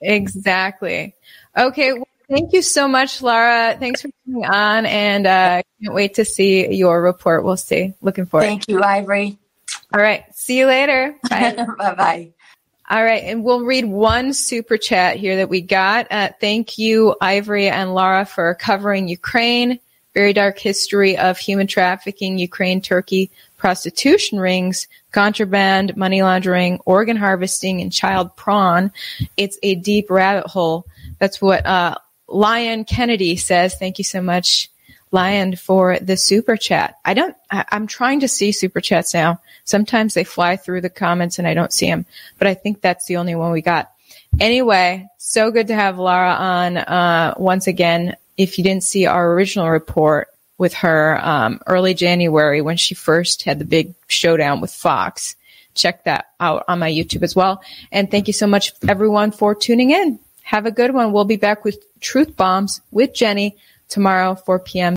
Exactly. 0.00 1.14
Okay. 1.56 1.94
Thank 2.30 2.52
you 2.52 2.62
so 2.62 2.86
much, 2.86 3.22
Laura. 3.22 3.76
Thanks 3.76 4.02
for 4.02 4.10
coming 4.24 4.44
on, 4.44 4.86
and 4.86 5.26
uh, 5.26 5.62
can't 5.82 5.94
wait 5.94 6.14
to 6.14 6.24
see 6.24 6.72
your 6.72 7.02
report. 7.02 7.42
We'll 7.42 7.56
see. 7.56 7.94
Looking 8.02 8.26
forward. 8.26 8.46
Thank 8.46 8.68
you, 8.68 8.80
Ivory. 8.80 9.36
All 9.92 10.00
right. 10.00 10.24
See 10.32 10.56
you 10.56 10.66
later. 10.66 11.16
Bye. 11.28 11.66
bye 11.78 11.94
bye. 11.94 12.28
All 12.88 13.02
right. 13.02 13.24
And 13.24 13.42
we'll 13.42 13.64
read 13.64 13.84
one 13.84 14.32
super 14.32 14.76
chat 14.76 15.16
here 15.16 15.36
that 15.36 15.48
we 15.48 15.60
got. 15.60 16.06
Uh, 16.08 16.28
thank 16.40 16.78
you, 16.78 17.16
Ivory 17.20 17.68
and 17.68 17.94
Laura, 17.94 18.24
for 18.24 18.54
covering 18.54 19.08
Ukraine. 19.08 19.80
Very 20.14 20.32
dark 20.32 20.58
history 20.58 21.16
of 21.16 21.36
human 21.36 21.66
trafficking, 21.66 22.38
Ukraine, 22.38 22.80
Turkey, 22.80 23.30
prostitution 23.56 24.38
rings, 24.38 24.86
contraband, 25.10 25.96
money 25.96 26.22
laundering, 26.22 26.78
organ 26.84 27.16
harvesting, 27.16 27.80
and 27.80 27.92
child 27.92 28.36
prawn. 28.36 28.92
It's 29.36 29.58
a 29.64 29.74
deep 29.74 30.10
rabbit 30.10 30.46
hole. 30.46 30.86
That's 31.18 31.40
what 31.40 31.66
uh, 31.66 31.96
Lion 32.30 32.84
Kennedy 32.84 33.36
says, 33.36 33.74
thank 33.74 33.98
you 33.98 34.04
so 34.04 34.22
much, 34.22 34.70
Lion, 35.10 35.56
for 35.56 35.98
the 35.98 36.16
super 36.16 36.56
chat. 36.56 36.96
I 37.04 37.14
don't, 37.14 37.36
I, 37.50 37.64
am 37.72 37.86
trying 37.86 38.20
to 38.20 38.28
see 38.28 38.52
super 38.52 38.80
chats 38.80 39.12
now. 39.12 39.40
Sometimes 39.64 40.14
they 40.14 40.24
fly 40.24 40.56
through 40.56 40.80
the 40.80 40.90
comments 40.90 41.38
and 41.38 41.46
I 41.46 41.54
don't 41.54 41.72
see 41.72 41.86
them, 41.86 42.06
but 42.38 42.46
I 42.46 42.54
think 42.54 42.80
that's 42.80 43.06
the 43.06 43.16
only 43.16 43.34
one 43.34 43.52
we 43.52 43.62
got. 43.62 43.90
Anyway, 44.38 45.08
so 45.18 45.50
good 45.50 45.66
to 45.66 45.74
have 45.74 45.98
Laura 45.98 46.32
on, 46.32 46.76
uh, 46.76 47.34
once 47.36 47.66
again. 47.66 48.16
If 48.36 48.58
you 48.58 48.64
didn't 48.64 48.84
see 48.84 49.06
our 49.06 49.32
original 49.32 49.68
report 49.68 50.28
with 50.56 50.74
her, 50.74 51.18
um, 51.20 51.60
early 51.66 51.94
January 51.94 52.62
when 52.62 52.76
she 52.76 52.94
first 52.94 53.42
had 53.42 53.58
the 53.58 53.64
big 53.64 53.94
showdown 54.06 54.60
with 54.60 54.72
Fox, 54.72 55.34
check 55.74 56.04
that 56.04 56.26
out 56.38 56.64
on 56.68 56.78
my 56.78 56.90
YouTube 56.90 57.22
as 57.22 57.34
well. 57.34 57.62
And 57.90 58.10
thank 58.10 58.28
you 58.28 58.32
so 58.32 58.46
much 58.46 58.72
everyone 58.86 59.32
for 59.32 59.54
tuning 59.54 59.90
in. 59.90 60.20
Have 60.50 60.66
a 60.66 60.72
good 60.72 60.92
one. 60.92 61.12
We'll 61.12 61.24
be 61.24 61.36
back 61.36 61.64
with 61.64 61.78
Truth 62.00 62.36
Bombs 62.36 62.80
with 62.90 63.14
Jenny 63.14 63.56
tomorrow, 63.88 64.34
4 64.34 64.58
p.m. 64.58 64.96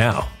now. 0.01 0.40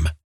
com. 0.01 0.11